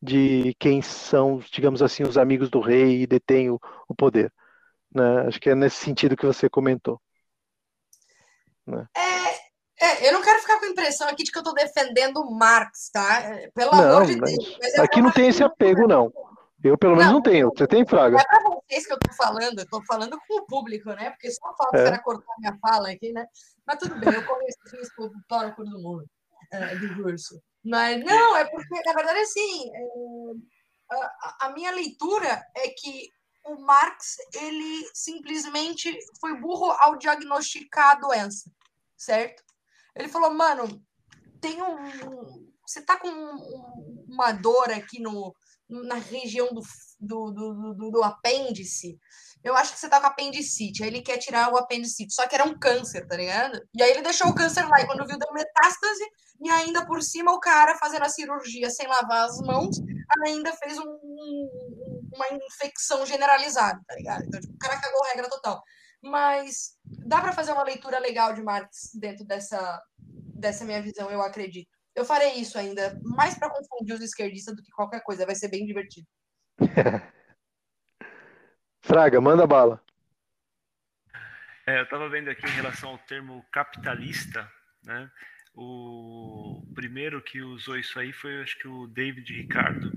de 0.01 0.55
quem 0.59 0.81
são, 0.83 1.39
digamos 1.51 1.83
assim, 1.83 2.03
os 2.05 2.17
amigos 2.17 2.49
do 2.51 2.61
rei 2.61 3.03
e 3.03 3.07
detêm 3.07 3.51
o, 3.51 3.61
o 3.89 3.95
poder. 3.95 4.33
Né? 4.95 5.27
Acho 5.27 5.41
que 5.41 5.51
é 5.51 5.55
nesse 5.55 5.77
sentido 5.77 6.17
que 6.17 6.27
você 6.27 6.49
comentou. 6.49 7.01
Né? 8.67 8.87
É, 8.97 9.16
é, 9.87 10.09
eu 10.09 10.13
não 10.13 10.23
quero 10.23 10.41
ficar 10.41 10.59
com 10.59 10.67
a 10.67 10.69
impressão 10.69 11.09
aqui 11.09 11.23
de 11.23 11.31
que 11.31 11.39
eu 11.39 11.41
estou 11.41 11.55
defendendo 11.55 12.29
Marx, 12.31 12.91
tá? 12.93 13.21
É, 13.23 13.51
pelo 13.55 13.73
não, 13.73 13.97
amor 13.97 14.07
de 14.07 14.19
Deus. 14.19 14.79
aqui 14.79 15.01
não 15.01 15.13
tem 15.13 15.29
esse 15.29 15.43
apego, 15.43 15.87
não. 15.87 16.13
Eu, 16.63 16.77
pelo 16.77 16.97
menos, 16.97 17.07
não, 17.07 17.15
não 17.15 17.23
tenho. 17.23 17.53
Você 17.57 17.67
tem, 17.67 17.87
Fraga? 17.87 18.19
É 18.19 18.25
para 18.25 18.43
vocês 18.43 18.87
que 18.87 18.93
eu 18.93 18.97
estou 18.97 19.15
falando, 19.15 19.59
eu 19.59 19.65
estou 19.65 19.85
falando 19.85 20.19
com 20.27 20.41
o 20.41 20.47
público, 20.47 20.91
né? 20.91 21.11
Porque 21.11 21.31
só 21.31 21.55
falta 21.57 21.79
é. 21.79 21.99
cortar 21.99 22.35
minha 22.39 22.59
fala 22.61 22.91
aqui, 22.91 23.13
né? 23.13 23.27
Mas 23.65 23.79
tudo 23.79 23.95
bem, 24.01 24.13
eu 24.13 24.27
conheço 24.27 24.59
isso 24.81 24.93
o 24.99 25.11
tóraco 25.29 25.63
do 25.65 25.79
mundo, 25.81 26.05
é, 26.53 26.75
do 26.75 27.03
curso. 27.03 27.41
Mas 27.65 28.05
não, 28.05 28.37
é 28.37 28.45
porque, 28.47 28.83
na 28.85 28.93
verdade, 28.93 29.21
assim, 29.21 29.71
é, 29.75 29.87
a, 30.91 31.47
a 31.47 31.53
minha 31.53 31.71
leitura 31.71 32.45
é 32.57 32.69
que 32.69 33.11
o 33.45 33.61
Marx 33.61 34.17
ele 34.35 34.89
simplesmente 34.93 35.97
foi 36.21 36.41
burro 36.41 36.71
ao 36.81 36.97
diagnosticar 36.97 37.93
a 37.93 38.01
doença, 38.01 38.51
certo? 38.97 39.46
Ele 39.97 40.09
falou, 40.09 40.33
mano, 40.33 40.83
tem 41.41 41.63
um. 41.63 42.47
Você 42.67 42.83
tá 42.83 42.99
com 42.99 43.09
uma 44.09 44.33
dor 44.33 44.71
aqui 44.71 45.01
no, 45.01 45.35
na 45.69 45.95
região 45.95 46.49
do, 46.53 46.63
do, 47.01 47.31
do, 47.31 47.75
do, 47.75 47.91
do 47.91 48.03
apêndice 48.03 48.99
eu 49.47 49.57
acho 49.57 49.73
que 49.73 49.79
você 49.79 49.89
tá 49.89 50.01
com 50.01 50.09
apendicite. 50.09 50.83
Aí 50.83 50.89
ele 50.89 51.03
quer 51.03 51.19
tirar 51.19 51.53
o 51.53 51.57
apendicite. 51.57 52.13
Só 52.13 52.27
que 52.27 52.35
era 52.35 52.45
um 52.45 52.59
câncer, 52.59 53.07
tá 53.07 53.17
ligado? 53.17 53.61
E 53.73 53.81
aí 53.81 53.93
ele 53.93 54.03
deixou 54.03 54.27
o 54.29 54.35
câncer 54.35 54.67
lá. 54.69 54.81
E 54.81 54.87
quando 54.87 55.07
viu, 55.07 55.17
deu 55.17 55.33
metástase. 55.33 56.05
E 56.45 56.51
ainda 56.51 56.85
por 56.85 57.01
cima, 57.01 57.33
o 57.33 57.39
cara 57.39 57.79
fazendo 57.79 58.03
a 58.03 58.09
cirurgia 58.09 58.69
sem 58.71 58.89
lavar 58.89 59.25
as 59.25 59.39
mãos, 59.39 59.77
ainda 60.27 60.53
fez 60.53 60.77
um, 60.79 60.99
uma 62.13 62.27
infecção 62.33 63.07
generalizada, 63.07 63.81
tá 63.87 63.95
ligado? 63.95 64.25
Então, 64.25 64.41
tipo, 64.41 64.53
o 64.53 64.59
cara 64.59 64.81
cagou 64.81 65.05
regra 65.05 65.31
total. 65.31 65.63
Mas 66.03 66.77
dá 66.85 67.21
para 67.21 67.33
fazer 67.33 67.53
uma 67.53 67.65
leitura 67.65 67.99
legal 67.99 68.33
de 68.33 68.43
Marx 68.43 68.91
dentro 68.95 69.25
dessa, 69.25 69.83
dessa 69.99 70.65
minha 70.65 70.81
visão, 70.83 71.11
eu 71.11 71.23
acredito. 71.23 71.69
Eu 71.95 72.05
farei 72.05 72.35
isso 72.35 72.59
ainda, 72.59 73.01
mais 73.03 73.39
para 73.39 73.51
confundir 73.51 73.95
os 73.95 74.03
esquerdistas 74.03 74.55
do 74.55 74.63
que 74.63 74.71
qualquer 74.71 75.03
coisa. 75.03 75.25
Vai 75.25 75.35
ser 75.35 75.49
bem 75.49 75.65
divertido. 75.67 76.07
Fraga, 78.83 79.21
manda 79.21 79.47
bala. 79.47 79.83
É, 81.67 81.81
eu 81.81 81.85
estava 81.85 82.09
vendo 82.09 82.31
aqui 82.31 82.47
em 82.47 82.51
relação 82.51 82.91
ao 82.91 82.99
termo 82.99 83.45
capitalista, 83.51 84.49
né? 84.85 85.11
O 85.53 86.63
primeiro 86.75 87.21
que 87.23 87.41
usou 87.41 87.77
isso 87.77 87.99
aí 87.99 88.13
foi, 88.13 88.43
acho 88.43 88.59
que 88.59 88.69
o 88.69 88.87
David 88.87 89.33
Ricardo, 89.33 89.91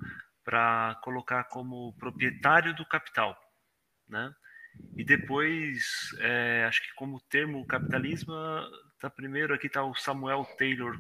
para 0.44 1.00
colocar 1.04 1.44
como 1.44 1.94
proprietário 1.98 2.74
do 2.74 2.86
capital, 2.88 3.38
né? 4.08 4.34
E 4.96 5.04
depois, 5.04 6.10
é, 6.20 6.66
acho 6.68 6.82
que 6.82 6.94
como 6.96 7.22
termo 7.22 7.66
capitalismo, 7.66 8.34
tá 9.00 9.10
primeiro 9.10 9.54
aqui 9.54 9.68
está 9.68 9.84
o 9.84 9.96
Samuel 9.96 10.46
Taylor 10.58 10.98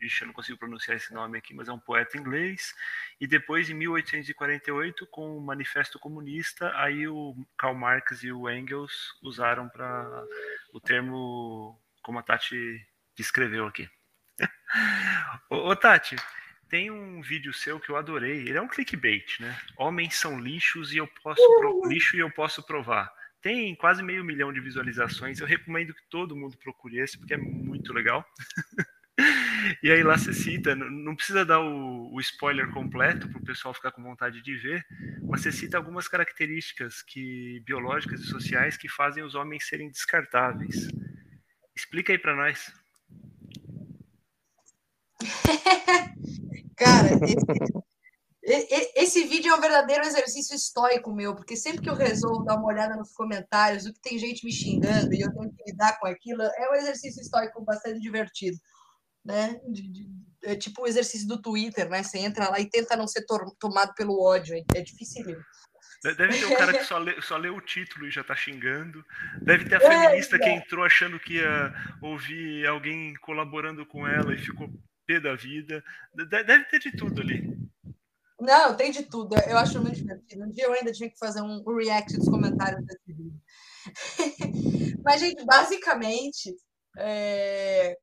ixi, 0.00 0.22
eu 0.22 0.28
não 0.28 0.34
consigo 0.34 0.58
pronunciar 0.58 0.96
esse 0.96 1.12
nome 1.12 1.38
aqui, 1.38 1.54
mas 1.54 1.68
é 1.68 1.72
um 1.72 1.78
poeta 1.78 2.16
inglês. 2.16 2.74
E 3.20 3.26
depois, 3.26 3.68
em 3.68 3.74
1848, 3.74 5.06
com 5.08 5.36
o 5.36 5.40
Manifesto 5.40 5.98
Comunista, 5.98 6.72
aí 6.76 7.06
o 7.08 7.34
Karl 7.56 7.74
Marx 7.74 8.22
e 8.22 8.32
o 8.32 8.48
Engels 8.48 8.92
usaram 9.22 9.68
para 9.68 10.24
o 10.72 10.80
termo 10.80 11.80
como 12.02 12.18
a 12.18 12.22
Tati 12.22 12.86
descreveu 13.16 13.66
aqui. 13.66 13.88
ô, 15.50 15.68
ô, 15.68 15.76
Tati, 15.76 16.16
tem 16.68 16.90
um 16.90 17.20
vídeo 17.20 17.52
seu 17.52 17.80
que 17.80 17.90
eu 17.90 17.96
adorei. 17.96 18.48
Ele 18.48 18.58
é 18.58 18.62
um 18.62 18.68
clickbait, 18.68 19.40
né? 19.40 19.58
Homens 19.76 20.16
são 20.16 20.38
lixos 20.38 20.92
e 20.92 20.98
eu 20.98 21.06
posso 21.06 21.42
pro... 21.58 21.88
lixo 21.88 22.16
e 22.16 22.20
eu 22.20 22.30
posso 22.30 22.62
provar. 22.62 23.10
Tem 23.40 23.74
quase 23.74 24.02
meio 24.02 24.24
milhão 24.24 24.52
de 24.52 24.60
visualizações. 24.60 25.40
Eu 25.40 25.46
recomendo 25.46 25.94
que 25.94 26.02
todo 26.10 26.36
mundo 26.36 26.56
procure 26.58 26.98
esse, 26.98 27.16
porque 27.16 27.34
é 27.34 27.38
muito 27.38 27.92
legal. 27.92 28.24
e 29.82 29.90
aí 29.90 30.02
lá 30.02 30.18
você 30.18 30.32
cita, 30.32 30.74
não 30.74 31.14
precisa 31.14 31.44
dar 31.44 31.60
o, 31.60 32.12
o 32.12 32.20
spoiler 32.20 32.70
completo 32.70 33.28
para 33.28 33.38
o 33.38 33.44
pessoal 33.44 33.72
ficar 33.72 33.92
com 33.92 34.02
vontade 34.02 34.42
de 34.42 34.56
ver, 34.56 34.84
mas 35.22 35.40
você 35.42 35.52
cita 35.52 35.76
algumas 35.76 36.08
características 36.08 37.00
que 37.02 37.60
biológicas 37.60 38.20
e 38.20 38.26
sociais 38.26 38.76
que 38.76 38.88
fazem 38.88 39.22
os 39.22 39.34
homens 39.34 39.66
serem 39.66 39.88
descartáveis. 39.88 40.88
Explica 41.74 42.12
aí 42.12 42.18
para 42.18 42.34
nós. 42.34 42.72
Cara, 46.76 47.08
esse, 48.42 48.92
esse, 48.94 49.24
vídeo 49.24 49.52
é 49.52 49.56
um 49.56 49.60
verdadeiro 49.60 50.04
exercício 50.04 50.54
estoico 50.54 51.12
meu, 51.12 51.34
porque 51.34 51.56
sempre 51.56 51.82
que 51.82 51.90
eu 51.90 51.94
resolvo 51.94 52.44
dar 52.44 52.56
uma 52.56 52.68
olhada 52.68 52.96
nos 52.96 53.12
comentários, 53.12 53.84
o 53.84 53.92
que 53.92 54.00
tem 54.00 54.18
gente 54.18 54.44
me 54.44 54.52
xingando 54.52 55.12
e 55.12 55.20
eu 55.20 55.32
tenho 55.32 55.52
que 55.52 55.70
lidar 55.70 55.98
com 55.98 56.06
aquilo, 56.06 56.42
é 56.42 56.70
um 56.70 56.74
exercício 56.74 57.20
estoico 57.20 57.64
bastante 57.64 58.00
divertido. 58.00 58.56
Né? 59.24 59.60
De, 59.68 59.82
de, 59.88 60.08
é 60.44 60.56
tipo 60.56 60.82
o 60.82 60.86
exercício 60.86 61.26
do 61.26 61.42
Twitter, 61.42 61.90
né? 61.90 62.02
Você 62.02 62.18
entra 62.18 62.48
lá 62.48 62.58
e 62.60 62.70
tenta 62.70 62.96
não 62.96 63.06
ser 63.06 63.26
tomado 63.58 63.92
pelo 63.94 64.22
ódio, 64.22 64.54
é, 64.54 64.62
é 64.76 64.80
difícil 64.80 65.26
mesmo. 65.26 65.44
Deve 66.02 66.28
ter 66.28 66.46
um 66.46 66.56
cara 66.56 66.72
que 66.72 66.84
só 66.84 66.96
lê, 66.96 67.20
só 67.20 67.36
lê 67.36 67.50
o 67.50 67.60
título 67.60 68.06
e 68.06 68.10
já 68.10 68.22
tá 68.22 68.34
xingando. 68.36 69.04
Deve 69.42 69.68
ter 69.68 69.74
a 69.76 69.80
feminista 69.80 70.36
é, 70.36 70.38
que 70.38 70.48
entrou 70.48 70.84
achando 70.84 71.18
que 71.18 71.34
ia 71.34 71.74
ouvir 72.00 72.66
alguém 72.66 73.14
colaborando 73.16 73.84
com 73.84 74.06
ela 74.06 74.32
e 74.32 74.38
ficou 74.38 74.70
pé 75.08 75.18
da 75.18 75.34
vida. 75.34 75.82
Deve 76.14 76.64
ter 76.66 76.78
de 76.78 76.94
tudo 76.94 77.22
ali. 77.22 77.56
Não, 78.38 78.76
tem 78.76 78.92
de 78.92 79.04
tudo. 79.04 79.34
Eu 79.48 79.56
acho 79.56 79.80
muito 79.80 79.96
divertido. 79.96 80.44
Um 80.44 80.50
dia 80.50 80.66
eu 80.66 80.72
ainda 80.74 80.92
tinha 80.92 81.10
que 81.10 81.18
fazer 81.18 81.40
um 81.40 81.64
react 81.74 82.16
dos 82.16 82.28
comentários 82.28 82.84
desse 82.84 83.12
vídeo. 83.12 83.40
Mas, 85.02 85.20
gente, 85.20 85.44
basicamente, 85.44 86.54
é... 86.98 87.96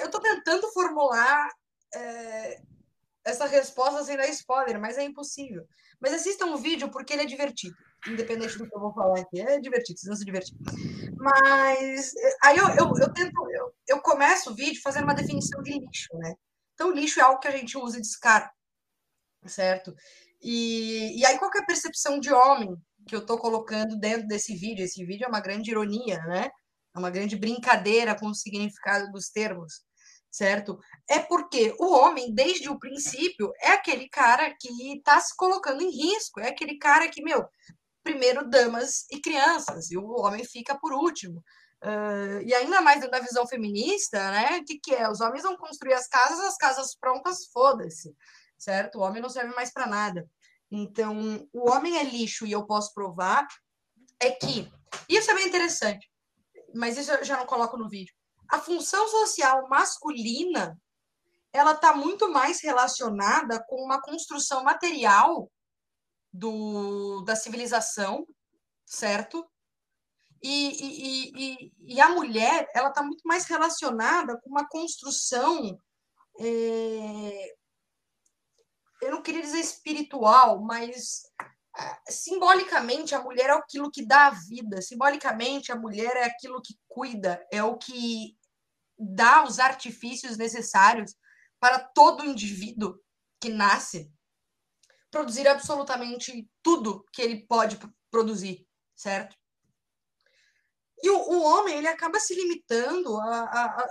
eu 0.00 0.06
estou 0.06 0.20
tentando 0.20 0.72
formular 0.72 1.48
é... 1.94 2.60
essa 3.22 3.46
resposta 3.46 4.02
sem 4.02 4.16
dar 4.16 4.28
spoiler, 4.28 4.80
mas 4.80 4.96
é 4.96 5.04
impossível. 5.04 5.64
Mas 6.00 6.14
assistam 6.14 6.46
o 6.46 6.56
vídeo 6.56 6.90
porque 6.90 7.12
ele 7.12 7.22
é 7.22 7.26
divertido 7.26 7.76
independente 8.08 8.58
do 8.58 8.68
que 8.68 8.74
eu 8.74 8.80
vou 8.80 8.92
falar 8.92 9.20
aqui. 9.20 9.40
É 9.40 9.58
divertido, 9.60 9.98
vocês 9.98 10.08
vão 10.08 10.16
se 10.16 10.24
divertir. 10.24 10.56
Mas 11.16 12.12
aí 12.42 12.56
eu, 12.56 12.68
eu, 12.68 12.92
eu 13.00 13.12
tento, 13.12 13.50
eu, 13.50 13.74
eu 13.88 14.00
começo 14.00 14.50
o 14.50 14.54
vídeo 14.54 14.80
fazendo 14.82 15.04
uma 15.04 15.14
definição 15.14 15.62
de 15.62 15.78
lixo, 15.78 16.16
né? 16.18 16.34
Então, 16.74 16.92
lixo 16.92 17.20
é 17.20 17.22
algo 17.22 17.40
que 17.40 17.48
a 17.48 17.56
gente 17.56 17.78
usa 17.78 17.98
e 17.98 18.02
descarta, 18.02 18.52
certo? 19.46 19.94
E, 20.42 21.18
e 21.18 21.24
aí, 21.24 21.38
qual 21.38 21.50
é 21.54 21.60
a 21.60 21.66
percepção 21.66 22.18
de 22.18 22.32
homem 22.32 22.76
que 23.06 23.14
eu 23.14 23.20
estou 23.20 23.38
colocando 23.38 23.98
dentro 23.98 24.26
desse 24.26 24.54
vídeo? 24.56 24.84
Esse 24.84 25.04
vídeo 25.04 25.24
é 25.24 25.28
uma 25.28 25.40
grande 25.40 25.70
ironia, 25.70 26.18
né? 26.26 26.50
É 26.94 26.98
uma 26.98 27.10
grande 27.10 27.36
brincadeira 27.36 28.18
com 28.18 28.26
o 28.26 28.34
significado 28.34 29.10
dos 29.10 29.28
termos, 29.28 29.84
certo? 30.30 30.78
É 31.08 31.18
porque 31.20 31.74
o 31.78 31.92
homem, 31.92 32.34
desde 32.34 32.68
o 32.68 32.78
princípio, 32.78 33.52
é 33.60 33.70
aquele 33.70 34.08
cara 34.08 34.54
que 34.60 34.68
está 34.96 35.20
se 35.20 35.34
colocando 35.36 35.82
em 35.82 35.90
risco, 35.90 36.40
é 36.40 36.48
aquele 36.48 36.76
cara 36.76 37.08
que, 37.08 37.22
meu, 37.22 37.44
primeiro 38.04 38.48
damas 38.48 39.06
e 39.10 39.20
crianças, 39.20 39.90
e 39.90 39.96
o 39.96 40.06
homem 40.20 40.44
fica 40.44 40.78
por 40.78 40.92
último. 40.92 41.42
Uh, 41.82 42.40
e 42.46 42.54
ainda 42.54 42.80
mais 42.80 43.00
na 43.10 43.18
visão 43.18 43.46
feminista, 43.46 44.30
né? 44.30 44.58
O 44.58 44.64
que, 44.64 44.78
que 44.78 44.94
é? 44.94 45.10
Os 45.10 45.20
homens 45.20 45.42
vão 45.42 45.56
construir 45.56 45.94
as 45.94 46.06
casas, 46.06 46.40
as 46.40 46.56
casas 46.56 46.94
prontas, 46.94 47.46
foda-se, 47.52 48.14
certo? 48.56 48.98
O 48.98 49.00
homem 49.02 49.20
não 49.20 49.28
serve 49.28 49.54
mais 49.54 49.72
para 49.72 49.86
nada. 49.86 50.26
Então, 50.70 51.46
o 51.52 51.70
homem 51.70 51.98
é 51.98 52.04
lixo 52.04 52.46
e 52.46 52.52
eu 52.52 52.66
posso 52.66 52.92
provar 52.94 53.46
é 54.20 54.30
que 54.30 54.70
isso 55.08 55.30
é 55.30 55.34
bem 55.34 55.46
interessante, 55.46 56.10
mas 56.74 56.96
isso 56.96 57.10
eu 57.12 57.24
já 57.24 57.36
não 57.36 57.46
coloco 57.46 57.76
no 57.76 57.88
vídeo. 57.88 58.14
A 58.48 58.58
função 58.58 59.06
social 59.08 59.68
masculina 59.68 60.78
ela 61.52 61.72
está 61.72 61.94
muito 61.94 62.30
mais 62.30 62.60
relacionada 62.60 63.62
com 63.68 63.76
uma 63.76 64.00
construção 64.02 64.64
material 64.64 65.50
do, 66.34 67.22
da 67.22 67.36
civilização, 67.36 68.26
certo? 68.84 69.48
E, 70.42 70.50
e, 70.50 71.32
e, 71.36 71.72
e 71.94 72.00
a 72.00 72.08
mulher, 72.08 72.68
ela 72.74 72.88
está 72.88 73.02
muito 73.04 73.22
mais 73.24 73.44
relacionada 73.46 74.38
com 74.40 74.50
uma 74.50 74.68
construção, 74.68 75.80
é, 76.40 77.54
eu 79.00 79.12
não 79.12 79.22
queria 79.22 79.40
dizer 79.40 79.60
espiritual, 79.60 80.60
mas 80.60 81.22
é, 81.78 82.10
simbolicamente 82.10 83.14
a 83.14 83.22
mulher 83.22 83.50
é 83.50 83.52
aquilo 83.52 83.90
que 83.90 84.04
dá 84.04 84.26
a 84.26 84.30
vida, 84.30 84.82
simbolicamente 84.82 85.70
a 85.70 85.76
mulher 85.76 86.16
é 86.16 86.24
aquilo 86.24 86.60
que 86.60 86.74
cuida, 86.88 87.46
é 87.52 87.62
o 87.62 87.78
que 87.78 88.36
dá 88.98 89.44
os 89.44 89.60
artifícios 89.60 90.36
necessários 90.36 91.14
para 91.60 91.78
todo 91.78 92.24
indivíduo 92.24 92.98
que 93.40 93.48
nasce 93.48 94.12
produzir 95.14 95.46
absolutamente 95.46 96.50
tudo 96.60 97.06
que 97.12 97.22
ele 97.22 97.46
pode 97.46 97.78
produzir, 98.10 98.66
certo? 98.96 99.36
E 101.00 101.08
o, 101.08 101.16
o 101.16 101.42
homem, 101.44 101.76
ele 101.76 101.86
acaba 101.86 102.18
se 102.18 102.34
limitando 102.34 103.16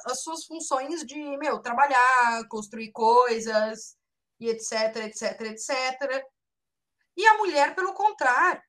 às 0.05 0.21
suas 0.21 0.43
funções 0.43 1.05
de, 1.05 1.15
meu, 1.37 1.61
trabalhar, 1.61 2.45
construir 2.49 2.91
coisas, 2.91 3.95
e 4.37 4.49
etc, 4.49 4.97
etc, 5.05 5.41
etc. 5.41 6.25
E 7.15 7.25
a 7.25 7.37
mulher, 7.37 7.73
pelo 7.73 7.93
contrário. 7.93 8.61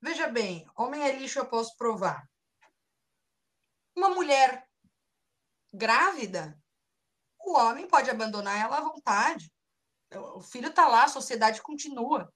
Veja 0.00 0.28
bem, 0.28 0.66
homem 0.74 1.02
é 1.02 1.12
lixo, 1.12 1.40
eu 1.40 1.46
posso 1.46 1.76
provar. 1.76 2.26
Uma 3.94 4.08
mulher 4.08 4.66
grávida, 5.74 6.58
o 7.38 7.52
homem 7.52 7.86
pode 7.86 8.08
abandonar 8.08 8.58
ela 8.58 8.78
à 8.78 8.80
vontade 8.80 9.51
o 10.18 10.40
filho 10.40 10.68
está 10.68 10.88
lá, 10.88 11.04
a 11.04 11.08
sociedade 11.08 11.62
continua. 11.62 12.32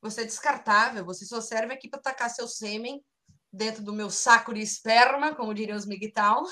Você 0.00 0.22
é 0.22 0.24
descartável, 0.24 1.04
você 1.04 1.24
só 1.24 1.40
serve 1.40 1.74
aqui 1.74 1.88
para 1.88 2.00
tacar 2.00 2.30
seu 2.30 2.46
sêmen 2.46 3.04
dentro 3.52 3.82
do 3.82 3.92
meu 3.92 4.10
saco 4.10 4.54
de 4.54 4.60
esperma, 4.60 5.34
como 5.34 5.54
diriam 5.54 5.76
os 5.76 5.86
MGTOW. 5.86 6.44
uh, 6.44 6.48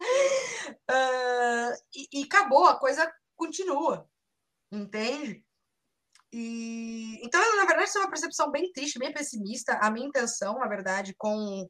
e, 1.94 2.20
e 2.20 2.24
acabou, 2.24 2.66
a 2.66 2.78
coisa 2.78 3.10
continua. 3.36 4.08
Entende? 4.70 5.44
E, 6.32 7.18
então, 7.24 7.40
na 7.56 7.64
verdade, 7.64 7.88
isso 7.88 7.98
é 7.98 8.02
uma 8.02 8.10
percepção 8.10 8.50
bem 8.50 8.70
triste, 8.72 8.98
bem 8.98 9.12
pessimista. 9.12 9.78
A 9.82 9.90
minha 9.90 10.06
intenção, 10.06 10.58
na 10.58 10.68
verdade, 10.68 11.14
com, 11.18 11.68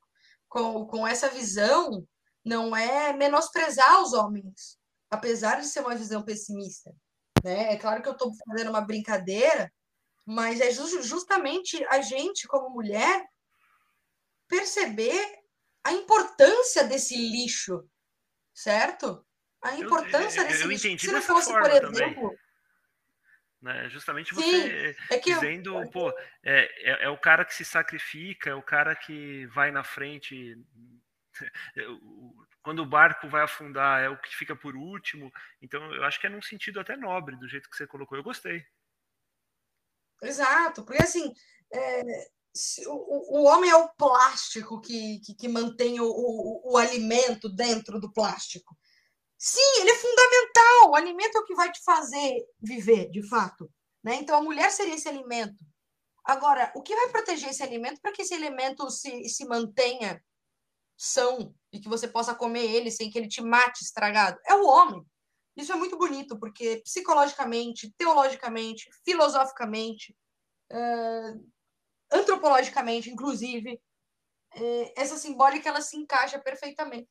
com, 0.48 0.86
com 0.86 1.06
essa 1.06 1.28
visão, 1.30 2.06
não 2.44 2.76
é 2.76 3.12
menosprezar 3.14 4.02
os 4.02 4.12
homens, 4.12 4.78
apesar 5.10 5.60
de 5.60 5.66
ser 5.66 5.80
uma 5.80 5.94
visão 5.94 6.22
pessimista. 6.22 6.94
Né? 7.44 7.72
É 7.72 7.76
claro 7.76 8.02
que 8.02 8.08
eu 8.08 8.12
estou 8.12 8.32
fazendo 8.46 8.70
uma 8.70 8.80
brincadeira, 8.80 9.72
mas 10.26 10.60
é 10.60 10.70
justamente 10.70 11.84
a 11.86 12.00
gente, 12.00 12.46
como 12.46 12.70
mulher, 12.70 13.26
perceber 14.48 15.38
a 15.84 15.92
importância 15.92 16.84
desse 16.84 17.16
lixo, 17.16 17.88
certo? 18.54 19.24
A 19.62 19.76
importância 19.76 20.40
eu, 20.40 20.44
eu, 20.44 20.48
desse 20.48 20.62
eu 20.62 20.68
lixo. 20.68 20.98
Se 20.98 21.12
não 21.12 21.22
fosse, 21.22 21.52
por 21.52 21.70
exemplo. 21.70 22.36
Né? 23.60 23.88
Justamente 23.90 24.34
você 24.34 24.94
Sim, 24.94 25.04
é 25.10 25.18
dizendo, 25.18 25.78
eu... 25.78 25.90
pô, 25.90 26.08
é, 26.42 26.64
é, 26.90 27.04
é, 27.04 27.08
o 27.10 27.18
cara 27.18 27.44
que 27.44 27.54
se 27.54 27.64
sacrifica, 27.64 28.50
é 28.50 28.54
o 28.54 28.62
cara 28.62 28.96
que 28.96 29.46
vai 29.46 29.70
na 29.70 29.84
frente. 29.84 30.58
quando 32.62 32.80
o 32.80 32.88
barco 32.88 33.28
vai 33.28 33.42
afundar 33.42 34.02
é 34.02 34.08
o 34.08 34.20
que 34.20 34.36
fica 34.36 34.54
por 34.54 34.76
último. 34.76 35.32
Então, 35.62 35.94
eu 35.94 36.04
acho 36.04 36.20
que 36.20 36.26
é 36.26 36.30
num 36.30 36.42
sentido 36.42 36.80
até 36.80 36.96
nobre, 36.96 37.36
do 37.36 37.48
jeito 37.48 37.68
que 37.70 37.76
você 37.76 37.86
colocou. 37.86 38.16
Eu 38.16 38.24
gostei. 38.24 38.64
Exato, 40.22 40.84
porque 40.84 41.02
assim, 41.02 41.32
é, 41.72 42.02
o, 42.86 43.40
o 43.40 43.44
homem 43.44 43.70
é 43.70 43.76
o 43.76 43.88
plástico 43.90 44.80
que, 44.80 45.20
que, 45.20 45.34
que 45.34 45.48
mantém 45.48 46.00
o, 46.00 46.06
o, 46.06 46.72
o 46.72 46.76
alimento 46.76 47.48
dentro 47.48 47.98
do 47.98 48.12
plástico. 48.12 48.76
Sim, 49.38 49.80
ele 49.80 49.90
é 49.90 49.96
fundamental. 49.96 50.90
O 50.90 50.96
alimento 50.96 51.36
é 51.36 51.40
o 51.40 51.44
que 51.44 51.54
vai 51.54 51.72
te 51.72 51.82
fazer 51.82 52.44
viver, 52.60 53.10
de 53.10 53.26
fato. 53.26 53.70
Né? 54.04 54.16
Então, 54.16 54.36
a 54.36 54.42
mulher 54.42 54.70
seria 54.70 54.94
esse 54.94 55.08
alimento. 55.08 55.64
Agora, 56.22 56.70
o 56.76 56.82
que 56.82 56.94
vai 56.94 57.08
proteger 57.08 57.48
esse 57.48 57.62
alimento 57.62 58.00
para 58.02 58.12
que 58.12 58.20
esse 58.22 58.34
alimento 58.34 58.90
se, 58.90 59.28
se 59.30 59.46
mantenha 59.46 60.22
são 61.02 61.54
e 61.72 61.80
que 61.80 61.88
você 61.88 62.06
possa 62.06 62.34
comer 62.34 62.70
ele 62.70 62.90
sem 62.90 63.08
que 63.10 63.18
ele 63.18 63.26
te 63.26 63.40
mate 63.40 63.82
estragado. 63.82 64.38
É 64.46 64.54
o 64.54 64.66
homem. 64.66 65.02
Isso 65.56 65.72
é 65.72 65.74
muito 65.74 65.96
bonito, 65.96 66.38
porque 66.38 66.82
psicologicamente, 66.84 67.90
teologicamente, 67.96 68.86
filosoficamente, 69.02 70.14
uh, 70.70 71.50
antropologicamente, 72.12 73.08
inclusive, 73.10 73.80
uh, 74.56 74.92
essa 74.94 75.16
simbólica 75.16 75.70
ela 75.70 75.80
se 75.80 75.96
encaixa 75.96 76.38
perfeitamente. 76.38 77.10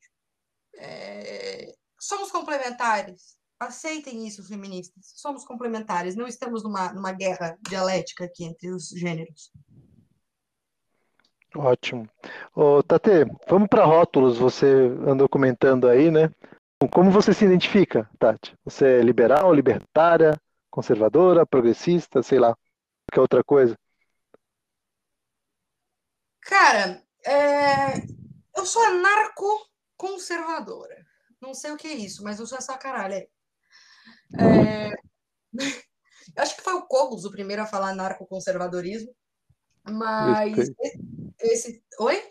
Uh, 0.76 1.74
somos 2.00 2.32
complementares. 2.32 3.40
Aceitem 3.60 4.26
isso, 4.28 4.48
feministas. 4.48 5.14
Somos 5.16 5.44
complementares. 5.44 6.16
Não 6.16 6.28
estamos 6.28 6.64
numa, 6.64 6.94
numa 6.94 7.12
guerra 7.12 7.58
dialética 7.68 8.26
aqui 8.26 8.46
entre 8.46 8.70
os 8.70 8.90
gêneros. 8.90 9.52
Ótimo. 11.56 12.08
Ô, 12.56 12.82
vamos 13.48 13.68
para 13.68 13.86
rótulos. 13.86 14.38
Você 14.38 14.68
andou 15.08 15.28
comentando 15.28 15.88
aí, 15.88 16.12
né? 16.12 16.30
Como 16.92 17.10
você 17.12 17.34
se 17.34 17.44
identifica, 17.44 18.10
Tati? 18.18 18.56
Você 18.64 19.00
é 19.00 19.02
liberal, 19.02 19.54
libertária, 19.54 20.40
conservadora, 20.70 21.46
progressista, 21.46 22.24
sei 22.24 22.40
lá, 22.40 22.56
qualquer 23.10 23.22
outra 23.22 23.44
coisa? 23.44 23.78
Cara, 26.42 27.04
é... 27.26 27.98
eu 28.56 28.66
sou 28.66 28.82
anarco-conservadora. 28.84 31.06
Não 31.42 31.54
sei 31.54 31.72
o 31.72 31.78
que 31.78 31.88
é 31.88 31.94
isso, 31.94 32.24
mas 32.24 32.40
eu 32.40 32.48
sou 32.48 32.58
essa 32.58 32.78
caralho 32.78 33.16
aí. 33.16 33.30
É... 34.40 34.92
acho 36.38 36.56
que 36.56 36.62
foi 36.62 36.76
o 36.76 36.88
Cogos 36.88 37.26
o 37.26 37.32
primeiro 37.32 37.62
a 37.62 37.68
falar 37.68 37.90
anarco-conservadorismo. 37.90 39.14
Mas 39.88 40.58
esse, 40.58 40.76
esse, 41.42 41.84
Oi? 42.00 42.22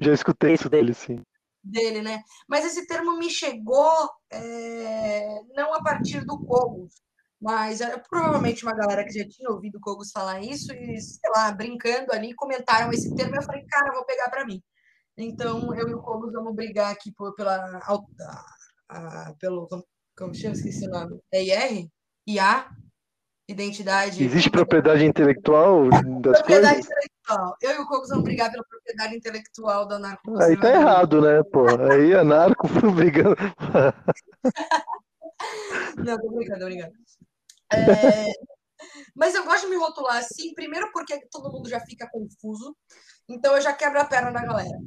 Já 0.00 0.12
escutei 0.12 0.54
isso 0.54 0.68
dele, 0.68 0.94
sim. 0.94 1.22
Dele, 1.62 2.02
né? 2.02 2.22
Mas 2.48 2.64
esse 2.64 2.86
termo 2.86 3.16
me 3.18 3.30
chegou 3.30 4.10
é, 4.30 5.42
não 5.54 5.74
a 5.74 5.82
partir 5.82 6.24
do 6.24 6.38
Cogos, 6.44 6.94
mas 7.40 7.80
é, 7.80 7.96
provavelmente 7.98 8.64
uma 8.64 8.74
galera 8.74 9.04
que 9.04 9.12
já 9.12 9.28
tinha 9.28 9.50
ouvido 9.50 9.76
o 9.76 9.80
Cogos 9.80 10.10
falar 10.10 10.40
isso 10.40 10.72
e, 10.72 11.00
sei 11.00 11.30
lá, 11.34 11.52
brincando 11.52 12.12
ali, 12.12 12.34
comentaram 12.34 12.92
esse 12.92 13.14
termo 13.14 13.34
e 13.34 13.38
eu 13.38 13.42
falei, 13.42 13.64
cara, 13.66 13.92
vou 13.92 14.04
pegar 14.04 14.28
para 14.30 14.44
mim. 14.44 14.62
Então, 15.16 15.74
eu 15.74 15.88
e 15.88 15.94
o 15.94 16.00
Cogos 16.00 16.32
vamos 16.32 16.54
brigar 16.54 16.90
aqui 16.90 17.12
por, 17.12 17.34
pela. 17.34 17.56
A, 17.56 17.98
a, 18.88 19.34
pelo. 19.38 19.68
Como, 19.68 19.84
como 20.16 20.34
chama? 20.34 20.54
Esqueci 20.54 20.86
o 20.86 20.90
nome. 20.90 21.20
É 21.30 21.42
IR? 21.42 21.88
IA? 22.26 22.70
Identidade. 23.52 24.22
Existe 24.22 24.50
propriedade 24.50 25.04
intelectual 25.04 25.88
das 26.20 26.38
propriedade 26.38 26.74
coisas? 26.74 26.86
intelectual. 26.86 27.56
Eu 27.60 27.70
e 27.70 27.78
o 27.78 27.86
Cocos 27.86 28.08
vamos 28.08 28.24
brigar 28.24 28.50
pela 28.50 28.64
propriedade 28.64 29.16
intelectual 29.16 29.86
da 29.86 29.98
narco. 29.98 30.40
Aí 30.42 30.56
tá 30.58 30.70
errado, 30.70 31.20
né, 31.20 31.42
pô? 31.42 31.66
Aí 31.90 32.14
a 32.14 32.24
narco 32.24 32.68
brigando. 32.94 33.36
Não, 35.96 36.18
tô 36.18 36.30
brincando, 36.30 36.60
tô 36.60 36.66
brincando. 36.66 36.92
É... 37.72 38.32
Mas 39.14 39.34
eu 39.34 39.44
gosto 39.44 39.64
de 39.64 39.70
me 39.70 39.76
rotular 39.76 40.16
assim, 40.16 40.54
primeiro 40.54 40.90
porque 40.92 41.26
todo 41.30 41.50
mundo 41.50 41.68
já 41.68 41.80
fica 41.80 42.08
confuso, 42.10 42.76
então 43.28 43.54
eu 43.54 43.60
já 43.60 43.72
quebro 43.72 44.00
a 44.00 44.04
perna 44.04 44.30
da 44.30 44.42
galera. 44.42 44.78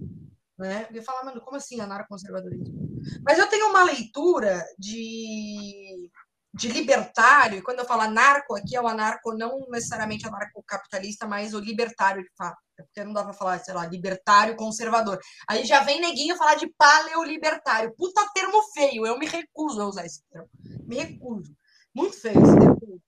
Né? 0.58 0.88
Eu 0.94 1.04
falo, 1.04 1.26
mano, 1.26 1.42
como 1.42 1.58
assim 1.58 1.82
anarcoconservadorismo? 1.82 3.02
Mas 3.24 3.38
eu 3.38 3.48
tenho 3.48 3.68
uma 3.70 3.84
leitura 3.84 4.64
de 4.80 6.10
de 6.56 6.70
libertário, 6.70 7.58
e 7.58 7.62
quando 7.62 7.80
eu 7.80 7.86
falo 7.86 8.02
anarco 8.02 8.56
aqui, 8.56 8.78
é 8.78 8.82
o 8.82 8.88
anarco 8.88 9.36
não 9.38 9.60
necessariamente 9.70 10.26
anarcocapitalista, 10.26 11.28
mas 11.28 11.54
o 11.54 11.60
libertário 11.60 12.24
de 12.24 12.30
fato. 12.38 12.58
É 12.80 12.84
porque 12.84 13.04
não 13.04 13.14
dá 13.14 13.24
pra 13.24 13.34
falar, 13.34 13.60
sei 13.60 13.74
lá, 13.74 13.86
libertário 13.86 14.56
conservador. 14.56 15.20
Aí 15.50 15.66
já 15.66 15.82
vem 15.82 16.00
neguinho 16.00 16.38
falar 16.38 16.56
de 16.56 16.68
paleolibertário. 16.78 17.94
Puta 17.98 18.26
termo 18.34 18.62
feio, 18.74 19.06
eu 19.06 19.20
me 19.20 19.26
recuso 19.26 19.82
a 19.82 19.88
usar 19.88 20.06
esse 20.06 20.22
termo. 20.32 20.50
Me 20.86 20.98
recuso. 20.98 21.54
Muito 21.94 22.20
feio 22.20 22.42
esse 22.42 22.56
termo. 22.56 23.02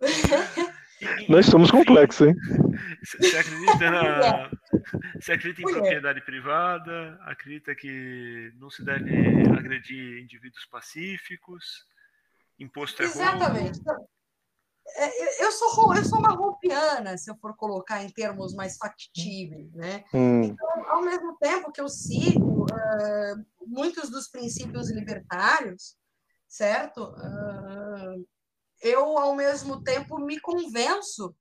Nós 1.28 1.46
somos 1.46 1.70
complexos, 1.70 2.28
hein? 2.28 2.36
Você 3.04 3.36
acredita, 3.36 3.90
na... 3.90 4.50
Você 5.20 5.32
acredita 5.32 5.62
em 5.62 5.72
propriedade 5.72 6.20
privada? 6.20 7.18
Acredita 7.22 7.74
que 7.74 8.52
não 8.60 8.70
se 8.70 8.84
deve 8.84 9.10
agredir 9.58 10.22
indivíduos 10.22 10.64
pacíficos? 10.66 11.84
Imposto 12.62 13.02
é 13.02 13.06
Exatamente. 13.06 13.80
É, 14.94 15.44
eu 15.44 15.52
sou, 15.52 15.94
eu 15.94 16.04
sou 16.04 16.18
uma 16.18 16.34
roupiana, 16.34 17.16
se 17.16 17.30
eu 17.30 17.36
for 17.36 17.56
colocar 17.56 18.02
em 18.02 18.10
termos 18.10 18.54
mais 18.54 18.76
factíveis, 18.76 19.72
né? 19.72 20.04
Hum. 20.12 20.42
Então, 20.42 20.90
ao 20.90 21.02
mesmo 21.02 21.36
tempo 21.38 21.72
que 21.72 21.80
eu 21.80 21.88
sigo 21.88 22.64
uh, 22.64 23.46
muitos 23.66 24.10
dos 24.10 24.28
princípios 24.28 24.90
libertários, 24.90 25.96
certo? 26.46 27.04
Uh, 27.04 28.26
eu, 28.82 29.16
ao 29.18 29.34
mesmo 29.34 29.82
tempo, 29.82 30.18
me 30.18 30.38
convenço 30.40 31.34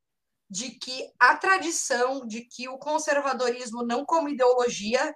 de 0.50 0.72
que 0.72 1.12
a 1.20 1.36
tradição, 1.36 2.26
de 2.26 2.42
que 2.42 2.70
o 2.70 2.78
conservadorismo, 2.78 3.84
não 3.84 4.06
como 4.06 4.30
ideologia, 4.30 5.16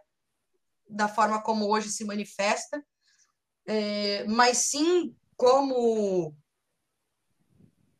da 0.87 1.07
forma 1.07 1.41
como 1.41 1.67
hoje 1.67 1.89
se 1.89 2.05
manifesta, 2.05 2.83
é, 3.67 4.23
mas 4.25 4.57
sim 4.57 5.15
como. 5.35 6.35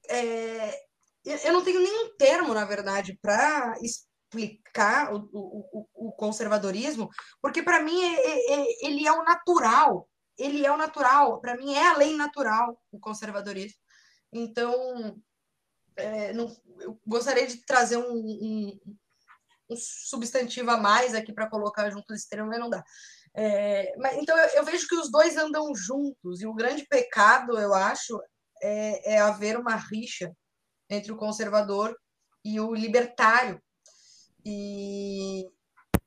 É, 0.10 0.86
eu 1.26 1.54
não 1.54 1.64
tenho 1.64 1.80
nenhum 1.80 2.16
termo, 2.18 2.54
na 2.54 2.66
verdade, 2.66 3.18
para 3.22 3.76
explicar 3.82 5.14
o, 5.14 5.30
o, 5.34 5.88
o, 5.94 6.12
conservadorismo, 6.12 7.10
porque 7.42 7.64
para 7.64 7.82
mim 7.82 8.00
é, 8.00 8.16
é, 8.16 8.54
é, 8.54 8.88
ele 8.88 9.08
é 9.08 9.12
o 9.12 9.24
natural. 9.24 10.08
Ele 10.38 10.66
é 10.66 10.72
o 10.72 10.78
natural. 10.78 11.40
Para 11.40 11.56
mim 11.58 11.74
é 11.74 11.88
a 11.88 11.98
lei 11.98 12.16
natural 12.16 12.80
o 12.92 13.00
conservadorismo. 13.00 13.80
Então, 14.32 15.20
é, 15.96 16.34
não, 16.34 16.54
eu 16.80 17.00
gostaria 17.08 17.48
de 17.48 17.66
trazer 17.66 17.98
um, 17.98 18.14
um, 18.14 18.80
um 19.70 19.76
substantivo 19.78 20.70
a 20.72 20.78
mais 20.78 21.16
aqui 21.16 21.34
para 21.34 21.50
colocar 21.50 21.90
junto 21.90 22.08
desse 22.14 22.30
termo, 22.30 22.50
mas 22.50 22.60
não 22.60 22.70
dá. 22.70 22.84
É, 23.38 23.94
mas, 23.98 24.18
então, 24.18 24.38
eu, 24.38 24.48
eu, 24.56 24.64
vejo 24.64 24.88
que 24.88 24.96
os 24.96 25.12
dois 25.12 25.36
andam 25.36 25.76
juntos, 25.76 26.42
e 26.42 26.48
o 26.48 26.54
grande 26.54 26.86
pecado, 26.86 27.58
eu 27.60 27.74
acho, 27.74 28.18
é, 28.62 29.16
é 29.16 29.20
haver 29.20 29.58
uma 29.58 29.76
rixa 29.76 30.32
entre 30.90 31.12
o 31.12 31.18
conservador 31.18 31.96
e 32.44 32.60
o 32.60 32.74
libertário. 32.74 33.62
E, 34.46 35.44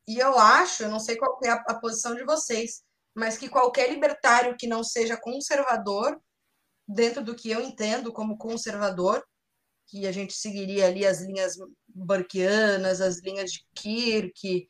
e 0.06 0.18
eu 0.18 0.38
acho, 0.38 0.84
eu 0.84 0.88
não 0.88 1.00
sei 1.00 1.16
qual 1.16 1.38
é 1.44 1.50
a, 1.50 1.62
a 1.68 1.78
posição 1.78 2.14
de 2.14 2.24
vocês, 2.24 2.82
mas 3.14 3.36
que 3.36 3.48
qualquer 3.48 3.90
libertário 3.90 4.56
que 4.56 4.66
não 4.66 4.82
seja 4.82 5.16
conservador, 5.16 6.18
dentro 6.86 7.22
do 7.22 7.34
que 7.34 7.50
eu 7.50 7.60
entendo 7.60 8.12
como 8.12 8.38
conservador, 8.38 9.22
que 9.86 10.06
a 10.06 10.12
gente 10.12 10.32
seguiria 10.32 10.86
ali 10.86 11.04
as 11.04 11.20
linhas 11.20 11.56
burkeanas, 11.86 13.00
as 13.00 13.20
linhas 13.20 13.50
de 13.50 13.66
Kirk, 13.74 14.68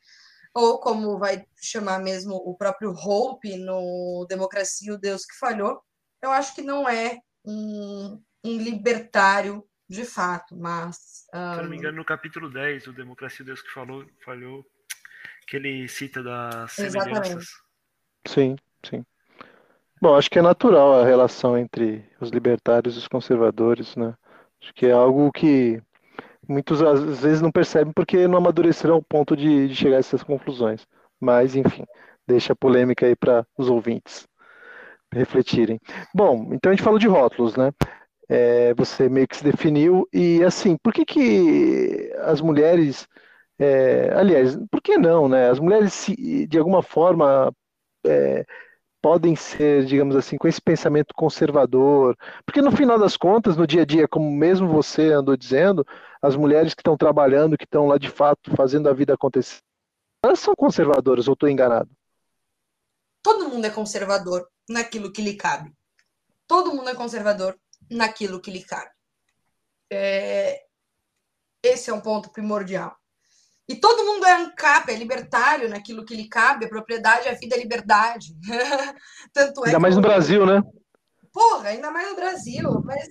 ou 0.58 0.80
como 0.80 1.18
vai 1.18 1.46
chamar 1.56 2.00
mesmo 2.00 2.34
o 2.34 2.54
próprio 2.54 2.90
Hope 2.90 3.56
no 3.56 4.26
Democracia 4.28 4.92
o 4.92 4.98
Deus 4.98 5.24
que 5.24 5.38
Falhou, 5.38 5.80
eu 6.20 6.30
acho 6.30 6.54
que 6.54 6.62
não 6.62 6.88
é 6.88 7.18
um, 7.44 8.20
um 8.44 8.56
libertário 8.58 9.64
de 9.88 10.04
fato, 10.04 10.56
mas... 10.56 11.26
Um... 11.32 11.52
Se 11.52 11.58
eu 11.58 11.62
não 11.62 11.70
me 11.70 11.76
engano, 11.76 11.96
no 11.96 12.04
capítulo 12.04 12.50
10, 12.50 12.88
o 12.88 12.92
Democracia 12.92 13.42
o 13.42 13.46
Deus 13.46 13.62
que 13.62 13.70
falou, 13.70 14.04
Falhou, 14.24 14.66
que 15.46 15.56
ele 15.56 15.86
cita 15.88 16.22
das 16.22 16.72
semelhanças. 16.72 17.06
Exatamente. 17.06 17.46
Sim, 18.26 18.56
sim. 18.84 19.04
Bom, 20.00 20.16
acho 20.16 20.28
que 20.28 20.38
é 20.38 20.42
natural 20.42 21.00
a 21.00 21.04
relação 21.04 21.56
entre 21.56 22.04
os 22.20 22.30
libertários 22.30 22.96
e 22.96 22.98
os 22.98 23.08
conservadores, 23.08 23.96
né? 23.96 24.14
Acho 24.60 24.74
que 24.74 24.86
é 24.86 24.92
algo 24.92 25.30
que 25.32 25.80
muitos 26.48 26.82
às 26.82 27.20
vezes 27.20 27.40
não 27.40 27.52
percebem 27.52 27.92
porque 27.92 28.26
não 28.26 28.38
amadureceram 28.38 28.94
ao 28.94 29.02
ponto 29.02 29.36
de, 29.36 29.68
de 29.68 29.74
chegar 29.74 29.96
a 29.96 30.00
essas 30.00 30.22
conclusões. 30.22 30.86
Mas, 31.20 31.54
enfim, 31.54 31.84
deixa 32.26 32.52
a 32.52 32.56
polêmica 32.56 33.06
aí 33.06 33.14
para 33.14 33.46
os 33.56 33.68
ouvintes 33.68 34.26
refletirem. 35.12 35.80
Bom, 36.14 36.50
então 36.52 36.70
a 36.70 36.74
gente 36.74 36.84
falou 36.84 36.98
de 36.98 37.08
rótulos, 37.08 37.56
né? 37.56 37.72
É, 38.28 38.74
você 38.74 39.08
meio 39.08 39.26
que 39.26 39.36
se 39.36 39.44
definiu 39.44 40.06
e 40.12 40.44
assim, 40.44 40.76
por 40.82 40.92
que 40.92 41.04
que 41.04 42.12
as 42.24 42.40
mulheres, 42.42 43.08
é, 43.58 44.12
aliás, 44.14 44.56
por 44.70 44.82
que 44.82 44.98
não, 44.98 45.28
né? 45.28 45.48
As 45.48 45.58
mulheres 45.58 45.94
se, 45.94 46.46
de 46.46 46.58
alguma 46.58 46.82
forma 46.82 47.50
é, 48.06 48.44
podem 49.00 49.36
ser, 49.36 49.84
digamos 49.84 50.16
assim, 50.16 50.36
com 50.36 50.48
esse 50.48 50.60
pensamento 50.60 51.14
conservador, 51.14 52.16
porque 52.44 52.60
no 52.60 52.72
final 52.72 52.98
das 52.98 53.16
contas, 53.16 53.56
no 53.56 53.66
dia 53.66 53.82
a 53.82 53.84
dia, 53.84 54.08
como 54.08 54.30
mesmo 54.30 54.68
você 54.68 55.12
andou 55.12 55.36
dizendo, 55.36 55.86
as 56.20 56.36
mulheres 56.36 56.74
que 56.74 56.80
estão 56.80 56.96
trabalhando, 56.96 57.56
que 57.56 57.64
estão 57.64 57.86
lá 57.86 57.96
de 57.96 58.10
fato 58.10 58.54
fazendo 58.56 58.88
a 58.88 58.92
vida 58.92 59.14
acontecer, 59.14 59.60
elas 60.24 60.40
são 60.40 60.54
conservadoras, 60.54 61.28
ou 61.28 61.34
estou 61.34 61.48
enganado? 61.48 61.90
Todo 63.22 63.48
mundo 63.48 63.64
é 63.66 63.70
conservador 63.70 64.48
naquilo 64.68 65.12
que 65.12 65.22
lhe 65.22 65.34
cabe. 65.34 65.72
Todo 66.46 66.74
mundo 66.74 66.88
é 66.88 66.94
conservador 66.94 67.58
naquilo 67.90 68.40
que 68.40 68.50
lhe 68.50 68.64
cabe. 68.64 68.90
É... 69.90 70.64
Esse 71.62 71.90
é 71.90 71.94
um 71.94 72.00
ponto 72.00 72.30
primordial. 72.30 72.96
E 73.68 73.76
todo 73.76 74.04
mundo 74.04 74.24
é 74.24 74.32
ANCAP, 74.32 74.90
é 74.90 74.96
libertário 74.96 75.68
naquilo 75.68 76.04
que 76.04 76.16
lhe 76.16 76.26
cabe, 76.26 76.64
a 76.64 76.68
propriedade, 76.68 77.28
a 77.28 77.34
vida, 77.34 77.54
a 77.54 77.58
liberdade. 77.58 78.34
Tanto 79.32 79.62
é 79.64 79.68
ainda 79.68 79.78
mais 79.78 79.94
no 79.94 80.00
Brasil, 80.00 80.46
né? 80.46 80.62
Porra, 81.30 81.68
ainda 81.68 81.90
mais 81.90 82.08
no 82.08 82.16
Brasil. 82.16 82.82
Mas 82.82 83.06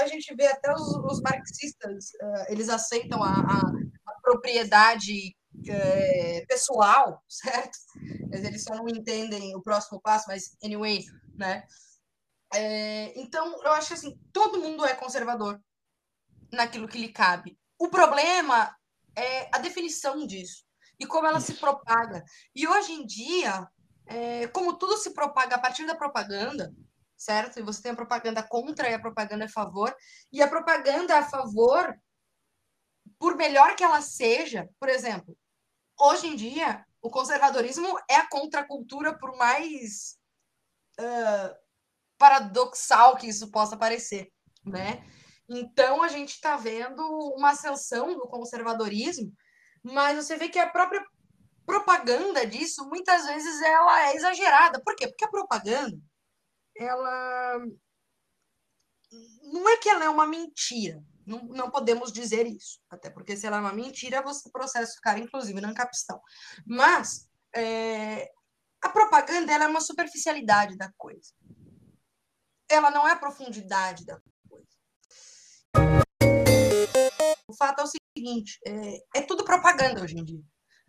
a 0.00 0.06
gente 0.06 0.32
vê 0.36 0.46
até 0.46 0.72
os, 0.72 0.80
os 0.80 1.20
marxistas, 1.20 2.04
uh, 2.22 2.52
eles 2.52 2.68
aceitam 2.68 3.20
a, 3.20 3.32
a, 3.32 3.60
a 4.06 4.20
propriedade 4.22 5.34
uh, 5.56 6.46
pessoal, 6.46 7.20
certo? 7.28 7.76
Mas 8.30 8.44
eles 8.44 8.62
só 8.62 8.76
não 8.76 8.88
entendem 8.88 9.56
o 9.56 9.62
próximo 9.62 10.00
passo, 10.00 10.26
mas 10.28 10.56
anyway, 10.62 11.02
né? 11.34 11.64
É, 12.54 13.12
então, 13.18 13.60
eu 13.64 13.72
acho 13.72 13.92
assim, 13.92 14.16
todo 14.32 14.60
mundo 14.60 14.86
é 14.86 14.94
conservador 14.94 15.60
naquilo 16.52 16.86
que 16.86 16.98
lhe 16.98 17.08
cabe. 17.08 17.58
O 17.76 17.88
problema 17.88 18.72
é 19.16 19.48
a 19.52 19.58
definição 19.58 20.26
disso 20.26 20.64
e 20.98 21.06
como 21.06 21.26
ela 21.26 21.40
se 21.40 21.54
propaga. 21.54 22.24
E 22.54 22.66
hoje 22.66 22.92
em 22.92 23.06
dia, 23.06 23.68
é, 24.06 24.46
como 24.48 24.78
tudo 24.78 24.96
se 24.96 25.12
propaga 25.12 25.56
a 25.56 25.58
partir 25.58 25.86
da 25.86 25.94
propaganda, 25.94 26.72
certo? 27.16 27.58
E 27.58 27.62
você 27.62 27.82
tem 27.82 27.92
a 27.92 27.96
propaganda 27.96 28.42
contra 28.42 28.88
e 28.88 28.94
a 28.94 29.00
propaganda 29.00 29.46
a 29.46 29.48
favor, 29.48 29.94
e 30.32 30.42
a 30.42 30.48
propaganda 30.48 31.18
a 31.18 31.28
favor, 31.28 31.98
por 33.18 33.36
melhor 33.36 33.74
que 33.74 33.84
ela 33.84 34.00
seja, 34.00 34.68
por 34.78 34.88
exemplo, 34.88 35.36
hoje 35.98 36.26
em 36.26 36.36
dia, 36.36 36.84
o 37.00 37.10
conservadorismo 37.10 37.98
é 38.08 38.16
a 38.16 38.28
contracultura, 38.28 39.16
por 39.18 39.36
mais 39.36 40.18
uh, 40.98 41.56
paradoxal 42.18 43.16
que 43.16 43.28
isso 43.28 43.50
possa 43.50 43.76
parecer, 43.76 44.32
né? 44.64 45.04
Então, 45.48 46.02
a 46.02 46.08
gente 46.08 46.30
está 46.30 46.56
vendo 46.56 47.02
uma 47.36 47.50
ascensão 47.50 48.14
do 48.14 48.26
conservadorismo, 48.26 49.32
mas 49.82 50.16
você 50.16 50.36
vê 50.36 50.48
que 50.48 50.58
a 50.58 50.68
própria 50.68 51.04
propaganda 51.64 52.46
disso, 52.46 52.88
muitas 52.88 53.26
vezes, 53.26 53.60
ela 53.62 54.08
é 54.08 54.16
exagerada. 54.16 54.82
Por 54.82 54.94
quê? 54.96 55.08
Porque 55.08 55.24
a 55.24 55.30
propaganda, 55.30 55.98
ela... 56.76 57.58
Não 59.42 59.68
é 59.68 59.76
que 59.76 59.88
ela 59.88 60.04
é 60.04 60.08
uma 60.08 60.26
mentira, 60.26 61.02
não, 61.24 61.44
não 61.44 61.70
podemos 61.70 62.12
dizer 62.12 62.46
isso, 62.46 62.80
até 62.90 63.08
porque 63.08 63.36
se 63.36 63.46
ela 63.46 63.58
é 63.58 63.60
uma 63.60 63.72
mentira, 63.72 64.22
você 64.22 64.50
processa 64.50 64.96
o 64.98 65.00
cara, 65.00 65.18
inclusive, 65.18 65.60
na 65.60 65.72
capistão. 65.72 66.20
Mas 66.66 67.28
é... 67.54 68.30
a 68.82 68.88
propaganda 68.88 69.52
é 69.52 69.66
uma 69.66 69.80
superficialidade 69.80 70.76
da 70.76 70.92
coisa. 70.96 71.32
Ela 72.68 72.90
não 72.90 73.06
é 73.06 73.12
a 73.12 73.18
profundidade 73.18 74.04
da 74.04 74.20
o 77.48 77.54
fato 77.56 77.80
é 77.80 77.84
o 77.84 77.86
seguinte: 77.86 78.58
é, 78.66 79.20
é 79.20 79.22
tudo 79.22 79.44
propaganda 79.44 80.02
hoje 80.02 80.18
em 80.18 80.24
dia. 80.24 80.42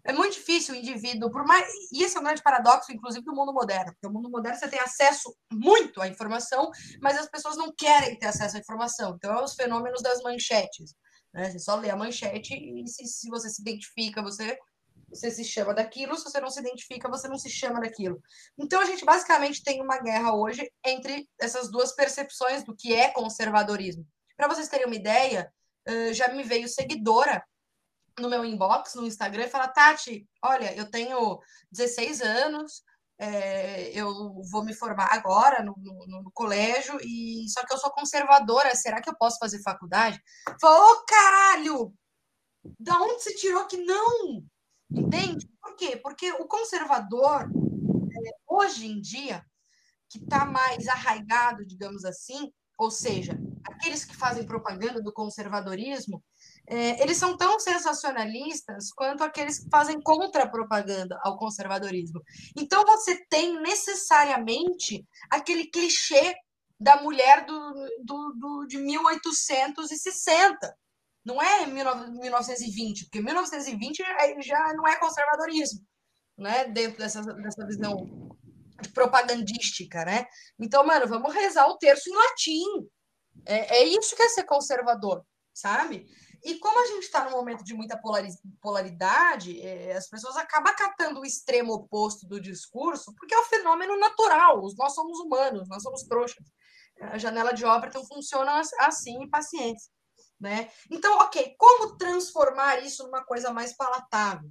É 0.08 0.14
muito 0.14 0.36
difícil 0.36 0.74
o 0.74 0.78
indivíduo, 0.78 1.30
por 1.30 1.46
mais. 1.46 1.68
E 1.92 2.02
esse 2.02 2.16
é 2.16 2.20
um 2.20 2.24
grande 2.24 2.42
paradoxo, 2.42 2.94
inclusive, 2.94 3.26
do 3.26 3.36
mundo 3.36 3.54
moderno. 3.54 3.92
Porque 3.92 4.08
o 4.08 4.12
mundo 4.12 4.30
moderno 4.30 4.58
você 4.58 4.70
tem 4.70 4.80
acesso 4.80 5.36
muito 5.52 6.02
à 6.02 6.08
informação, 6.08 6.72
mas 7.02 7.18
as 7.18 7.30
pessoas 7.30 7.58
não 7.58 7.74
querem 7.78 8.18
ter 8.18 8.28
acesso 8.28 8.56
à 8.56 8.60
informação. 8.60 9.16
Então, 9.16 9.38
é 9.38 9.44
os 9.44 9.54
fenômenos 9.54 10.02
das 10.02 10.22
manchetes. 10.22 10.96
Né? 11.34 11.52
Você 11.52 11.60
só 11.60 11.76
lê 11.76 11.90
a 11.90 11.96
manchete 11.98 12.54
e 12.54 12.88
se, 12.88 13.06
se 13.06 13.30
você 13.30 13.50
se 13.50 13.62
identifica, 13.62 14.22
você, 14.22 14.58
você 15.10 15.30
se 15.30 15.44
chama 15.44 15.74
daquilo. 15.74 16.16
Se 16.16 16.24
você 16.24 16.40
não 16.40 16.50
se 16.50 16.62
identifica, 16.62 17.10
você 17.10 17.28
não 17.28 17.38
se 17.38 17.50
chama 17.50 17.82
daquilo. 17.82 18.22
Então, 18.58 18.80
a 18.80 18.86
gente 18.86 19.04
basicamente 19.04 19.62
tem 19.62 19.82
uma 19.82 20.00
guerra 20.00 20.34
hoje 20.34 20.72
entre 20.86 21.28
essas 21.38 21.70
duas 21.70 21.94
percepções 21.94 22.64
do 22.64 22.74
que 22.74 22.94
é 22.94 23.10
conservadorismo. 23.10 24.08
Para 24.38 24.48
vocês 24.48 24.70
terem 24.70 24.86
uma 24.86 24.96
ideia, 24.96 25.52
já 26.14 26.30
me 26.30 26.44
veio 26.44 26.68
seguidora 26.68 27.44
no 28.20 28.30
meu 28.30 28.44
inbox, 28.46 28.96
no 28.96 29.06
Instagram, 29.06 29.46
e 29.46 29.50
fala, 29.50 29.68
Tati, 29.68 30.28
olha, 30.44 30.76
eu 30.76 30.90
tenho 30.90 31.40
16 31.72 32.22
anos, 32.22 32.84
é, 33.20 33.90
eu 33.92 34.42
vou 34.52 34.64
me 34.64 34.74
formar 34.74 35.08
agora 35.12 35.64
no, 35.64 35.76
no, 35.78 36.22
no, 36.24 36.32
colégio, 36.32 36.98
e 37.02 37.48
só 37.50 37.66
que 37.66 37.74
eu 37.74 37.78
sou 37.78 37.92
conservadora, 37.92 38.76
será 38.76 39.02
que 39.02 39.10
eu 39.10 39.16
posso 39.16 39.38
fazer 39.40 39.62
faculdade? 39.62 40.22
Falou, 40.60 40.80
oh, 40.80 41.06
caralho! 41.06 41.94
Da 42.80 43.00
onde 43.02 43.24
você 43.24 43.34
tirou 43.36 43.66
que 43.66 43.78
não? 43.78 44.44
Entende? 44.92 45.50
Por 45.62 45.76
quê? 45.76 45.98
Porque 45.98 46.32
o 46.34 46.48
conservador, 46.48 47.44
é, 47.44 48.32
hoje 48.48 48.88
em 48.88 49.00
dia, 49.00 49.44
que 50.10 50.20
está 50.20 50.46
mais 50.46 50.88
arraigado, 50.88 51.66
digamos 51.66 52.06
assim, 52.06 52.52
ou 52.78 52.92
seja, 52.92 53.38
aqueles 53.72 54.06
que 54.06 54.16
fazem 54.16 54.46
propaganda 54.46 55.02
do 55.02 55.14
conservadorismo, 55.14 56.24
é, 56.68 57.02
eles 57.02 57.18
são 57.18 57.38
tão 57.38 57.60
sensacionalistas 57.60 58.92
quanto 58.92 59.24
aqueles 59.24 59.60
que 59.60 59.70
fazem 59.70 60.02
contra-propaganda 60.02 61.20
ao 61.24 61.38
conservadorismo. 61.38 62.22
Então, 62.56 62.84
você 62.86 63.26
tem 63.30 63.60
necessariamente 63.62 65.06
aquele 65.30 65.68
clichê 65.68 66.36
da 66.80 67.02
mulher 67.02 67.46
do, 67.46 67.74
do, 68.04 68.34
do, 68.34 68.66
de 68.68 68.78
1860. 68.78 70.76
Não 71.26 71.42
é 71.42 71.66
1920, 71.66 73.06
porque 73.06 73.22
1920 73.22 74.04
já 74.42 74.74
não 74.74 74.88
é 74.88 74.98
conservadorismo, 74.98 75.82
né? 76.38 76.66
dentro 76.66 77.00
dessa, 77.00 77.22
dessa 77.22 77.66
visão 77.66 78.28
propagandística, 78.94 80.06
né? 80.06 80.26
Então, 80.60 80.86
mano, 80.86 81.08
vamos 81.08 81.34
rezar 81.34 81.68
o 81.68 81.78
terço 81.78 82.10
em 82.10 82.16
latim. 82.16 82.88
É, 83.46 83.78
é 83.78 83.84
isso 83.86 84.16
que 84.16 84.22
é 84.22 84.30
ser 84.30 84.44
conservador, 84.44 85.26
sabe? 85.54 86.08
E 86.44 86.60
como 86.60 86.80
a 86.80 86.86
gente 86.86 87.04
está 87.04 87.26
num 87.26 87.32
momento 87.32 87.64
de 87.64 87.74
muita 87.74 88.00
polaridade, 88.62 89.60
é, 89.62 89.94
as 89.94 90.08
pessoas 90.08 90.38
acabam 90.38 90.74
catando 90.76 91.20
o 91.20 91.26
extremo 91.26 91.74
oposto 91.74 92.28
do 92.28 92.40
discurso, 92.40 93.14
porque 93.16 93.34
é 93.34 93.40
um 93.40 93.46
fenômeno 93.46 93.98
natural. 94.00 94.62
Nós 94.78 94.94
somos 94.94 95.20
humanos, 95.20 95.68
nós 95.68 95.82
somos 95.82 96.04
trouxas. 96.04 96.46
A 97.02 97.18
janela 97.18 97.54
de 97.54 97.64
então 97.66 98.06
funciona 98.06 98.62
assim, 98.80 99.30
pacientes. 99.30 99.90
Né? 100.40 100.70
Então, 100.92 101.18
ok, 101.20 101.56
como 101.58 101.98
transformar 101.98 102.84
isso 102.84 103.04
numa 103.04 103.24
coisa 103.26 103.52
mais 103.52 103.76
palatável? 103.76 104.50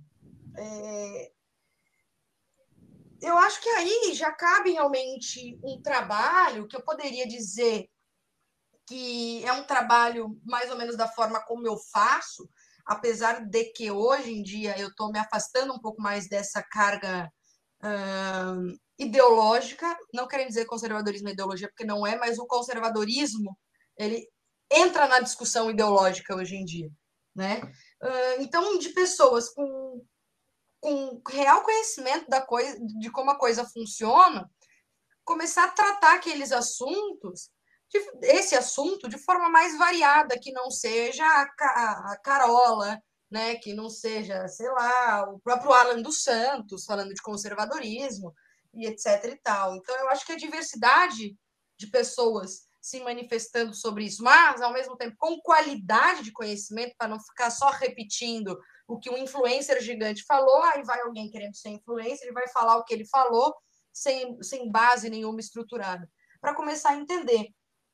É, 0.57 1.33
eu 3.23 3.39
acho 3.39 3.61
que 3.61 3.69
aí 3.69 4.13
já 4.15 4.33
cabe 4.33 4.73
realmente 4.73 5.59
um 5.63 5.81
trabalho 5.81 6.67
que 6.67 6.77
eu 6.77 6.83
poderia 6.83 7.27
dizer 7.27 7.89
que 8.87 9.45
é 9.45 9.53
um 9.53 9.65
trabalho 9.65 10.41
mais 10.45 10.71
ou 10.71 10.77
menos 10.77 10.97
da 10.97 11.09
forma 11.09 11.41
como 11.45 11.67
eu 11.67 11.77
faço, 11.93 12.49
apesar 12.85 13.45
de 13.45 13.65
que 13.73 13.91
hoje 13.91 14.31
em 14.31 14.43
dia 14.43 14.79
eu 14.79 14.89
estou 14.89 15.11
me 15.11 15.19
afastando 15.19 15.73
um 15.73 15.81
pouco 15.81 16.01
mais 16.01 16.29
dessa 16.29 16.63
carga 16.63 17.31
uh, 17.83 18.79
ideológica, 18.99 19.97
não 20.15 20.29
querendo 20.29 20.49
dizer 20.49 20.67
conservadorismo 20.67 21.29
é 21.29 21.33
ideologia, 21.33 21.69
porque 21.69 21.85
não 21.85 22.07
é, 22.07 22.17
mas 22.17 22.39
o 22.39 22.47
conservadorismo 22.47 23.57
ele 23.99 24.27
entra 24.71 25.09
na 25.09 25.21
discussão 25.21 25.71
ideológica 25.71 26.35
hoje 26.35 26.57
em 26.57 26.65
dia, 26.65 26.91
né? 27.35 27.61
Uh, 28.03 28.43
então, 28.43 28.79
de 28.79 28.91
pessoas 28.91 29.49
com 29.51 30.05
com 30.79 31.21
real 31.29 31.63
conhecimento 31.63 32.29
da 32.29 32.41
coisa, 32.41 32.79
de 33.01 33.11
como 33.11 33.31
a 33.31 33.39
coisa 33.39 33.65
funciona, 33.65 34.49
começar 35.25 35.65
a 35.65 35.73
tratar 35.73 36.15
aqueles 36.15 36.53
assuntos, 36.53 37.51
esse 38.23 38.55
assunto, 38.55 39.09
de 39.09 39.19
forma 39.19 39.49
mais 39.49 39.77
variada, 39.79 40.39
que 40.39 40.53
não 40.53 40.71
seja 40.71 41.25
a, 41.25 42.13
a 42.13 42.19
Carola, 42.23 43.01
né, 43.31 43.57
que 43.57 43.73
não 43.73 43.89
seja, 43.89 44.47
sei 44.49 44.69
lá, 44.71 45.29
o 45.31 45.41
próprio 45.41 45.73
Alan 45.73 46.03
dos 46.03 46.23
Santos 46.23 46.85
falando 46.85 47.15
de 47.15 47.23
conservadorismo 47.23 48.33
e 48.75 48.87
etc 48.87 49.25
e 49.25 49.37
tal. 49.37 49.77
Então 49.77 49.97
eu 49.97 50.09
acho 50.11 50.25
que 50.25 50.33
a 50.33 50.37
diversidade 50.37 51.37
de 51.79 51.87
pessoas 51.89 52.67
se 52.81 53.01
manifestando 53.01 53.75
sobre 53.75 54.05
isso, 54.05 54.23
mas 54.23 54.63
ao 54.63 54.73
mesmo 54.73 54.97
tempo 54.97 55.17
com 55.19 55.41
qualidade 55.41 56.23
de 56.23 56.31
conhecimento 56.31 56.95
para 56.97 57.09
não 57.09 57.19
ficar 57.19 57.51
só 57.51 57.71
repetindo 57.71 58.57
o 58.87 58.97
que 58.97 59.11
um 59.11 59.19
influencer 59.19 59.83
gigante 59.83 60.25
falou, 60.25 60.63
aí 60.63 60.85
vai 60.85 61.01
alguém 61.01 61.29
querendo 61.29 61.57
ser 61.57 61.71
influencer, 61.71 62.23
ele 62.23 62.33
vai 62.33 62.47
falar 62.49 62.77
o 62.77 62.85
que 62.85 62.95
ele 62.95 63.05
falou 63.05 63.53
sem, 63.93 64.41
sem 64.41 64.71
base 64.71 65.11
nenhuma 65.11 65.41
estruturada, 65.41 66.09
para 66.41 66.55
começar 66.55 66.91
a 66.91 66.97
entender. 66.97 67.49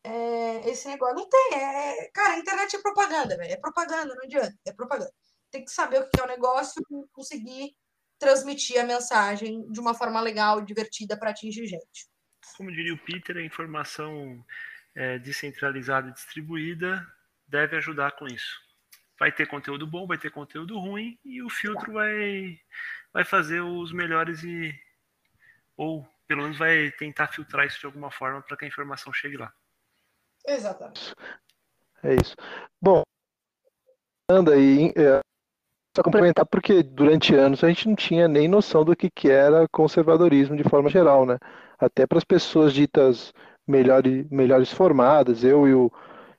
É, 0.05 0.68
esse 0.68 0.88
negócio 0.88 1.14
não 1.14 1.28
tem, 1.28 1.55
é, 1.55 2.11
cara, 2.12 2.34
a 2.34 2.38
internet 2.38 2.74
é 2.74 2.82
propaganda, 2.82 3.36
véio, 3.36 3.53
é 3.53 3.57
propaganda, 3.57 4.14
não 4.14 4.24
adianta, 4.24 4.57
é 4.66 4.72
propaganda. 4.72 5.12
Tem 5.50 5.64
que 5.64 5.70
saber 5.70 6.00
o 6.00 6.09
que 6.09 6.20
é 6.20 6.24
o 6.24 6.28
negócio 6.28 6.82
e 6.90 7.09
conseguir 7.12 7.76
transmitir 8.18 8.80
a 8.80 8.84
mensagem 8.84 9.70
de 9.70 9.80
uma 9.80 9.94
forma 9.94 10.20
legal 10.20 10.61
e 10.61 10.64
divertida 10.64 11.16
para 11.16 11.30
atingir 11.30 11.66
gente. 11.66 12.09
Como 12.57 12.72
diria 12.72 12.94
o 12.94 12.98
Peter, 12.98 13.36
a 13.36 13.42
informação 13.42 14.44
é, 14.94 15.18
descentralizada 15.18 16.09
e 16.09 16.12
distribuída 16.12 17.07
deve 17.46 17.76
ajudar 17.76 18.12
com 18.12 18.26
isso 18.26 18.61
vai 19.22 19.30
ter 19.30 19.46
conteúdo 19.46 19.86
bom, 19.86 20.05
vai 20.05 20.18
ter 20.18 20.32
conteúdo 20.32 20.76
ruim 20.80 21.16
e 21.24 21.40
o 21.44 21.48
filtro 21.48 21.92
vai, 21.92 22.59
vai 23.12 23.24
fazer 23.24 23.61
os 23.61 23.92
melhores 23.92 24.42
e 24.42 24.76
ou 25.76 26.05
pelo 26.26 26.42
menos 26.42 26.59
vai 26.59 26.90
tentar 26.90 27.28
filtrar 27.28 27.64
isso 27.64 27.78
de 27.78 27.86
alguma 27.86 28.11
forma 28.11 28.42
para 28.42 28.57
que 28.57 28.64
a 28.64 28.68
informação 28.68 29.12
chegue 29.12 29.36
lá. 29.36 29.55
Exatamente. 30.47 31.14
É 32.03 32.14
isso. 32.14 32.34
Bom, 32.80 33.03
anda 34.28 34.55
aí, 34.55 34.93
é, 34.97 35.20
Só 35.97 36.03
complementar 36.03 36.47
porque 36.47 36.82
durante 36.82 37.34
anos 37.34 37.64
a 37.64 37.68
gente 37.68 37.88
não 37.88 37.97
tinha 37.97 38.28
nem 38.28 38.49
noção 38.49 38.84
do 38.84 38.97
que, 38.97 39.11
que 39.11 39.30
era 39.30 39.68
conservadorismo 39.70 40.57
de 40.57 40.64
forma 40.64 40.90
geral, 40.90 41.26
né? 41.26 41.38
Até 41.78 42.07
para 42.07 42.18
as 42.18 42.24
pessoas 42.24 42.72
ditas 42.74 43.32
melhores, 43.66 44.26
melhores 44.30 44.72
formadas, 44.72 45.45
eu 45.45 45.68
e 45.68 45.74
o, 45.74 45.93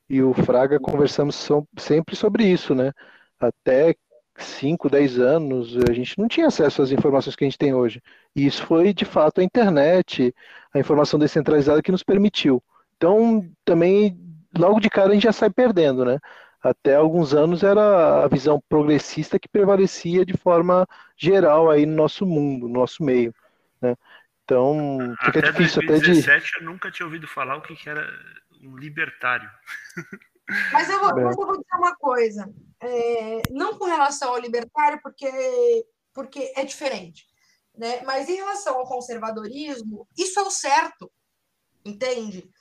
e 0.10 0.24
o 0.24 0.34
Fraga 0.34 0.80
conversamos 0.80 1.50
sempre 1.80 2.16
sobre 2.16 2.46
isso, 2.48 2.76
né? 2.76 2.92
Até 3.40 3.96
5, 4.38 4.90
10 4.90 5.20
anos, 5.20 5.78
a 5.90 5.94
gente 5.94 6.18
não 6.20 6.28
tinha 6.28 6.48
acesso 6.48 6.82
às 6.82 6.92
informações 6.92 7.36
que 7.36 7.44
a 7.46 7.48
gente 7.48 7.58
tem 7.60 7.74
hoje. 7.74 8.02
E 8.36 8.46
isso 8.48 8.66
foi, 8.66 8.94
de 8.94 9.06
fato, 9.06 9.42
a 9.42 9.44
internet, 9.44 10.34
a 10.74 10.80
informação 10.80 11.20
descentralizada 11.20 11.82
que 11.84 11.92
nos 11.92 12.04
permitiu. 12.04 12.64
Então, 13.04 13.46
também, 13.66 14.18
logo 14.58 14.80
de 14.80 14.90
cara, 14.90 15.10
a 15.10 15.14
gente 15.14 15.24
já 15.24 15.34
sai 15.34 15.50
perdendo, 15.50 16.06
né? 16.06 16.20
Até 16.62 16.96
alguns 16.96 17.34
anos 17.34 17.62
era 17.62 18.24
a 18.24 18.28
visão 18.30 18.64
progressista 18.70 19.38
que 19.38 19.50
prevalecia 19.50 20.26
de 20.26 20.38
forma 20.38 20.88
geral 21.18 21.70
aí 21.70 21.86
no 21.86 21.98
nosso 21.98 22.26
mundo, 22.26 22.70
no 22.70 22.76
nosso 22.76 23.04
meio, 23.04 23.36
né? 23.82 23.98
Então, 24.46 24.98
fica 25.22 25.40
até 25.40 25.52
difícil 25.52 25.86
2017, 25.86 26.30
até 26.32 26.60
de... 26.60 26.64
eu 26.64 26.72
nunca 26.72 26.90
tinha 26.90 27.06
ouvido 27.06 27.28
falar 27.28 27.58
o 27.58 27.62
que 27.62 27.90
era 27.90 28.08
um 28.62 28.78
libertário. 28.78 29.50
Mas 30.72 30.90
eu 30.90 31.00
vou, 31.00 31.10
é. 31.10 31.24
mas 31.24 31.38
eu 31.38 31.46
vou 31.46 31.58
dizer 31.58 31.76
uma 31.76 31.96
coisa, 31.96 32.54
é, 32.82 33.42
não 33.50 33.78
com 33.78 33.86
relação 33.86 34.34
ao 34.34 34.40
libertário, 34.40 35.00
porque, 35.02 35.26
porque 36.14 36.52
é 36.54 36.66
diferente, 36.66 37.26
né? 37.78 38.02
mas 38.04 38.28
em 38.28 38.36
relação 38.36 38.76
ao 38.76 38.86
conservadorismo, 38.86 40.06
isso 40.18 40.38
é 40.38 40.44
o 40.44 40.52
certo, 40.52 41.10
entende? 41.86 42.52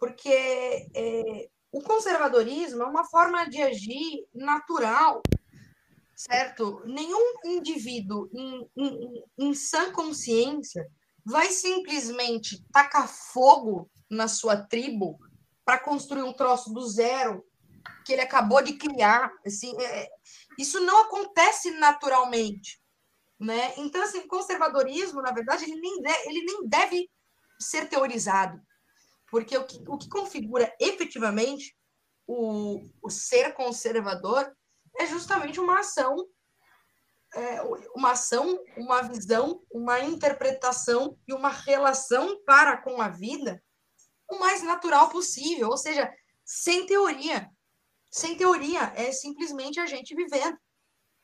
Porque 0.00 0.88
é, 0.96 1.48
o 1.70 1.80
conservadorismo 1.82 2.82
é 2.82 2.86
uma 2.86 3.04
forma 3.04 3.48
de 3.48 3.62
agir 3.62 4.26
natural, 4.34 5.22
certo? 6.16 6.82
Nenhum 6.86 7.34
indivíduo 7.44 8.28
em, 8.34 8.68
em, 8.76 9.24
em 9.38 9.54
sã 9.54 9.92
consciência 9.92 10.84
vai 11.24 11.50
simplesmente 11.50 12.64
tacar 12.72 13.06
fogo 13.06 13.88
na 14.10 14.26
sua 14.26 14.56
tribo 14.56 15.18
para 15.64 15.78
construir 15.78 16.22
um 16.22 16.32
troço 16.32 16.72
do 16.72 16.88
zero 16.88 17.44
que 18.04 18.12
ele 18.12 18.22
acabou 18.22 18.60
de 18.62 18.72
criar. 18.72 19.30
Assim, 19.46 19.72
é, 19.80 20.08
isso 20.58 20.80
não 20.80 21.02
acontece 21.02 21.70
naturalmente. 21.72 22.80
Né? 23.38 23.74
Então, 23.78 24.02
assim, 24.02 24.26
conservadorismo, 24.26 25.22
na 25.22 25.30
verdade, 25.30 25.64
ele 25.64 25.80
nem, 25.80 26.02
deve, 26.02 26.28
ele 26.28 26.44
nem 26.44 26.68
deve 26.68 27.10
ser 27.58 27.88
teorizado, 27.88 28.60
porque 29.30 29.56
o 29.56 29.64
que, 29.64 29.82
o 29.86 29.96
que 29.96 30.08
configura 30.08 30.74
efetivamente 30.80 31.76
o, 32.26 32.82
o 33.02 33.10
ser 33.10 33.54
conservador 33.54 34.52
é 34.98 35.06
justamente 35.06 35.60
uma 35.60 35.80
ação, 35.80 36.26
é, 37.34 37.62
uma 37.94 38.12
ação, 38.12 38.62
uma 38.76 39.02
visão, 39.02 39.62
uma 39.70 40.00
interpretação 40.00 41.16
e 41.26 41.32
uma 41.32 41.50
relação 41.50 42.42
para 42.44 42.76
com 42.76 43.00
a 43.00 43.08
vida 43.08 43.62
o 44.28 44.38
mais 44.38 44.62
natural 44.62 45.10
possível, 45.10 45.68
ou 45.68 45.76
seja, 45.76 46.12
sem 46.44 46.86
teoria. 46.86 47.50
Sem 48.10 48.36
teoria, 48.36 48.92
é 48.96 49.12
simplesmente 49.12 49.80
a 49.80 49.86
gente 49.86 50.14
vivendo. 50.14 50.56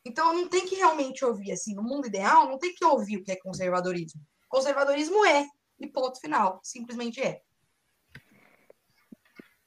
Então, 0.05 0.33
não 0.33 0.49
tem 0.49 0.67
que 0.67 0.77
realmente 0.77 1.25
ouvir, 1.25 1.53
assim, 1.53 1.75
no 1.75 1.83
mundo 1.83 2.07
ideal, 2.07 2.49
não 2.49 2.59
tem 2.59 2.75
que 2.75 2.85
ouvir 2.85 3.19
o 3.19 3.25
que 3.25 3.33
é 3.33 3.37
conservadorismo. 3.37 4.21
Conservadorismo 4.49 5.25
é, 5.25 5.47
e 5.81 5.87
ponto 5.89 6.21
final, 6.21 6.61
simplesmente 6.63 7.21
é. 7.21 7.43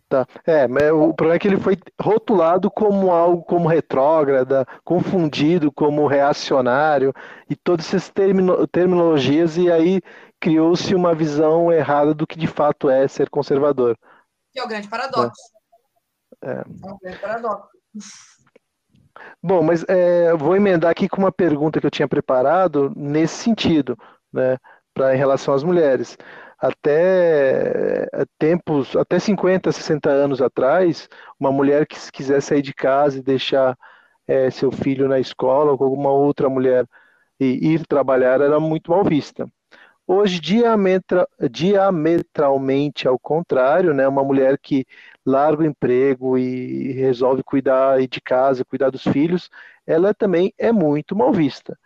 Tá. 0.10 0.26
É, 0.44 0.68
mas 0.68 0.92
o 0.92 1.14
problema 1.14 1.36
é 1.36 1.40
que 1.40 1.48
ele 1.48 1.60
foi 1.60 1.78
rotulado 2.02 2.72
como 2.72 3.12
algo 3.12 3.44
como 3.44 3.70
retrógrada, 3.70 4.66
confundido 4.84 5.72
como 5.72 6.08
reacionário 6.08 7.14
e 7.48 7.56
todas 7.56 7.86
essas 7.86 8.10
termino, 8.10 8.66
terminologias, 8.66 9.56
e 9.56 9.72
aí 9.72 10.02
criou-se 10.40 10.96
uma 10.96 11.14
visão 11.14 11.72
errada 11.72 12.12
do 12.16 12.26
que 12.26 12.40
de 12.40 12.48
fato 12.48 12.90
é 12.90 13.08
ser 13.08 13.30
conservador. 13.30 13.96
Que 14.52 14.60
é 14.60 14.64
o 14.64 14.68
grande 14.68 14.88
paradoxo. 14.88 15.44
É, 16.42 16.54
é 16.54 16.92
o 16.92 16.98
grande 16.98 17.20
paradoxo. 17.20 17.70
Bom, 19.44 19.62
mas 19.62 19.86
é, 19.88 20.34
vou 20.34 20.56
emendar 20.56 20.90
aqui 20.90 21.08
com 21.08 21.18
uma 21.18 21.32
pergunta 21.32 21.80
que 21.80 21.86
eu 21.86 21.92
tinha 21.92 22.08
preparado 22.08 22.92
nesse 22.96 23.44
sentido, 23.44 23.96
né, 24.34 24.58
para 24.92 25.14
em 25.14 25.18
relação 25.20 25.54
às 25.54 25.64
mulheres 25.64 26.18
até 26.60 28.04
eh, 28.12 28.26
tempos, 28.38 28.96
até 28.96 29.20
50, 29.20 29.72
60 29.72 30.10
anos 30.10 30.42
atrás, 30.42 31.08
uma 31.40 31.52
mulher 31.52 31.88
que 31.88 31.98
quiser 32.12 32.42
sair 32.42 32.62
de 32.62 32.74
casa 32.74 33.20
e 33.20 33.24
deixar 33.24 33.78
é, 34.28 34.52
seu 34.52 34.72
filho 34.72 35.08
na 35.08 35.20
escola 35.20 35.72
ou 35.72 35.78
com 35.78 35.86
alguma 35.86 36.12
outra 36.12 36.50
mulher 36.50 36.86
e 37.40 37.74
ir 37.74 37.86
trabalhar 37.88 38.42
era 38.42 38.60
muito 38.60 38.92
mal 38.92 39.04
vista. 39.04 39.50
Hoje, 40.06 40.40
diametra, 40.40 41.28
diametralmente 41.52 43.08
ao 43.08 43.18
contrário, 43.20 43.94
né, 43.94 44.08
uma 44.08 44.24
mulher 44.24 44.58
que 44.58 44.86
larga 45.26 45.64
o 45.64 45.66
emprego 45.66 46.38
e 46.38 46.92
resolve 46.94 47.44
cuidar 47.44 48.00
de 48.08 48.20
casa, 48.22 48.66
cuidar 48.66 48.90
dos 48.90 49.04
filhos, 49.04 49.50
ela 49.86 50.14
também 50.14 50.54
é 50.58 50.72
muito 50.72 51.16
mal 51.16 51.32
vista. 51.32 51.78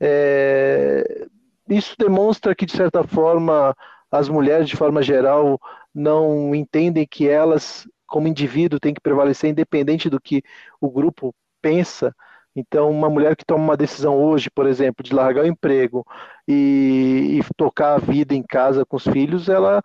É, 0.00 1.26
isso 1.68 1.94
demonstra 1.98 2.54
que, 2.54 2.66
de 2.66 2.76
certa 2.76 3.02
forma, 3.04 3.74
as 4.14 4.28
mulheres, 4.28 4.68
de 4.68 4.76
forma 4.76 5.02
geral, 5.02 5.60
não 5.92 6.54
entendem 6.54 7.04
que 7.06 7.28
elas, 7.28 7.88
como 8.06 8.28
indivíduo, 8.28 8.78
têm 8.78 8.94
que 8.94 9.00
prevalecer 9.00 9.50
independente 9.50 10.08
do 10.08 10.20
que 10.20 10.42
o 10.80 10.88
grupo 10.88 11.34
pensa. 11.60 12.14
Então, 12.54 12.90
uma 12.90 13.10
mulher 13.10 13.34
que 13.34 13.44
toma 13.44 13.64
uma 13.64 13.76
decisão 13.76 14.16
hoje, 14.16 14.48
por 14.50 14.66
exemplo, 14.68 15.02
de 15.04 15.12
largar 15.12 15.42
o 15.44 15.46
emprego 15.48 16.06
e, 16.46 17.40
e 17.40 17.54
tocar 17.56 17.94
a 17.94 17.98
vida 17.98 18.34
em 18.34 18.42
casa 18.42 18.86
com 18.86 18.96
os 18.96 19.04
filhos, 19.04 19.48
ela 19.48 19.82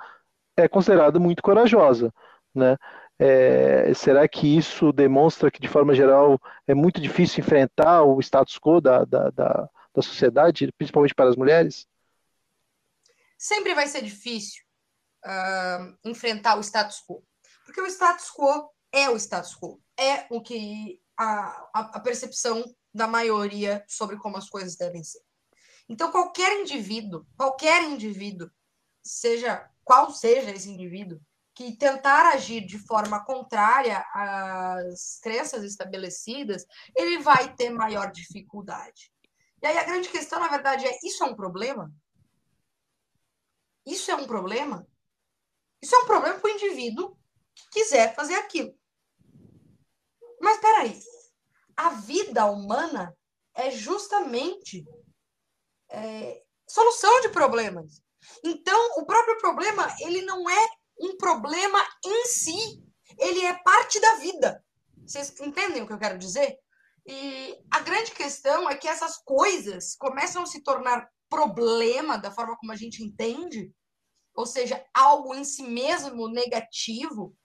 é 0.56 0.68
considerada 0.68 1.20
muito 1.20 1.42
corajosa, 1.42 2.14
né? 2.54 2.78
É, 3.18 3.94
será 3.96 4.28
que 4.28 4.58
isso 4.58 4.94
demonstra 4.94 5.52
que, 5.52 5.60
de 5.60 5.68
forma 5.68 5.94
geral, 5.96 6.40
é 6.68 6.76
muito 6.76 7.02
difícil 7.02 7.42
enfrentar 7.42 8.04
o 8.04 8.20
status 8.22 8.58
quo 8.60 8.80
da, 8.80 9.04
da, 9.06 9.30
da, 9.32 9.70
da 9.94 10.02
sociedade, 10.02 10.72
principalmente 10.78 11.16
para 11.16 11.30
as 11.30 11.36
mulheres? 11.36 11.88
Sempre 13.40 13.74
vai 13.74 13.88
ser 13.88 14.04
difícil 14.04 14.62
uh, 15.26 15.98
enfrentar 16.04 16.58
o 16.58 16.62
status 16.62 17.02
quo. 17.08 17.26
Porque 17.66 17.80
o 17.80 17.88
status 17.88 18.30
quo 18.30 18.70
é 18.92 19.10
o 19.10 19.16
status 19.16 19.56
quo. 19.56 19.82
É 19.98 20.28
o 20.30 20.42
que 20.42 21.02
a, 21.18 21.70
a, 21.74 22.00
percepção 22.00 22.64
da 22.94 23.08
maioria 23.08 23.84
sobre 23.88 24.18
como 24.18 24.38
as 24.38 24.50
coisas 24.50 24.76
devem 24.76 25.04
ser. 25.04 25.22
Então, 25.88 26.12
qualquer 26.12 26.60
indivíduo, 26.60 27.26
qualquer 27.38 27.84
indivíduo, 27.84 28.50
seja 29.04 29.70
qual 29.84 30.12
seja 30.12 30.52
esse 30.52 30.70
indivíduo, 30.70 31.20
que 31.56 31.76
tentar 31.76 32.30
agir 32.34 32.66
de 32.66 32.78
forma 32.80 33.24
contrária 33.26 34.06
às 34.14 35.20
crenças 35.22 35.64
estabelecidas, 35.64 36.66
ele 36.96 37.20
vai 37.20 37.54
ter 37.54 37.70
maior 37.70 38.12
dificuldade. 38.12 39.12
E 39.62 39.68
aí 39.68 39.78
a 39.78 39.84
grande 39.84 40.08
questão, 40.10 40.40
na 40.40 40.48
verdade, 40.48 40.86
é: 40.88 40.98
isso 41.04 41.24
é 41.24 41.28
um 41.28 41.36
problema? 41.36 41.92
Isso 43.90 44.12
é 44.12 44.16
um 44.16 44.28
problema? 44.28 44.88
Isso 45.82 45.96
é 45.96 46.00
um 46.00 46.06
problema 46.06 46.40
para 46.40 46.48
o 46.48 46.54
indivíduo 46.54 47.18
que 47.56 47.70
quiser 47.72 48.14
fazer 48.14 48.36
aquilo. 48.36 48.78
Mas 50.40 50.56
espera 50.56 50.82
aí, 50.82 51.02
a 51.76 51.90
vida 51.90 52.46
humana 52.46 53.18
é 53.56 53.72
justamente 53.72 54.86
é, 55.90 56.44
solução 56.68 57.22
de 57.22 57.30
problemas. 57.30 58.02
Então, 58.44 58.92
o 58.98 59.06
próprio 59.06 59.38
problema, 59.40 59.88
ele 60.02 60.22
não 60.22 60.48
é 60.48 60.70
um 61.00 61.18
problema 61.18 61.80
em 62.06 62.26
si, 62.26 62.84
ele 63.18 63.44
é 63.44 63.58
parte 63.64 64.00
da 64.00 64.16
vida. 64.16 64.64
Vocês 65.06 65.38
entendem 65.40 65.82
o 65.82 65.88
que 65.88 65.94
eu 65.94 66.00
quero 66.00 66.20
dizer? 66.20 66.60
E 67.08 67.58
a 67.72 67.80
grande 67.80 68.12
questão 68.12 68.70
é 68.70 68.78
que 68.78 68.88
essas 68.88 69.18
coisas 69.18 69.96
começam 69.96 70.44
a 70.44 70.46
se 70.46 70.62
tornar 70.62 71.10
problema 71.28 72.18
da 72.18 72.32
forma 72.32 72.56
como 72.58 72.72
a 72.72 72.76
gente 72.76 73.04
entende, 73.04 73.74
ou 74.40 74.46
seja, 74.46 74.82
algo 74.94 75.36
em 75.36 75.44
si 75.44 75.64
mesmo 75.64 76.30
negativo, 76.30 77.36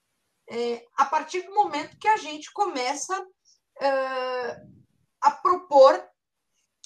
é, 0.49 0.87
a 0.95 1.03
partir 1.03 1.41
do 1.41 1.53
momento 1.53 1.99
que 1.99 2.07
a 2.07 2.15
gente 2.15 2.49
começa 2.53 3.13
é, 3.81 4.65
a 5.19 5.31
propor 5.31 6.01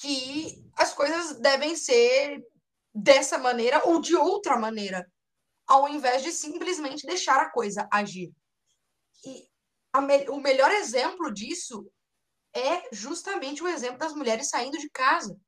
que 0.01 0.67
as 0.75 0.95
coisas 0.95 1.39
devem 1.39 1.75
ser 1.75 2.43
dessa 2.91 3.37
maneira 3.37 3.87
ou 3.87 4.01
de 4.01 4.15
outra 4.15 4.57
maneira, 4.57 5.07
ao 5.67 5.87
invés 5.87 6.23
de 6.23 6.31
simplesmente 6.31 7.05
deixar 7.05 7.39
a 7.39 7.51
coisa 7.51 7.87
agir. 7.93 8.33
E 9.23 9.47
me 10.01 10.27
o 10.29 10.37
melhor 10.37 10.71
exemplo 10.71 11.31
disso 11.31 11.87
é 12.51 12.89
justamente 12.91 13.61
o 13.61 13.67
exemplo 13.67 13.99
das 13.99 14.15
mulheres 14.15 14.49
saindo 14.49 14.79
de 14.79 14.89
casa. 14.89 15.39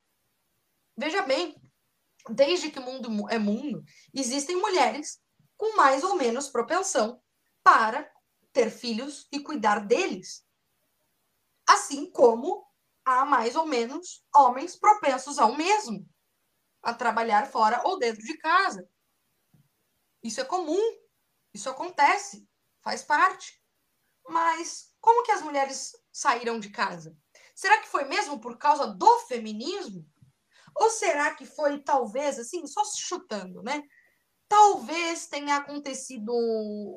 Veja 0.95 1.23
bem, 1.23 1.59
desde 2.29 2.69
que 2.69 2.79
o 2.79 2.83
mundo 2.83 3.29
é 3.29 3.37
mundo, 3.37 3.83
existem 4.13 4.55
mulheres 4.55 5.19
com 5.57 5.75
mais 5.75 6.03
ou 6.03 6.15
menos 6.15 6.49
propensão 6.49 7.21
para 7.63 8.09
ter 8.51 8.69
filhos 8.69 9.27
e 9.31 9.39
cuidar 9.39 9.85
deles. 9.85 10.45
Assim 11.67 12.11
como 12.11 12.65
há 13.05 13.25
mais 13.25 13.55
ou 13.55 13.65
menos 13.65 14.25
homens 14.35 14.75
propensos 14.75 15.39
ao 15.39 15.55
mesmo, 15.55 16.07
a 16.81 16.93
trabalhar 16.93 17.49
fora 17.49 17.81
ou 17.85 17.97
dentro 17.97 18.23
de 18.23 18.37
casa. 18.37 18.87
Isso 20.23 20.41
é 20.41 20.45
comum, 20.45 20.81
isso 21.53 21.69
acontece, 21.69 22.47
faz 22.81 23.03
parte. 23.03 23.61
Mas 24.27 24.93
como 24.99 25.23
que 25.23 25.31
as 25.31 25.41
mulheres 25.41 25.91
saíram 26.11 26.59
de 26.59 26.69
casa? 26.69 27.15
Será 27.55 27.79
que 27.79 27.87
foi 27.87 28.05
mesmo 28.05 28.39
por 28.39 28.57
causa 28.57 28.87
do 28.87 29.19
feminismo? 29.21 30.07
Ou 30.75 30.89
será 30.89 31.35
que 31.35 31.45
foi, 31.45 31.81
talvez, 31.81 32.39
assim, 32.39 32.65
só 32.67 32.81
chutando, 32.85 33.61
né? 33.61 33.83
Talvez 34.47 35.27
tenha 35.27 35.57
acontecido 35.57 36.33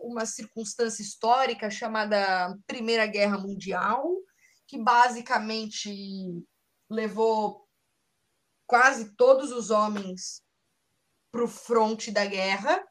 uma 0.02 0.26
circunstância 0.26 1.02
histórica 1.02 1.70
chamada 1.70 2.56
Primeira 2.66 3.06
Guerra 3.06 3.38
Mundial, 3.38 4.04
que 4.66 4.78
basicamente 4.78 5.90
levou 6.90 7.68
quase 8.66 9.14
todos 9.16 9.52
os 9.52 9.70
homens 9.70 10.42
para 11.30 11.44
o 11.44 11.48
fronte 11.48 12.10
da 12.10 12.24
guerra, 12.24 12.84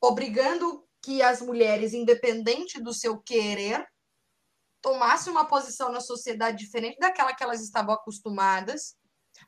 obrigando 0.00 0.88
que 1.02 1.20
as 1.20 1.40
mulheres, 1.40 1.92
independente 1.92 2.80
do 2.80 2.92
seu 2.92 3.18
querer, 3.20 3.86
tomassem 4.82 5.32
uma 5.32 5.46
posição 5.46 5.90
na 5.90 6.00
sociedade 6.00 6.58
diferente 6.58 6.98
daquela 6.98 7.32
que 7.34 7.42
elas 7.42 7.62
estavam 7.62 7.94
acostumadas. 7.94 8.96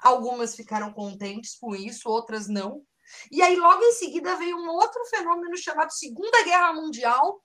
Algumas 0.01 0.55
ficaram 0.55 0.93
contentes 0.93 1.57
com 1.59 1.75
isso, 1.75 2.09
outras 2.09 2.49
não. 2.49 2.83
E 3.31 3.43
aí, 3.43 3.57
logo 3.57 3.83
em 3.83 3.93
seguida, 3.93 4.37
veio 4.37 4.57
um 4.57 4.69
outro 4.71 5.05
fenômeno 5.07 5.57
chamado 5.59 5.93
Segunda 5.93 6.43
Guerra 6.45 6.73
Mundial, 6.73 7.43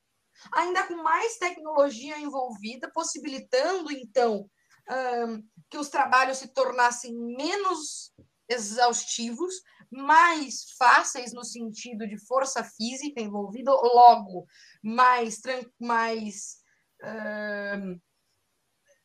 ainda 0.54 0.84
com 0.88 0.96
mais 1.04 1.38
tecnologia 1.38 2.18
envolvida, 2.18 2.90
possibilitando, 2.94 3.92
então, 3.92 4.50
um, 4.90 5.44
que 5.70 5.78
os 5.78 5.90
trabalhos 5.90 6.38
se 6.38 6.48
tornassem 6.48 7.14
menos 7.14 8.14
exaustivos, 8.48 9.54
mais 9.92 10.72
fáceis 10.78 11.34
no 11.34 11.44
sentido 11.44 12.08
de 12.08 12.18
força 12.26 12.64
física 12.64 13.22
envolvida, 13.22 13.72
logo 13.72 14.46
mais, 14.82 15.42
mais 15.80 16.59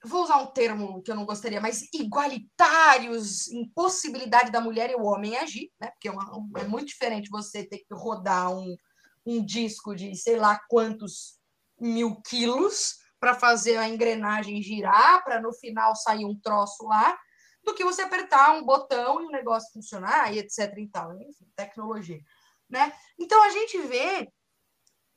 vou 0.05 0.23
usar 0.23 0.37
um 0.37 0.47
termo 0.47 1.03
que 1.03 1.11
eu 1.11 1.15
não 1.15 1.25
gostaria, 1.25 1.61
mas 1.61 1.89
igualitários, 1.93 3.49
impossibilidade 3.49 4.51
da 4.51 4.61
mulher 4.61 4.91
e 4.91 4.95
o 4.95 5.05
homem 5.05 5.37
agir, 5.37 5.73
né? 5.81 5.91
Porque 5.91 6.09
é, 6.09 6.11
uma, 6.11 6.47
é 6.59 6.65
muito 6.65 6.89
diferente 6.89 7.31
você 7.31 7.67
ter 7.67 7.79
que 7.79 7.95
rodar 7.95 8.53
um, 8.53 8.77
um 9.25 9.45
disco 9.45 9.95
de 9.95 10.15
sei 10.15 10.37
lá 10.37 10.61
quantos 10.69 11.39
mil 11.81 12.21
quilos 12.23 12.97
para 13.19 13.35
fazer 13.35 13.79
a 13.79 13.89
engrenagem 13.89 14.63
girar, 14.63 15.25
para 15.25 15.41
no 15.41 15.53
final 15.55 15.97
sair 15.97 16.27
um 16.27 16.39
troço 16.39 16.87
lá, 16.87 17.19
do 17.63 17.75
que 17.75 17.83
você 17.83 18.03
apertar 18.03 18.55
um 18.55 18.65
botão 18.65 19.23
e 19.23 19.25
o 19.27 19.31
negócio 19.31 19.73
funcionar, 19.73 20.33
e 20.35 20.39
etc. 20.39 20.77
e 20.77 20.89
tal. 20.89 21.15
Enfim, 21.15 21.47
tecnologia. 21.57 22.21
Né? 22.69 22.93
Então 23.19 23.43
a 23.43 23.51
gente 23.51 23.79
vê 23.83 24.31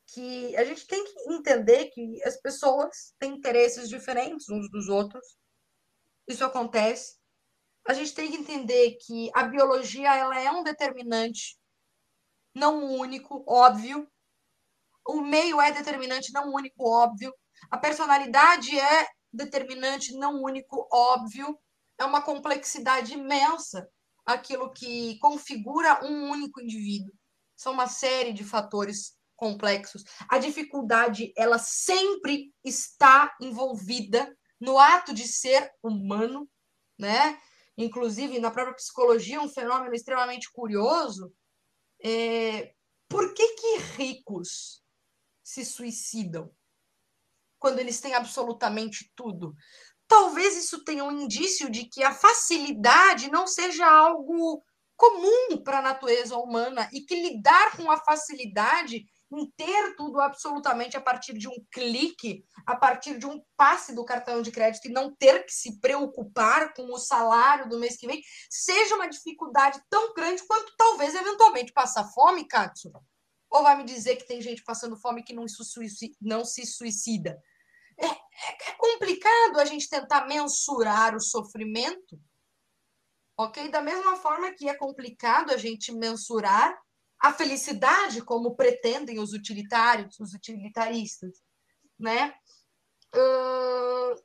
que 0.08 0.56
a 0.56 0.64
gente 0.64 0.88
tem 0.88 1.04
que 1.04 1.34
entender 1.34 1.88
que 1.88 2.24
as 2.24 2.40
pessoas 2.40 3.14
têm 3.20 3.34
interesses 3.36 3.90
diferentes 3.90 4.50
uns 4.50 4.70
dos 4.72 4.88
outros. 4.88 5.38
Isso 6.28 6.44
acontece. 6.44 7.18
A 7.86 7.94
gente 7.94 8.14
tem 8.14 8.32
que 8.32 8.38
entender 8.38 8.98
que 9.02 9.30
a 9.34 9.44
biologia 9.44 10.16
ela 10.16 10.40
é 10.40 10.50
um 10.52 10.64
determinante 10.64 11.58
não 12.54 12.84
único, 12.84 13.44
óbvio. 13.48 14.10
O 15.06 15.22
meio 15.22 15.62
é 15.62 15.72
determinante 15.72 16.34
não 16.34 16.54
único, 16.54 16.88
óbvio. 16.90 17.34
A 17.70 17.78
personalidade 17.78 18.78
é 18.78 19.08
determinante 19.32 20.14
não 20.18 20.42
único, 20.42 20.88
óbvio. 20.92 21.58
É 21.98 22.06
uma 22.06 22.22
complexidade 22.22 23.14
imensa 23.14 23.90
aquilo 24.26 24.72
que 24.72 25.18
configura 25.20 26.04
um 26.06 26.30
único 26.30 26.62
indivíduo. 26.62 27.14
São 27.56 27.74
uma 27.74 27.88
série 27.88 28.34
de 28.34 28.44
fatores 28.44 29.17
complexos. 29.38 30.04
A 30.28 30.38
dificuldade, 30.40 31.32
ela 31.38 31.58
sempre 31.60 32.52
está 32.66 33.34
envolvida 33.40 34.36
no 34.60 34.78
ato 34.78 35.14
de 35.14 35.28
ser 35.28 35.72
humano, 35.82 36.50
né? 37.00 37.40
Inclusive, 37.78 38.40
na 38.40 38.52
própria 38.52 38.76
psicologia, 38.76 39.40
um 39.40 39.48
fenômeno 39.48 39.94
extremamente 39.94 40.52
curioso. 40.52 41.32
É... 42.04 42.74
Por 43.08 43.34
que, 43.34 43.48
que 43.54 43.78
ricos 43.96 44.84
se 45.42 45.64
suicidam 45.64 46.52
quando 47.60 47.80
eles 47.80 48.02
têm 48.02 48.16
absolutamente 48.16 49.10
tudo? 49.16 49.56
Talvez 50.08 50.58
isso 50.58 50.84
tenha 50.84 51.04
um 51.04 51.12
indício 51.12 51.70
de 51.70 51.86
que 51.86 52.04
a 52.04 52.14
facilidade 52.14 53.30
não 53.30 53.46
seja 53.46 53.86
algo 53.86 54.64
comum 54.96 55.62
para 55.64 55.80
a 55.80 55.82
natureza 55.82 56.36
humana 56.38 56.90
e 56.92 57.02
que 57.02 57.16
lidar 57.16 57.78
com 57.78 57.92
a 57.92 57.98
facilidade 57.98 59.06
em 59.32 59.52
ter 59.58 59.96
tudo 59.96 60.22
absolutamente 60.22 60.96
a 60.96 61.02
partir 61.02 61.34
de 61.34 61.48
um 61.48 61.56
clique, 61.72 62.46
a 62.66 62.76
partir 62.76 63.18
de 63.18 63.26
um 63.26 63.42
passe 63.58 63.94
do 63.94 64.06
cartão 64.06 64.42
de 64.42 64.52
crédito 64.52 64.88
e 64.88 64.92
não 64.92 65.14
ter 65.16 65.46
que 65.46 65.52
se 65.52 65.80
preocupar 65.80 66.74
com 66.74 66.92
o 66.94 66.98
salário 66.98 67.68
do 67.68 67.80
mês 67.80 67.98
que 67.98 68.08
vem, 68.08 68.22
seja 68.50 68.96
uma 68.96 69.10
dificuldade 69.10 69.82
tão 69.90 70.14
grande 70.14 70.46
quanto 70.48 70.74
talvez 70.78 71.14
eventualmente 71.14 71.74
passar 71.74 72.06
fome, 72.14 72.48
Katsu? 72.48 72.92
Ou 73.50 73.64
vai 73.64 73.78
me 73.78 73.84
dizer 73.84 74.16
que 74.16 74.28
tem 74.28 74.42
gente 74.42 74.64
passando 74.64 74.98
fome 74.98 75.24
que 75.24 75.34
não, 75.34 75.46
não 76.22 76.46
se 76.46 76.66
suicida? 76.66 77.42
É, 78.00 78.06
é, 78.06 78.70
é 78.70 78.72
complicado 78.78 79.60
a 79.60 79.66
gente 79.66 79.90
tentar 79.90 80.28
mensurar 80.28 81.16
o 81.16 81.20
sofrimento, 81.20 82.20
ok? 83.38 83.70
Da 83.70 83.82
mesma 83.82 84.16
forma 84.18 84.54
que 84.54 84.70
é 84.70 84.76
complicado 84.76 85.52
a 85.52 85.58
gente 85.58 85.92
mensurar 85.92 86.78
a 87.20 87.34
felicidade 87.34 88.22
como 88.22 88.56
pretendem 88.56 89.20
os 89.20 89.34
utilitários, 89.34 90.20
os 90.20 90.34
utilitaristas, 90.34 91.42
né? 92.00 92.36
Uh, 93.14 94.24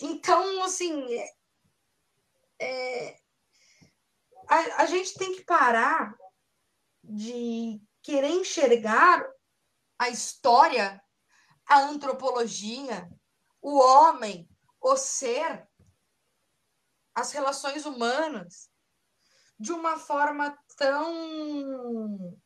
então, 0.00 0.62
assim, 0.62 1.04
é, 2.60 3.18
a, 4.48 4.82
a 4.82 4.86
gente 4.86 5.14
tem 5.14 5.34
que 5.34 5.44
parar 5.44 6.16
de 7.02 7.80
querer 8.02 8.30
enxergar 8.30 9.26
a 9.98 10.08
história, 10.08 11.02
a 11.66 11.80
antropologia, 11.80 13.08
o 13.60 13.78
homem, 13.78 14.48
o 14.80 14.96
ser, 14.96 15.66
as 17.14 17.32
relações 17.32 17.86
humanas 17.86 18.70
de 19.58 19.72
uma 19.72 19.98
forma 19.98 20.56
tão 20.76 22.38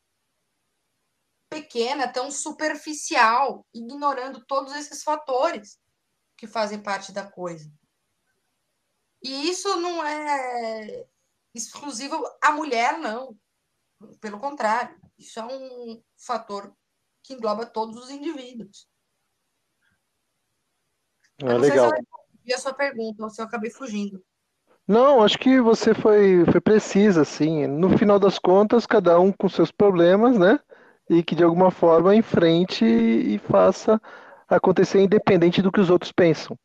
pequena, 1.49 2.11
tão 2.11 2.31
superficial, 2.31 3.67
ignorando 3.73 4.45
todos 4.45 4.73
esses 4.73 5.03
fatores 5.03 5.79
que 6.37 6.47
fazem 6.47 6.81
parte 6.81 7.11
da 7.11 7.29
coisa. 7.29 7.71
E 9.21 9.49
isso 9.49 9.75
não 9.77 10.03
é 10.03 11.05
exclusivo 11.53 12.23
à 12.41 12.51
mulher, 12.51 12.97
não. 12.97 13.37
Pelo 14.19 14.39
contrário, 14.39 14.99
isso 15.17 15.39
é 15.39 15.45
um 15.45 16.01
fator 16.17 16.75
que 17.21 17.33
engloba 17.33 17.65
todos 17.65 17.97
os 17.97 18.09
indivíduos. 18.09 18.89
É, 21.39 21.57
legal. 21.57 21.89
se 21.89 22.51
eu 22.51 22.55
a 22.55 22.59
sua 22.59 22.73
pergunta 22.73 23.23
ou 23.23 23.29
se 23.29 23.41
eu 23.41 23.45
acabei 23.45 23.69
fugindo. 23.69 24.23
Não, 24.91 25.23
acho 25.23 25.39
que 25.39 25.61
você 25.61 25.93
foi, 25.93 26.43
foi 26.51 26.59
precisa, 26.59 27.21
assim. 27.21 27.65
No 27.65 27.97
final 27.97 28.19
das 28.19 28.37
contas, 28.37 28.85
cada 28.85 29.17
um 29.17 29.31
com 29.31 29.47
seus 29.47 29.71
problemas, 29.71 30.37
né? 30.37 30.59
E 31.09 31.23
que 31.23 31.33
de 31.33 31.45
alguma 31.45 31.71
forma 31.71 32.13
enfrente 32.13 32.83
e 32.83 33.39
faça 33.49 34.01
acontecer 34.49 35.01
independente 35.01 35.61
do 35.61 35.71
que 35.71 35.79
os 35.79 35.89
outros 35.89 36.11
pensam. 36.11 36.57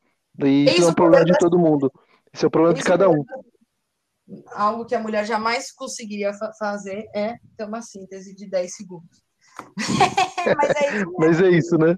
E 0.43 0.65
isso, 0.65 0.75
isso 0.75 0.89
é 0.89 0.91
um 0.91 0.95
problema 0.95 1.25
de 1.25 1.39
todo 1.39 1.57
mundo. 1.57 1.89
Isso 2.35 2.45
é 2.45 2.49
o 2.49 2.51
problema 2.51 2.75
de 2.75 2.83
cada 2.83 3.09
um. 3.09 3.25
Algo 4.55 4.85
que 4.85 4.97
a 4.97 5.01
mulher 5.01 5.25
jamais 5.25 5.71
conseguiria 5.71 6.35
fa 6.35 6.51
fazer 6.59 7.07
é 7.15 7.37
ter 7.57 7.65
uma 7.65 7.81
síntese 7.81 8.35
de 8.35 8.51
10 8.51 8.75
segundos. 8.75 9.23
mas, 10.57 10.71
é 10.83 10.97
isso, 10.97 11.13
mas 11.17 11.41
é 11.41 11.49
isso, 11.51 11.79
né? 11.79 11.97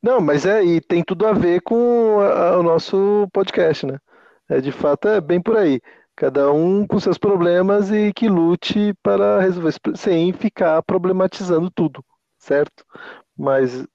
Não, 0.00 0.20
mas 0.20 0.46
é, 0.46 0.64
e 0.64 0.80
tem 0.80 1.02
tudo 1.02 1.26
a 1.26 1.32
ver 1.32 1.60
com 1.62 2.20
a, 2.20 2.56
o 2.56 2.62
nosso 2.62 3.26
podcast, 3.32 3.84
né? 3.84 3.98
É, 4.48 4.60
de 4.60 4.72
fato, 4.72 5.08
é 5.08 5.20
bem 5.20 5.40
por 5.40 5.56
aí. 5.56 5.80
Cada 6.16 6.50
um 6.52 6.86
com 6.86 6.98
seus 6.98 7.18
problemas 7.18 7.90
e 7.90 8.12
que 8.12 8.28
lute 8.28 8.94
para 9.02 9.40
resolver, 9.40 9.74
sem 9.96 10.32
ficar 10.32 10.82
problematizando 10.82 11.70
tudo, 11.70 12.02
certo? 12.38 12.84
Mas 13.36 13.86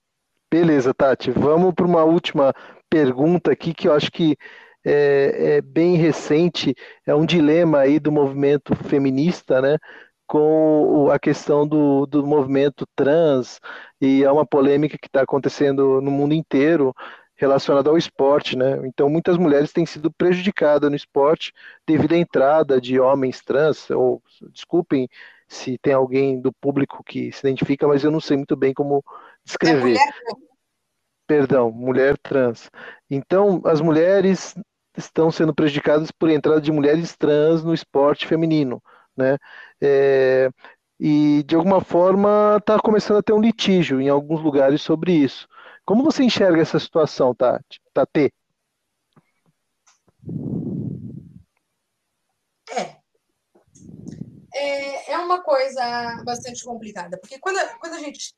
beleza, 0.51 0.93
Tati. 0.93 1.31
Vamos 1.31 1.73
para 1.73 1.85
uma 1.85 2.03
última 2.03 2.53
pergunta 2.89 3.51
aqui 3.51 3.73
que 3.73 3.87
eu 3.87 3.93
acho 3.93 4.11
que 4.11 4.35
é, 4.85 5.57
é, 5.57 5.61
bem 5.61 5.95
recente, 5.95 6.75
é 7.05 7.15
um 7.15 7.25
dilema 7.25 7.79
aí 7.79 7.99
do 7.99 8.11
movimento 8.11 8.75
feminista, 8.75 9.61
né? 9.61 9.77
Com 10.27 11.09
a 11.11 11.19
questão 11.19 11.67
do, 11.67 12.05
do 12.05 12.25
movimento 12.25 12.85
trans, 12.95 13.59
e 13.99 14.23
é 14.23 14.31
uma 14.31 14.45
polêmica 14.45 14.97
que 14.97 15.07
está 15.07 15.21
acontecendo 15.21 16.01
no 16.01 16.11
mundo 16.11 16.33
inteiro 16.33 16.93
relacionado 17.41 17.89
ao 17.89 17.97
esporte, 17.97 18.55
né? 18.55 18.79
Então 18.85 19.09
muitas 19.09 19.35
mulheres 19.35 19.73
têm 19.73 19.83
sido 19.83 20.11
prejudicadas 20.11 20.87
no 20.91 20.95
esporte 20.95 21.51
devido 21.87 22.13
à 22.13 22.17
entrada 22.17 22.79
de 22.79 22.99
homens 22.99 23.41
trans, 23.41 23.89
ou 23.89 24.21
desculpem 24.53 25.09
se 25.47 25.75
tem 25.79 25.93
alguém 25.93 26.39
do 26.39 26.53
público 26.53 27.03
que 27.03 27.31
se 27.31 27.39
identifica, 27.39 27.87
mas 27.87 28.03
eu 28.03 28.11
não 28.11 28.21
sei 28.21 28.37
muito 28.37 28.55
bem 28.55 28.75
como 28.75 29.03
descrever. 29.43 29.97
É 29.97 29.99
mulher 29.99 30.13
Perdão, 31.25 31.71
mulher 31.71 32.17
trans. 32.19 32.69
Então, 33.09 33.61
as 33.65 33.81
mulheres 33.81 34.53
estão 34.95 35.31
sendo 35.31 35.53
prejudicadas 35.55 36.11
por 36.11 36.29
entrada 36.29 36.61
de 36.61 36.71
mulheres 36.71 37.15
trans 37.17 37.63
no 37.63 37.73
esporte 37.73 38.27
feminino, 38.27 38.83
né? 39.17 39.37
É, 39.81 40.49
e 40.99 41.41
de 41.47 41.55
alguma 41.55 41.81
forma 41.81 42.57
está 42.59 42.79
começando 42.79 43.17
a 43.17 43.23
ter 43.23 43.33
um 43.33 43.41
litígio 43.41 43.99
em 43.99 44.09
alguns 44.09 44.41
lugares 44.41 44.81
sobre 44.81 45.13
isso. 45.13 45.47
Como 45.91 46.05
você 46.05 46.23
enxerga 46.23 46.61
essa 46.61 46.79
situação, 46.79 47.35
Tati? 47.35 47.81
Tate? 47.93 48.33
É. 52.69 52.95
é. 54.55 55.11
É 55.11 55.17
uma 55.17 55.43
coisa 55.43 56.23
bastante 56.23 56.63
complicada, 56.63 57.19
porque 57.19 57.37
quando 57.39 57.57
quando 57.77 57.95
a 57.95 57.99
gente 57.99 58.33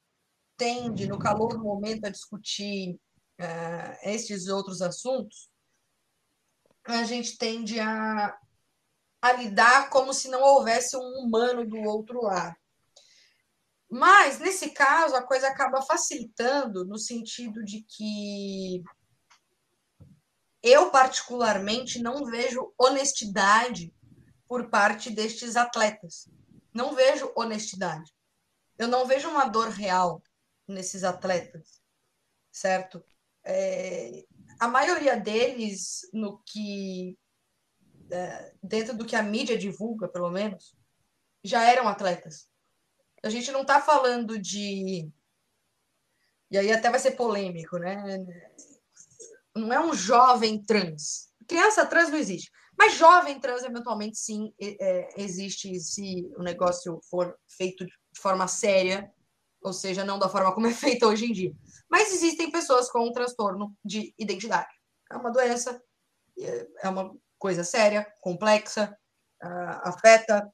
tende, 0.57 1.05
no 1.05 1.19
calor 1.19 1.49
do 1.49 1.63
momento, 1.63 2.05
a 2.05 2.09
discutir 2.09 2.95
uh, 3.39 3.97
esses 4.01 4.47
outros 4.47 4.81
assuntos, 4.81 5.47
a 6.85 7.03
gente 7.03 7.37
tende 7.37 7.79
a 7.79 8.35
a 9.21 9.31
lidar 9.33 9.91
como 9.91 10.11
se 10.11 10.27
não 10.27 10.41
houvesse 10.41 10.97
um 10.97 11.19
humano 11.19 11.63
do 11.67 11.77
outro 11.83 12.19
lado. 12.23 12.55
Mas, 13.95 14.39
nesse 14.39 14.71
caso, 14.71 15.15
a 15.15 15.21
coisa 15.21 15.47
acaba 15.47 15.79
facilitando 15.83 16.83
no 16.83 16.97
sentido 16.97 17.63
de 17.63 17.85
que 17.87 18.83
eu, 20.63 20.89
particularmente, 20.89 22.01
não 22.01 22.25
vejo 22.25 22.73
honestidade 22.75 23.93
por 24.47 24.67
parte 24.71 25.11
destes 25.11 25.55
atletas. 25.55 26.27
Não 26.73 26.95
vejo 26.95 27.31
honestidade. 27.35 28.11
Eu 28.79 28.87
não 28.87 29.05
vejo 29.05 29.29
uma 29.29 29.45
dor 29.45 29.69
real 29.69 30.23
nesses 30.67 31.03
atletas, 31.03 31.79
certo? 32.51 33.05
É, 33.43 34.25
a 34.59 34.67
maioria 34.67 35.17
deles, 35.17 36.09
no 36.11 36.41
que 36.47 37.15
é, 38.09 38.55
dentro 38.63 38.97
do 38.97 39.05
que 39.05 39.15
a 39.15 39.21
mídia 39.21 39.55
divulga, 39.55 40.07
pelo 40.07 40.31
menos, 40.31 40.75
já 41.43 41.61
eram 41.69 41.87
atletas. 41.87 42.51
A 43.23 43.29
gente 43.29 43.51
não 43.51 43.61
está 43.61 43.81
falando 43.81 44.37
de. 44.37 45.09
E 46.51 46.57
aí 46.57 46.71
até 46.71 46.89
vai 46.89 46.99
ser 46.99 47.11
polêmico, 47.11 47.77
né? 47.77 48.17
Não 49.55 49.71
é 49.71 49.79
um 49.79 49.93
jovem 49.93 50.61
trans. 50.63 51.31
Criança 51.47 51.85
trans 51.85 52.09
não 52.09 52.17
existe. 52.17 52.51
Mas 52.77 52.95
jovem 52.95 53.39
trans, 53.39 53.63
eventualmente, 53.63 54.17
sim, 54.17 54.53
é, 54.59 55.21
existe 55.21 55.79
se 55.79 56.29
o 56.37 56.43
negócio 56.43 56.99
for 57.09 57.37
feito 57.47 57.85
de 57.85 58.19
forma 58.19 58.47
séria, 58.47 59.11
ou 59.61 59.71
seja, 59.71 60.03
não 60.03 60.19
da 60.19 60.29
forma 60.29 60.53
como 60.53 60.67
é 60.67 60.73
feito 60.73 61.05
hoje 61.05 61.25
em 61.25 61.31
dia. 61.31 61.53
Mas 61.89 62.13
existem 62.13 62.51
pessoas 62.51 62.91
com 62.91 63.07
um 63.07 63.13
transtorno 63.13 63.75
de 63.83 64.13
identidade. 64.17 64.73
É 65.11 65.15
uma 65.15 65.31
doença, 65.31 65.81
é 66.81 66.89
uma 66.89 67.15
coisa 67.37 67.63
séria, 67.63 68.05
complexa, 68.19 68.95
uh, 69.43 69.89
afeta 69.89 70.51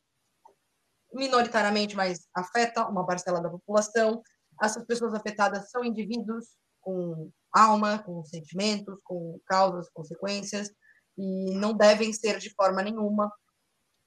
minoritariamente, 1.13 1.95
mas 1.95 2.27
afeta 2.33 2.87
uma 2.87 3.05
parcela 3.05 3.41
da 3.41 3.49
população. 3.49 4.21
Essas 4.61 4.83
pessoas 4.85 5.13
afetadas 5.13 5.69
são 5.69 5.83
indivíduos 5.83 6.45
com 6.81 7.31
alma, 7.51 7.99
com 7.99 8.23
sentimentos, 8.25 8.97
com 9.03 9.39
causas, 9.45 9.89
consequências, 9.89 10.71
e 11.17 11.53
não 11.55 11.73
devem 11.73 12.13
ser 12.13 12.37
de 12.39 12.53
forma 12.53 12.81
nenhuma 12.81 13.31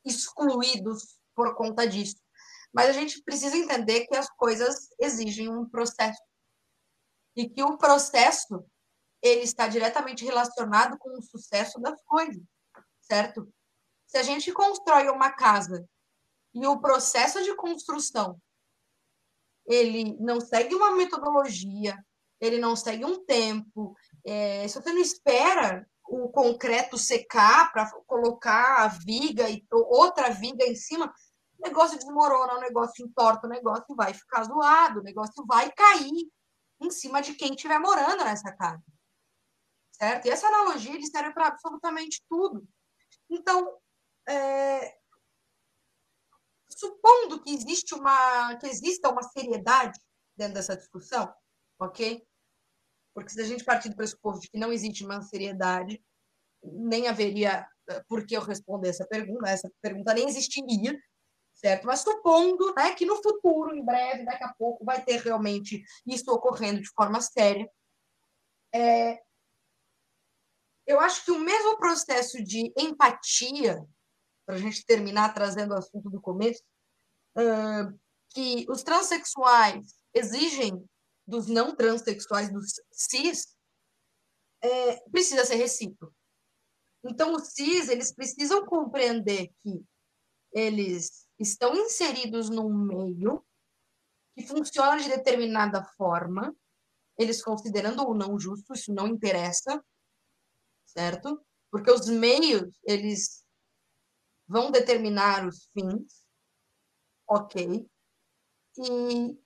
excluídos 0.04 1.18
por 1.34 1.54
conta 1.54 1.86
disso. 1.86 2.16
Mas 2.72 2.88
a 2.88 2.92
gente 2.92 3.22
precisa 3.22 3.56
entender 3.56 4.06
que 4.06 4.16
as 4.16 4.28
coisas 4.30 4.88
exigem 4.98 5.48
um 5.48 5.68
processo 5.68 6.22
e 7.36 7.48
que 7.48 7.62
o 7.62 7.76
processo 7.76 8.64
ele 9.22 9.42
está 9.42 9.68
diretamente 9.68 10.24
relacionado 10.24 10.98
com 10.98 11.18
o 11.18 11.22
sucesso 11.22 11.78
das 11.80 12.02
coisas 12.04 12.42
certo? 13.12 13.52
Se 14.06 14.16
a 14.16 14.22
gente 14.22 14.52
constrói 14.52 15.08
uma 15.08 15.30
casa 15.30 15.86
e 16.54 16.66
o 16.66 16.80
processo 16.80 17.42
de 17.42 17.54
construção 17.56 18.40
ele 19.66 20.16
não 20.18 20.40
segue 20.40 20.74
uma 20.74 20.96
metodologia, 20.96 21.96
ele 22.40 22.58
não 22.58 22.74
segue 22.74 23.04
um 23.04 23.24
tempo, 23.24 23.96
é, 24.24 24.66
se 24.66 24.80
você 24.80 24.92
não 24.92 25.00
espera 25.00 25.86
o 26.04 26.28
concreto 26.28 26.98
secar 26.98 27.72
para 27.72 27.90
colocar 28.06 28.82
a 28.82 28.88
viga 28.88 29.48
e 29.48 29.64
outra 29.70 30.30
viga 30.30 30.64
em 30.64 30.74
cima, 30.74 31.12
o 31.58 31.66
negócio 31.66 31.96
desmorona, 31.96 32.54
o 32.54 32.60
negócio 32.60 33.06
entorta, 33.06 33.46
o 33.46 33.50
negócio 33.50 33.94
vai 33.94 34.12
ficar 34.12 34.42
zoado, 34.44 35.00
o 35.00 35.02
negócio 35.02 35.44
vai 35.46 35.70
cair 35.72 36.28
em 36.80 36.90
cima 36.90 37.22
de 37.22 37.34
quem 37.34 37.54
estiver 37.54 37.78
morando 37.78 38.24
nessa 38.24 38.52
casa. 38.52 38.82
Certo? 39.92 40.26
E 40.26 40.30
essa 40.30 40.48
analogia 40.48 41.00
serve 41.02 41.32
para 41.32 41.46
absolutamente 41.46 42.24
tudo. 42.28 42.66
Então, 43.30 43.78
é, 44.28 44.98
supondo 46.82 47.40
que 47.42 47.50
existe 47.54 47.94
uma 47.94 48.56
que 48.56 48.66
exista 48.66 49.08
uma 49.08 49.22
seriedade 49.22 49.98
dentro 50.36 50.54
dessa 50.54 50.76
discussão, 50.76 51.32
ok? 51.78 52.26
Porque 53.14 53.30
se 53.30 53.40
a 53.40 53.44
gente 53.44 53.64
partir 53.64 53.88
do 53.88 53.96
pressuposto 53.96 54.42
de 54.42 54.50
que 54.50 54.58
não 54.58 54.72
existe 54.72 55.04
uma 55.04 55.22
seriedade, 55.22 56.02
nem 56.62 57.06
haveria 57.06 57.66
eh, 57.88 58.02
por 58.08 58.26
que 58.26 58.36
eu 58.36 58.40
responder 58.40 58.88
essa 58.88 59.06
pergunta, 59.06 59.48
essa 59.48 59.70
pergunta 59.80 60.14
nem 60.14 60.28
existiria, 60.28 60.98
certo? 61.54 61.86
Mas 61.86 62.00
supondo 62.00 62.74
né, 62.74 62.94
que 62.94 63.06
no 63.06 63.22
futuro, 63.22 63.74
em 63.74 63.84
breve, 63.84 64.24
daqui 64.24 64.44
a 64.44 64.54
pouco, 64.54 64.84
vai 64.84 65.04
ter 65.04 65.20
realmente 65.20 65.84
isso 66.06 66.30
ocorrendo 66.32 66.80
de 66.80 66.90
forma 66.96 67.20
séria, 67.20 67.70
é, 68.74 69.20
eu 70.86 70.98
acho 70.98 71.24
que 71.24 71.30
o 71.30 71.38
mesmo 71.38 71.76
processo 71.78 72.42
de 72.42 72.72
empatia, 72.76 73.86
para 74.46 74.56
a 74.56 74.58
gente 74.58 74.84
terminar 74.84 75.32
trazendo 75.32 75.74
o 75.74 75.78
assunto 75.78 76.10
do 76.10 76.20
começo, 76.20 76.62
uh, 77.36 77.98
que 78.30 78.66
os 78.68 78.82
transexuais 78.82 79.98
exigem 80.14 80.84
dos 81.26 81.46
não 81.46 81.74
transexuais, 81.74 82.52
dos 82.52 82.72
cis, 82.90 83.56
é, 84.62 85.00
precisa 85.10 85.44
ser 85.44 85.56
recíproco. 85.56 86.14
Então, 87.04 87.34
os 87.34 87.48
cis, 87.48 87.88
eles 87.88 88.12
precisam 88.12 88.64
compreender 88.64 89.48
que 89.58 89.84
eles 90.52 91.26
estão 91.38 91.74
inseridos 91.74 92.48
num 92.48 92.72
meio 92.72 93.44
que 94.34 94.46
funciona 94.46 95.02
de 95.02 95.08
determinada 95.08 95.84
forma, 95.96 96.54
eles 97.18 97.42
considerando 97.42 98.02
ou 98.02 98.14
não 98.14 98.38
justo, 98.38 98.72
isso 98.72 98.92
não 98.92 99.06
interessa, 99.06 99.84
certo? 100.86 101.44
Porque 101.70 101.90
os 101.90 102.06
meios, 102.08 102.70
eles 102.84 103.44
vão 104.46 104.70
determinar 104.70 105.46
os 105.46 105.68
fins, 105.72 106.21
ok? 107.28 107.88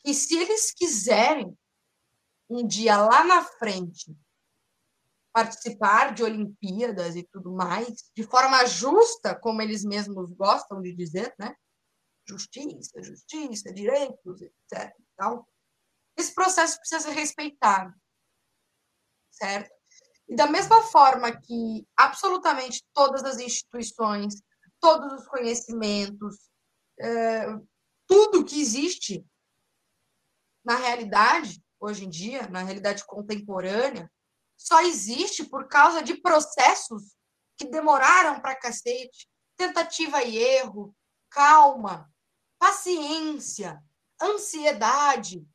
E, 0.05 0.15
se 0.15 0.37
eles 0.37 0.73
quiserem, 0.73 1.57
um 2.49 2.67
dia 2.67 2.97
lá 2.97 3.25
na 3.25 3.43
frente, 3.43 4.17
participar 5.33 6.15
de 6.15 6.23
Olimpíadas 6.23 7.17
e 7.17 7.23
tudo 7.25 7.53
mais, 7.53 8.11
de 8.15 8.23
forma 8.23 8.65
justa, 8.67 9.35
como 9.35 9.61
eles 9.61 9.85
mesmos 9.85 10.33
gostam 10.33 10.81
de 10.81 10.95
dizer, 10.95 11.35
né? 11.39 11.55
Justiça, 12.27 13.03
justiça, 13.03 13.73
direitos, 13.73 14.41
etc. 14.41 14.95
Então, 15.13 15.47
esse 16.17 16.35
processo 16.35 16.79
precisa 16.79 17.01
ser 17.01 17.11
respeitado, 17.11 17.95
certo? 19.31 19.75
E 20.29 20.35
da 20.35 20.47
mesma 20.47 20.83
forma 20.85 21.31
que 21.31 21.87
absolutamente 21.97 22.85
todas 22.93 23.23
as 23.25 23.39
instituições, 23.39 24.43
todos 24.81 25.13
os 25.13 25.29
conhecimentos, 25.29 26.49
é, 27.01 27.47
tudo 28.07 28.45
que 28.45 28.61
existe 28.61 29.27
na 30.65 30.77
realidade, 30.77 31.63
hoje 31.79 32.05
em 32.05 32.09
dia, 32.09 32.49
na 32.49 32.63
realidade 32.63 33.05
contemporânea, 33.05 34.11
só 34.57 34.81
existe 34.81 35.45
por 35.45 35.69
causa 35.69 36.03
de 36.03 36.21
processos 36.21 37.17
que 37.57 37.67
demoraram 37.67 38.41
para 38.41 38.57
cacete, 38.57 39.29
tentativa 39.57 40.23
e 40.23 40.37
erro, 40.37 40.95
calma, 41.31 42.11
paciência, 42.59 43.83
ansiedade, 44.21 45.47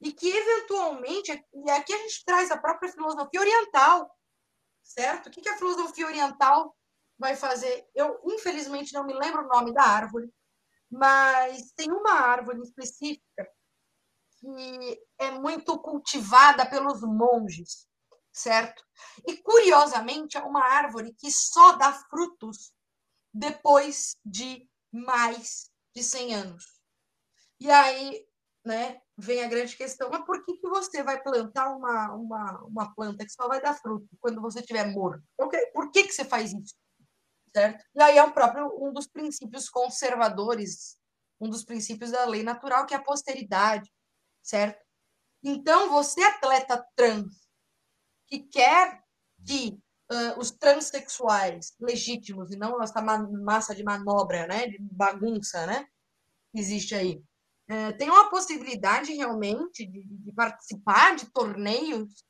e 0.00 0.12
que, 0.12 0.28
eventualmente, 0.28 1.32
e 1.32 1.70
aqui 1.70 1.92
a 1.92 1.98
gente 1.98 2.24
traz 2.24 2.50
a 2.50 2.58
própria 2.58 2.90
filosofia 2.90 3.40
oriental, 3.40 4.14
certo? 4.82 5.28
O 5.28 5.30
que 5.30 5.48
a 5.48 5.56
filosofia 5.56 6.06
oriental 6.06 6.76
vai 7.18 7.36
fazer? 7.36 7.88
Eu, 7.94 8.20
infelizmente, 8.26 8.92
não 8.92 9.04
me 9.04 9.14
lembro 9.14 9.44
o 9.44 9.48
nome 9.48 9.72
da 9.72 9.82
árvore, 9.82 10.30
mas 10.94 11.72
tem 11.72 11.90
uma 11.90 12.12
árvore 12.12 12.62
específica 12.62 13.48
que 14.38 15.02
é 15.18 15.30
muito 15.32 15.78
cultivada 15.80 16.64
pelos 16.68 17.00
monges, 17.02 17.86
certo? 18.32 18.84
E 19.26 19.36
curiosamente 19.38 20.36
é 20.36 20.42
uma 20.42 20.64
árvore 20.64 21.14
que 21.14 21.30
só 21.30 21.72
dá 21.72 21.92
frutos 21.92 22.72
depois 23.32 24.16
de 24.24 24.68
mais 24.92 25.70
de 25.94 26.02
100 26.02 26.34
anos. 26.34 26.64
E 27.58 27.70
aí, 27.70 28.24
né, 28.64 29.00
vem 29.16 29.42
a 29.42 29.48
grande 29.48 29.76
questão, 29.76 30.10
mas 30.10 30.24
por 30.24 30.44
que, 30.44 30.56
que 30.58 30.68
você 30.68 31.02
vai 31.02 31.20
plantar 31.20 31.74
uma, 31.74 32.12
uma, 32.12 32.60
uma 32.64 32.94
planta 32.94 33.24
que 33.24 33.32
só 33.32 33.48
vai 33.48 33.60
dar 33.60 33.74
fruto 33.74 34.08
quando 34.20 34.40
você 34.40 34.60
estiver 34.60 34.92
morto? 34.92 35.24
Okay? 35.40 35.66
Por 35.72 35.90
que, 35.90 36.04
que 36.04 36.12
você 36.12 36.24
faz 36.24 36.52
isso? 36.52 36.74
Certo? 37.54 37.84
E 37.94 38.02
aí 38.02 38.18
é 38.18 38.22
um 38.22 38.32
próprio 38.32 38.66
um 38.84 38.92
dos 38.92 39.06
princípios 39.06 39.68
conservadores, 39.68 40.98
um 41.40 41.48
dos 41.48 41.64
princípios 41.64 42.10
da 42.10 42.24
lei 42.24 42.42
natural, 42.42 42.84
que 42.84 42.94
é 42.94 42.96
a 42.96 43.02
posteridade, 43.02 43.88
certo? 44.42 44.82
Então, 45.42 45.90
você, 45.90 46.22
atleta 46.22 46.84
trans, 46.96 47.46
que 48.26 48.40
quer 48.40 49.00
que 49.46 49.78
uh, 50.10 50.38
os 50.38 50.50
transexuais 50.50 51.74
legítimos, 51.78 52.50
e 52.50 52.56
não 52.56 52.82
essa 52.82 53.00
massa 53.00 53.74
de 53.74 53.84
manobra, 53.84 54.46
né, 54.46 54.66
de 54.66 54.78
bagunça, 54.80 55.66
né, 55.66 55.86
que 56.50 56.58
existe 56.58 56.94
aí, 56.94 57.22
é, 57.68 57.92
tem 57.92 58.10
uma 58.10 58.28
possibilidade 58.30 59.12
realmente 59.14 59.86
de, 59.86 60.04
de, 60.04 60.32
participar 60.32 61.16
de 61.16 61.30
torneios 61.30 62.24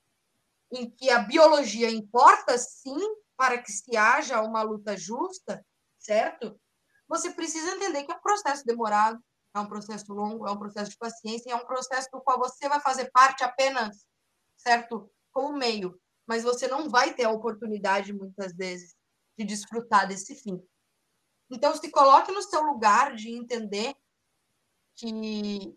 em 0.73 0.89
que 0.89 1.11
a 1.11 1.19
biologia 1.19 1.91
importa 1.91 2.57
sim 2.57 2.97
para 3.37 3.61
que 3.61 3.71
se 3.71 3.97
haja 3.97 4.41
uma 4.43 4.63
luta 4.63 4.97
justa, 4.97 5.65
certo? 5.99 6.59
Você 7.09 7.33
precisa 7.33 7.75
entender 7.75 8.05
que 8.05 8.13
é 8.13 8.17
um 8.17 8.21
processo 8.21 8.65
demorado, 8.65 9.23
é 9.55 9.61
um 9.61 9.67
processo 9.67 10.13
longo, 10.13 10.47
é 10.47 10.51
um 10.51 10.59
processo 10.59 10.91
de 10.91 10.97
paciência, 10.97 11.53
é 11.53 11.57
um 11.57 11.67
processo 11.67 12.09
do 12.13 12.21
qual 12.21 12.39
você 12.39 12.69
vai 12.69 12.81
fazer 12.81 13.11
parte 13.13 13.45
apenas, 13.45 14.07
certo? 14.57 15.11
Como 15.33 15.57
meio, 15.57 16.01
mas 16.27 16.43
você 16.43 16.67
não 16.67 16.89
vai 16.89 17.15
ter 17.15 17.25
a 17.25 17.31
oportunidade 17.31 18.13
muitas 18.13 18.55
vezes 18.55 18.95
de 19.39 19.45
desfrutar 19.45 20.09
desse 20.09 20.35
fim. 20.35 20.61
Então 21.51 21.75
se 21.77 21.91
coloque 21.91 22.33
no 22.33 22.43
seu 22.43 22.63
lugar 22.63 23.15
de 23.15 23.31
entender 23.31 23.95
que 24.97 25.77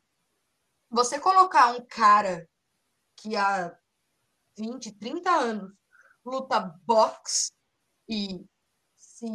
você 0.90 1.20
colocar 1.20 1.68
um 1.68 1.86
cara 1.86 2.50
que 3.18 3.36
há 3.36 3.78
20, 4.58 4.98
30 4.98 5.30
anos 5.30 5.74
luta 6.30 6.60
boxe 6.86 7.52
e 8.10 8.46
se 8.96 9.28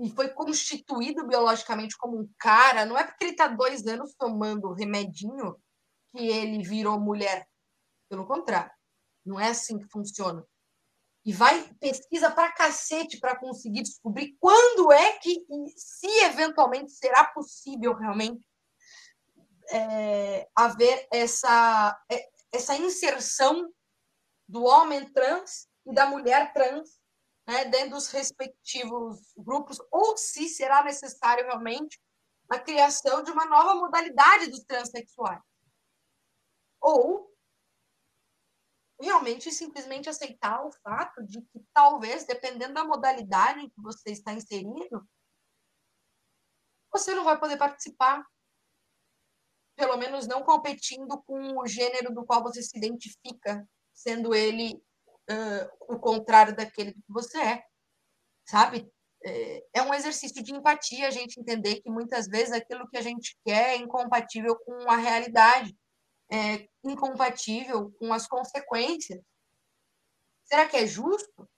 e 0.00 0.10
foi 0.10 0.30
constituído 0.30 1.26
biologicamente 1.26 1.96
como 1.98 2.18
um 2.18 2.28
cara, 2.38 2.86
não 2.86 2.96
é 2.96 3.04
porque 3.04 3.24
ele 3.24 3.32
está 3.32 3.48
dois 3.48 3.86
anos 3.86 4.14
tomando 4.14 4.72
remedinho 4.72 5.56
que 6.10 6.26
ele 6.26 6.62
virou 6.62 6.98
mulher. 6.98 7.46
Pelo 8.08 8.26
contrário, 8.26 8.72
não 9.26 9.38
é 9.38 9.48
assim 9.48 9.78
que 9.78 9.90
funciona 9.90 10.42
e 11.24 11.32
vai 11.32 11.72
pesquisa 11.74 12.30
para 12.30 12.52
cacete 12.52 13.18
para 13.18 13.38
conseguir 13.38 13.82
descobrir 13.82 14.36
quando 14.40 14.92
é 14.92 15.18
que, 15.18 15.44
se 15.76 16.08
eventualmente 16.24 16.92
será 16.92 17.24
possível 17.24 17.94
realmente 17.94 18.44
é, 19.70 20.48
haver 20.54 21.06
essa, 21.12 21.96
é, 22.10 22.28
essa 22.50 22.76
inserção 22.76 23.72
do 24.52 24.64
homem 24.64 25.10
trans 25.10 25.66
e 25.86 25.94
da 25.94 26.04
mulher 26.06 26.52
trans 26.52 27.00
né, 27.46 27.64
dentro 27.64 27.92
dos 27.92 28.08
respectivos 28.08 29.32
grupos, 29.34 29.78
ou 29.90 30.14
se 30.18 30.46
será 30.46 30.84
necessário 30.84 31.46
realmente 31.46 31.98
a 32.50 32.58
criação 32.58 33.22
de 33.22 33.30
uma 33.30 33.46
nova 33.46 33.74
modalidade 33.76 34.50
dos 34.50 34.62
transexuais. 34.64 35.42
Ou 36.82 37.32
realmente 39.00 39.50
simplesmente 39.50 40.10
aceitar 40.10 40.64
o 40.66 40.70
fato 40.70 41.24
de 41.24 41.40
que 41.40 41.64
talvez, 41.72 42.26
dependendo 42.26 42.74
da 42.74 42.84
modalidade 42.84 43.60
em 43.60 43.70
que 43.70 43.80
você 43.80 44.10
está 44.10 44.34
inserido, 44.34 45.08
você 46.92 47.14
não 47.14 47.24
vai 47.24 47.40
poder 47.40 47.56
participar. 47.56 48.22
Pelo 49.74 49.96
menos 49.96 50.26
não 50.26 50.42
competindo 50.42 51.22
com 51.22 51.58
o 51.58 51.66
gênero 51.66 52.12
do 52.12 52.26
qual 52.26 52.42
você 52.42 52.62
se 52.62 52.76
identifica, 52.76 53.66
sendo 53.94 54.34
ele 54.34 54.74
uh, 55.30 55.94
o 55.94 55.98
contrário 55.98 56.54
daquele 56.54 56.92
que 56.92 57.02
você 57.08 57.38
é. 57.38 57.64
Sabe? 58.44 58.90
É, 59.24 59.64
é 59.74 59.82
um 59.82 59.94
exercício 59.94 60.42
de 60.42 60.52
empatia 60.52 61.06
a 61.06 61.10
gente 61.10 61.38
entender 61.38 61.80
que 61.80 61.90
muitas 61.90 62.26
vezes 62.26 62.52
aquilo 62.52 62.88
que 62.88 62.96
a 62.96 63.02
gente 63.02 63.38
quer 63.44 63.74
é 63.74 63.76
incompatível 63.76 64.56
com 64.56 64.90
a 64.90 64.96
realidade 64.96 65.76
é, 66.32 66.66
incompatível 66.82 67.92
com 67.98 68.12
as 68.12 68.26
consequências. 68.26 69.22
Será 70.44 70.66
que 70.66 70.76
é 70.76 70.86
justo 70.86 71.48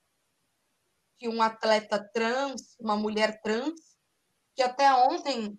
que 1.16 1.28
um 1.28 1.40
atleta 1.40 2.02
trans, 2.12 2.76
uma 2.80 2.96
mulher 2.96 3.40
trans, 3.40 3.96
que 4.54 4.62
até 4.62 4.92
ontem 4.92 5.56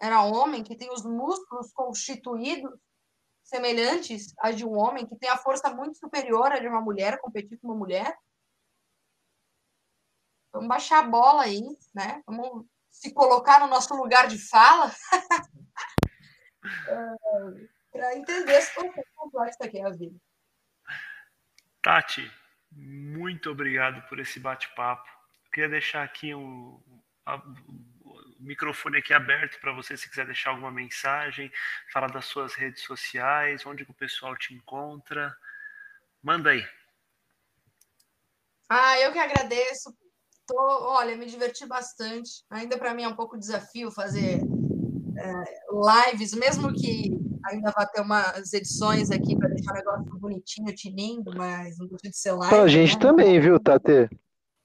era 0.00 0.22
homem, 0.22 0.62
que 0.62 0.76
tem 0.76 0.90
os 0.92 1.02
músculos 1.02 1.72
constituídos 1.72 2.78
semelhantes 3.48 4.34
a 4.38 4.52
de 4.52 4.64
um 4.64 4.76
homem, 4.76 5.06
que 5.06 5.16
tem 5.16 5.28
a 5.28 5.36
força 5.36 5.70
muito 5.70 5.98
superior 5.98 6.52
a 6.52 6.58
de 6.58 6.68
uma 6.68 6.80
mulher, 6.80 7.18
competir 7.18 7.58
com 7.58 7.68
uma 7.68 7.76
mulher? 7.76 8.16
Vamos 10.52 10.68
baixar 10.68 11.00
a 11.00 11.08
bola 11.08 11.44
aí, 11.44 11.62
né? 11.94 12.22
Vamos 12.26 12.66
se 12.90 13.12
colocar 13.12 13.60
no 13.60 13.66
nosso 13.66 13.94
lugar 13.94 14.28
de 14.28 14.38
fala. 14.38 14.92
para 17.90 18.16
entender 18.16 18.52
esse 18.52 18.74
conceito 18.74 19.08
complexo 19.14 19.58
que 19.58 19.78
é 19.78 19.86
a 19.86 19.90
vida. 19.90 20.18
Tati, 21.82 22.30
muito 22.72 23.50
obrigado 23.50 24.06
por 24.08 24.18
esse 24.18 24.38
bate-papo. 24.38 25.08
Queria 25.52 25.70
deixar 25.70 26.02
aqui 26.02 26.34
um, 26.34 26.80
microfone 28.38 28.98
aqui 28.98 29.12
aberto 29.12 29.60
para 29.60 29.72
você 29.72 29.96
se 29.96 30.08
quiser 30.08 30.26
deixar 30.26 30.50
alguma 30.50 30.70
mensagem, 30.70 31.50
falar 31.92 32.10
das 32.10 32.26
suas 32.26 32.54
redes 32.54 32.82
sociais, 32.82 33.64
onde 33.66 33.82
o 33.82 33.94
pessoal 33.94 34.36
te 34.36 34.54
encontra. 34.54 35.36
Manda 36.22 36.50
aí. 36.50 36.64
Ah, 38.68 39.00
eu 39.00 39.12
que 39.12 39.18
agradeço. 39.18 39.94
Tô, 40.46 40.56
olha, 40.56 41.16
me 41.16 41.26
diverti 41.26 41.66
bastante. 41.66 42.44
Ainda 42.50 42.78
para 42.78 42.94
mim 42.94 43.02
é 43.02 43.08
um 43.08 43.16
pouco 43.16 43.38
desafio 43.38 43.90
fazer 43.90 44.40
é, 45.18 46.06
lives, 46.06 46.32
mesmo 46.34 46.72
que 46.72 47.10
ainda 47.46 47.70
vai 47.70 47.86
ter 47.86 48.00
umas 48.00 48.52
edições 48.52 49.10
aqui 49.10 49.36
para 49.36 49.48
deixar 49.48 49.72
o 49.72 49.76
negócio 49.76 50.18
bonitinho, 50.18 50.74
tinindo, 50.74 51.30
mas 51.36 51.78
não 51.78 51.86
deixa 51.86 52.10
de 52.10 52.16
ser 52.16 52.32
live. 52.32 52.54
Pra 52.54 52.68
gente 52.68 52.94
né? 52.94 53.00
também, 53.00 53.40
viu, 53.40 53.58
Tate? 53.58 54.08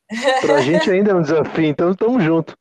Pra 0.42 0.62
gente 0.62 0.92
ainda 0.92 1.12
é 1.12 1.16
um 1.16 1.22
desafio, 1.22 1.66
então 1.66 1.92
estamos 1.92 2.24
juntos. 2.24 2.56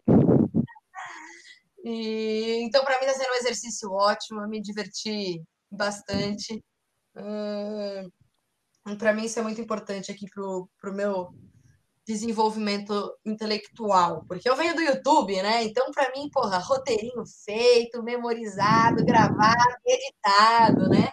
E, 1.84 2.60
então, 2.62 2.84
para 2.84 2.98
mim 3.00 3.06
está 3.06 3.18
sendo 3.18 3.32
um 3.32 3.36
exercício 3.36 3.90
ótimo, 3.90 4.40
eu 4.40 4.48
me 4.48 4.60
diverti 4.60 5.42
bastante. 5.70 6.62
Para 8.98 9.12
mim 9.12 9.24
isso 9.24 9.38
é 9.38 9.42
muito 9.42 9.60
importante 9.60 10.10
aqui 10.10 10.26
pro, 10.30 10.68
pro 10.80 10.94
meu 10.94 11.34
desenvolvimento 12.06 13.16
intelectual, 13.24 14.24
porque 14.26 14.48
eu 14.48 14.56
venho 14.56 14.74
do 14.74 14.82
YouTube, 14.82 15.40
né? 15.40 15.62
Então, 15.62 15.90
para 15.92 16.10
mim, 16.10 16.28
porra, 16.30 16.59
roteirinho 16.59 17.24
feito, 17.44 18.02
memorizado, 18.02 19.04
gravado, 19.04 19.74
editado, 19.86 20.88
né? 20.88 21.12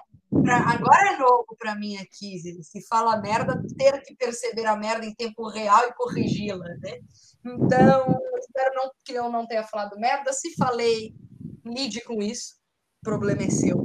Pra, 0.49 0.57
agora 0.71 1.13
é 1.13 1.17
novo 1.17 1.55
para 1.59 1.76
mim 1.76 1.95
aqui, 1.97 2.39
se 2.39 2.81
fala 2.88 3.21
merda, 3.21 3.61
ter 3.77 4.01
que 4.01 4.15
perceber 4.15 4.65
a 4.65 4.76
merda 4.76 5.05
em 5.05 5.13
tempo 5.13 5.47
real 5.47 5.88
e 5.88 5.93
corrigi-la, 5.93 6.65
né? 6.80 6.99
Então, 7.45 8.19
espero 8.39 8.73
não, 8.73 8.91
que 9.05 9.13
eu 9.13 9.30
não 9.30 9.45
tenha 9.45 9.61
falado 9.63 9.99
merda. 9.99 10.34
Se 10.34 10.55
falei, 10.55 11.13
lide 11.63 12.01
com 12.01 12.19
isso. 12.23 12.55
O 12.99 13.05
problema 13.05 13.43
é 13.43 13.49
seu. 13.51 13.77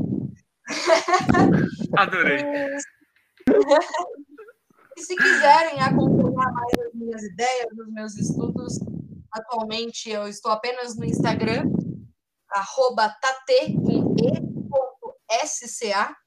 Adorei. 1.99 2.43
E 4.97 5.03
se 5.03 5.16
quiserem 5.16 5.81
acompanhar 5.81 6.53
mais 6.53 6.73
as 6.86 6.95
minhas 6.95 7.20
ideias, 7.24 7.66
os 7.77 7.93
meus 7.93 8.15
estudos, 8.15 8.78
atualmente 9.32 10.09
eu 10.09 10.28
estou 10.28 10.53
apenas 10.53 10.97
no 10.97 11.05
Instagram, 11.05 11.65
arroba 12.49 13.09
tate.e.sca, 13.20 14.55
tate.sca, 15.27 16.11
e 16.11 16.24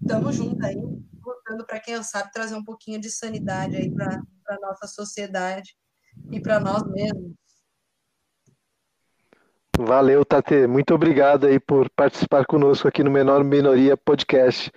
estamos 0.00 0.34
juntos 0.34 0.62
aí, 0.64 0.76
lutando 0.76 1.66
para 1.66 1.80
quem 1.80 2.02
sabe 2.02 2.30
trazer 2.32 2.54
um 2.54 2.64
pouquinho 2.64 3.00
de 3.00 3.10
sanidade 3.10 3.76
aí 3.76 3.90
para 3.90 4.22
a 4.48 4.60
nossa 4.60 4.86
sociedade 4.86 5.76
e 6.30 6.40
para 6.40 6.60
nós 6.60 6.82
mesmos. 6.90 7.32
Valeu, 9.78 10.24
Tate. 10.24 10.66
Muito 10.66 10.94
obrigado 10.94 11.46
aí 11.46 11.60
por 11.60 11.90
participar 11.90 12.46
conosco 12.46 12.88
aqui 12.88 13.04
no 13.04 13.10
Menor 13.10 13.44
Minoria 13.44 13.94
Podcast. 13.94 14.72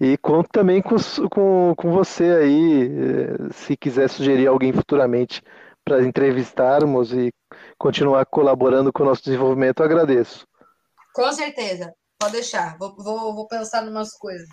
E 0.00 0.18
conto 0.18 0.48
também 0.50 0.82
com, 0.82 0.96
com, 1.30 1.74
com 1.76 1.92
você 1.92 2.24
aí, 2.24 2.90
eh, 2.90 3.52
se 3.52 3.76
quiser 3.76 4.08
sugerir 4.08 4.48
alguém 4.48 4.72
futuramente 4.72 5.40
para 5.84 6.02
entrevistarmos 6.02 7.12
e 7.12 7.32
continuar 7.78 8.26
colaborando 8.26 8.92
com 8.92 9.04
o 9.04 9.06
nosso 9.06 9.22
desenvolvimento, 9.22 9.80
agradeço. 9.80 10.44
Com 11.14 11.32
certeza. 11.32 11.92
Pode 12.18 12.34
deixar. 12.34 12.76
Vou, 12.78 12.94
vou, 12.96 13.34
vou 13.34 13.48
pensar 13.48 13.84
em 13.84 13.90
umas 13.90 14.16
coisas. 14.16 14.48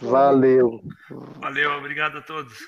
Valeu. 0.00 0.80
Valeu, 1.40 1.72
obrigado 1.72 2.18
a 2.18 2.22
todos. 2.22 2.58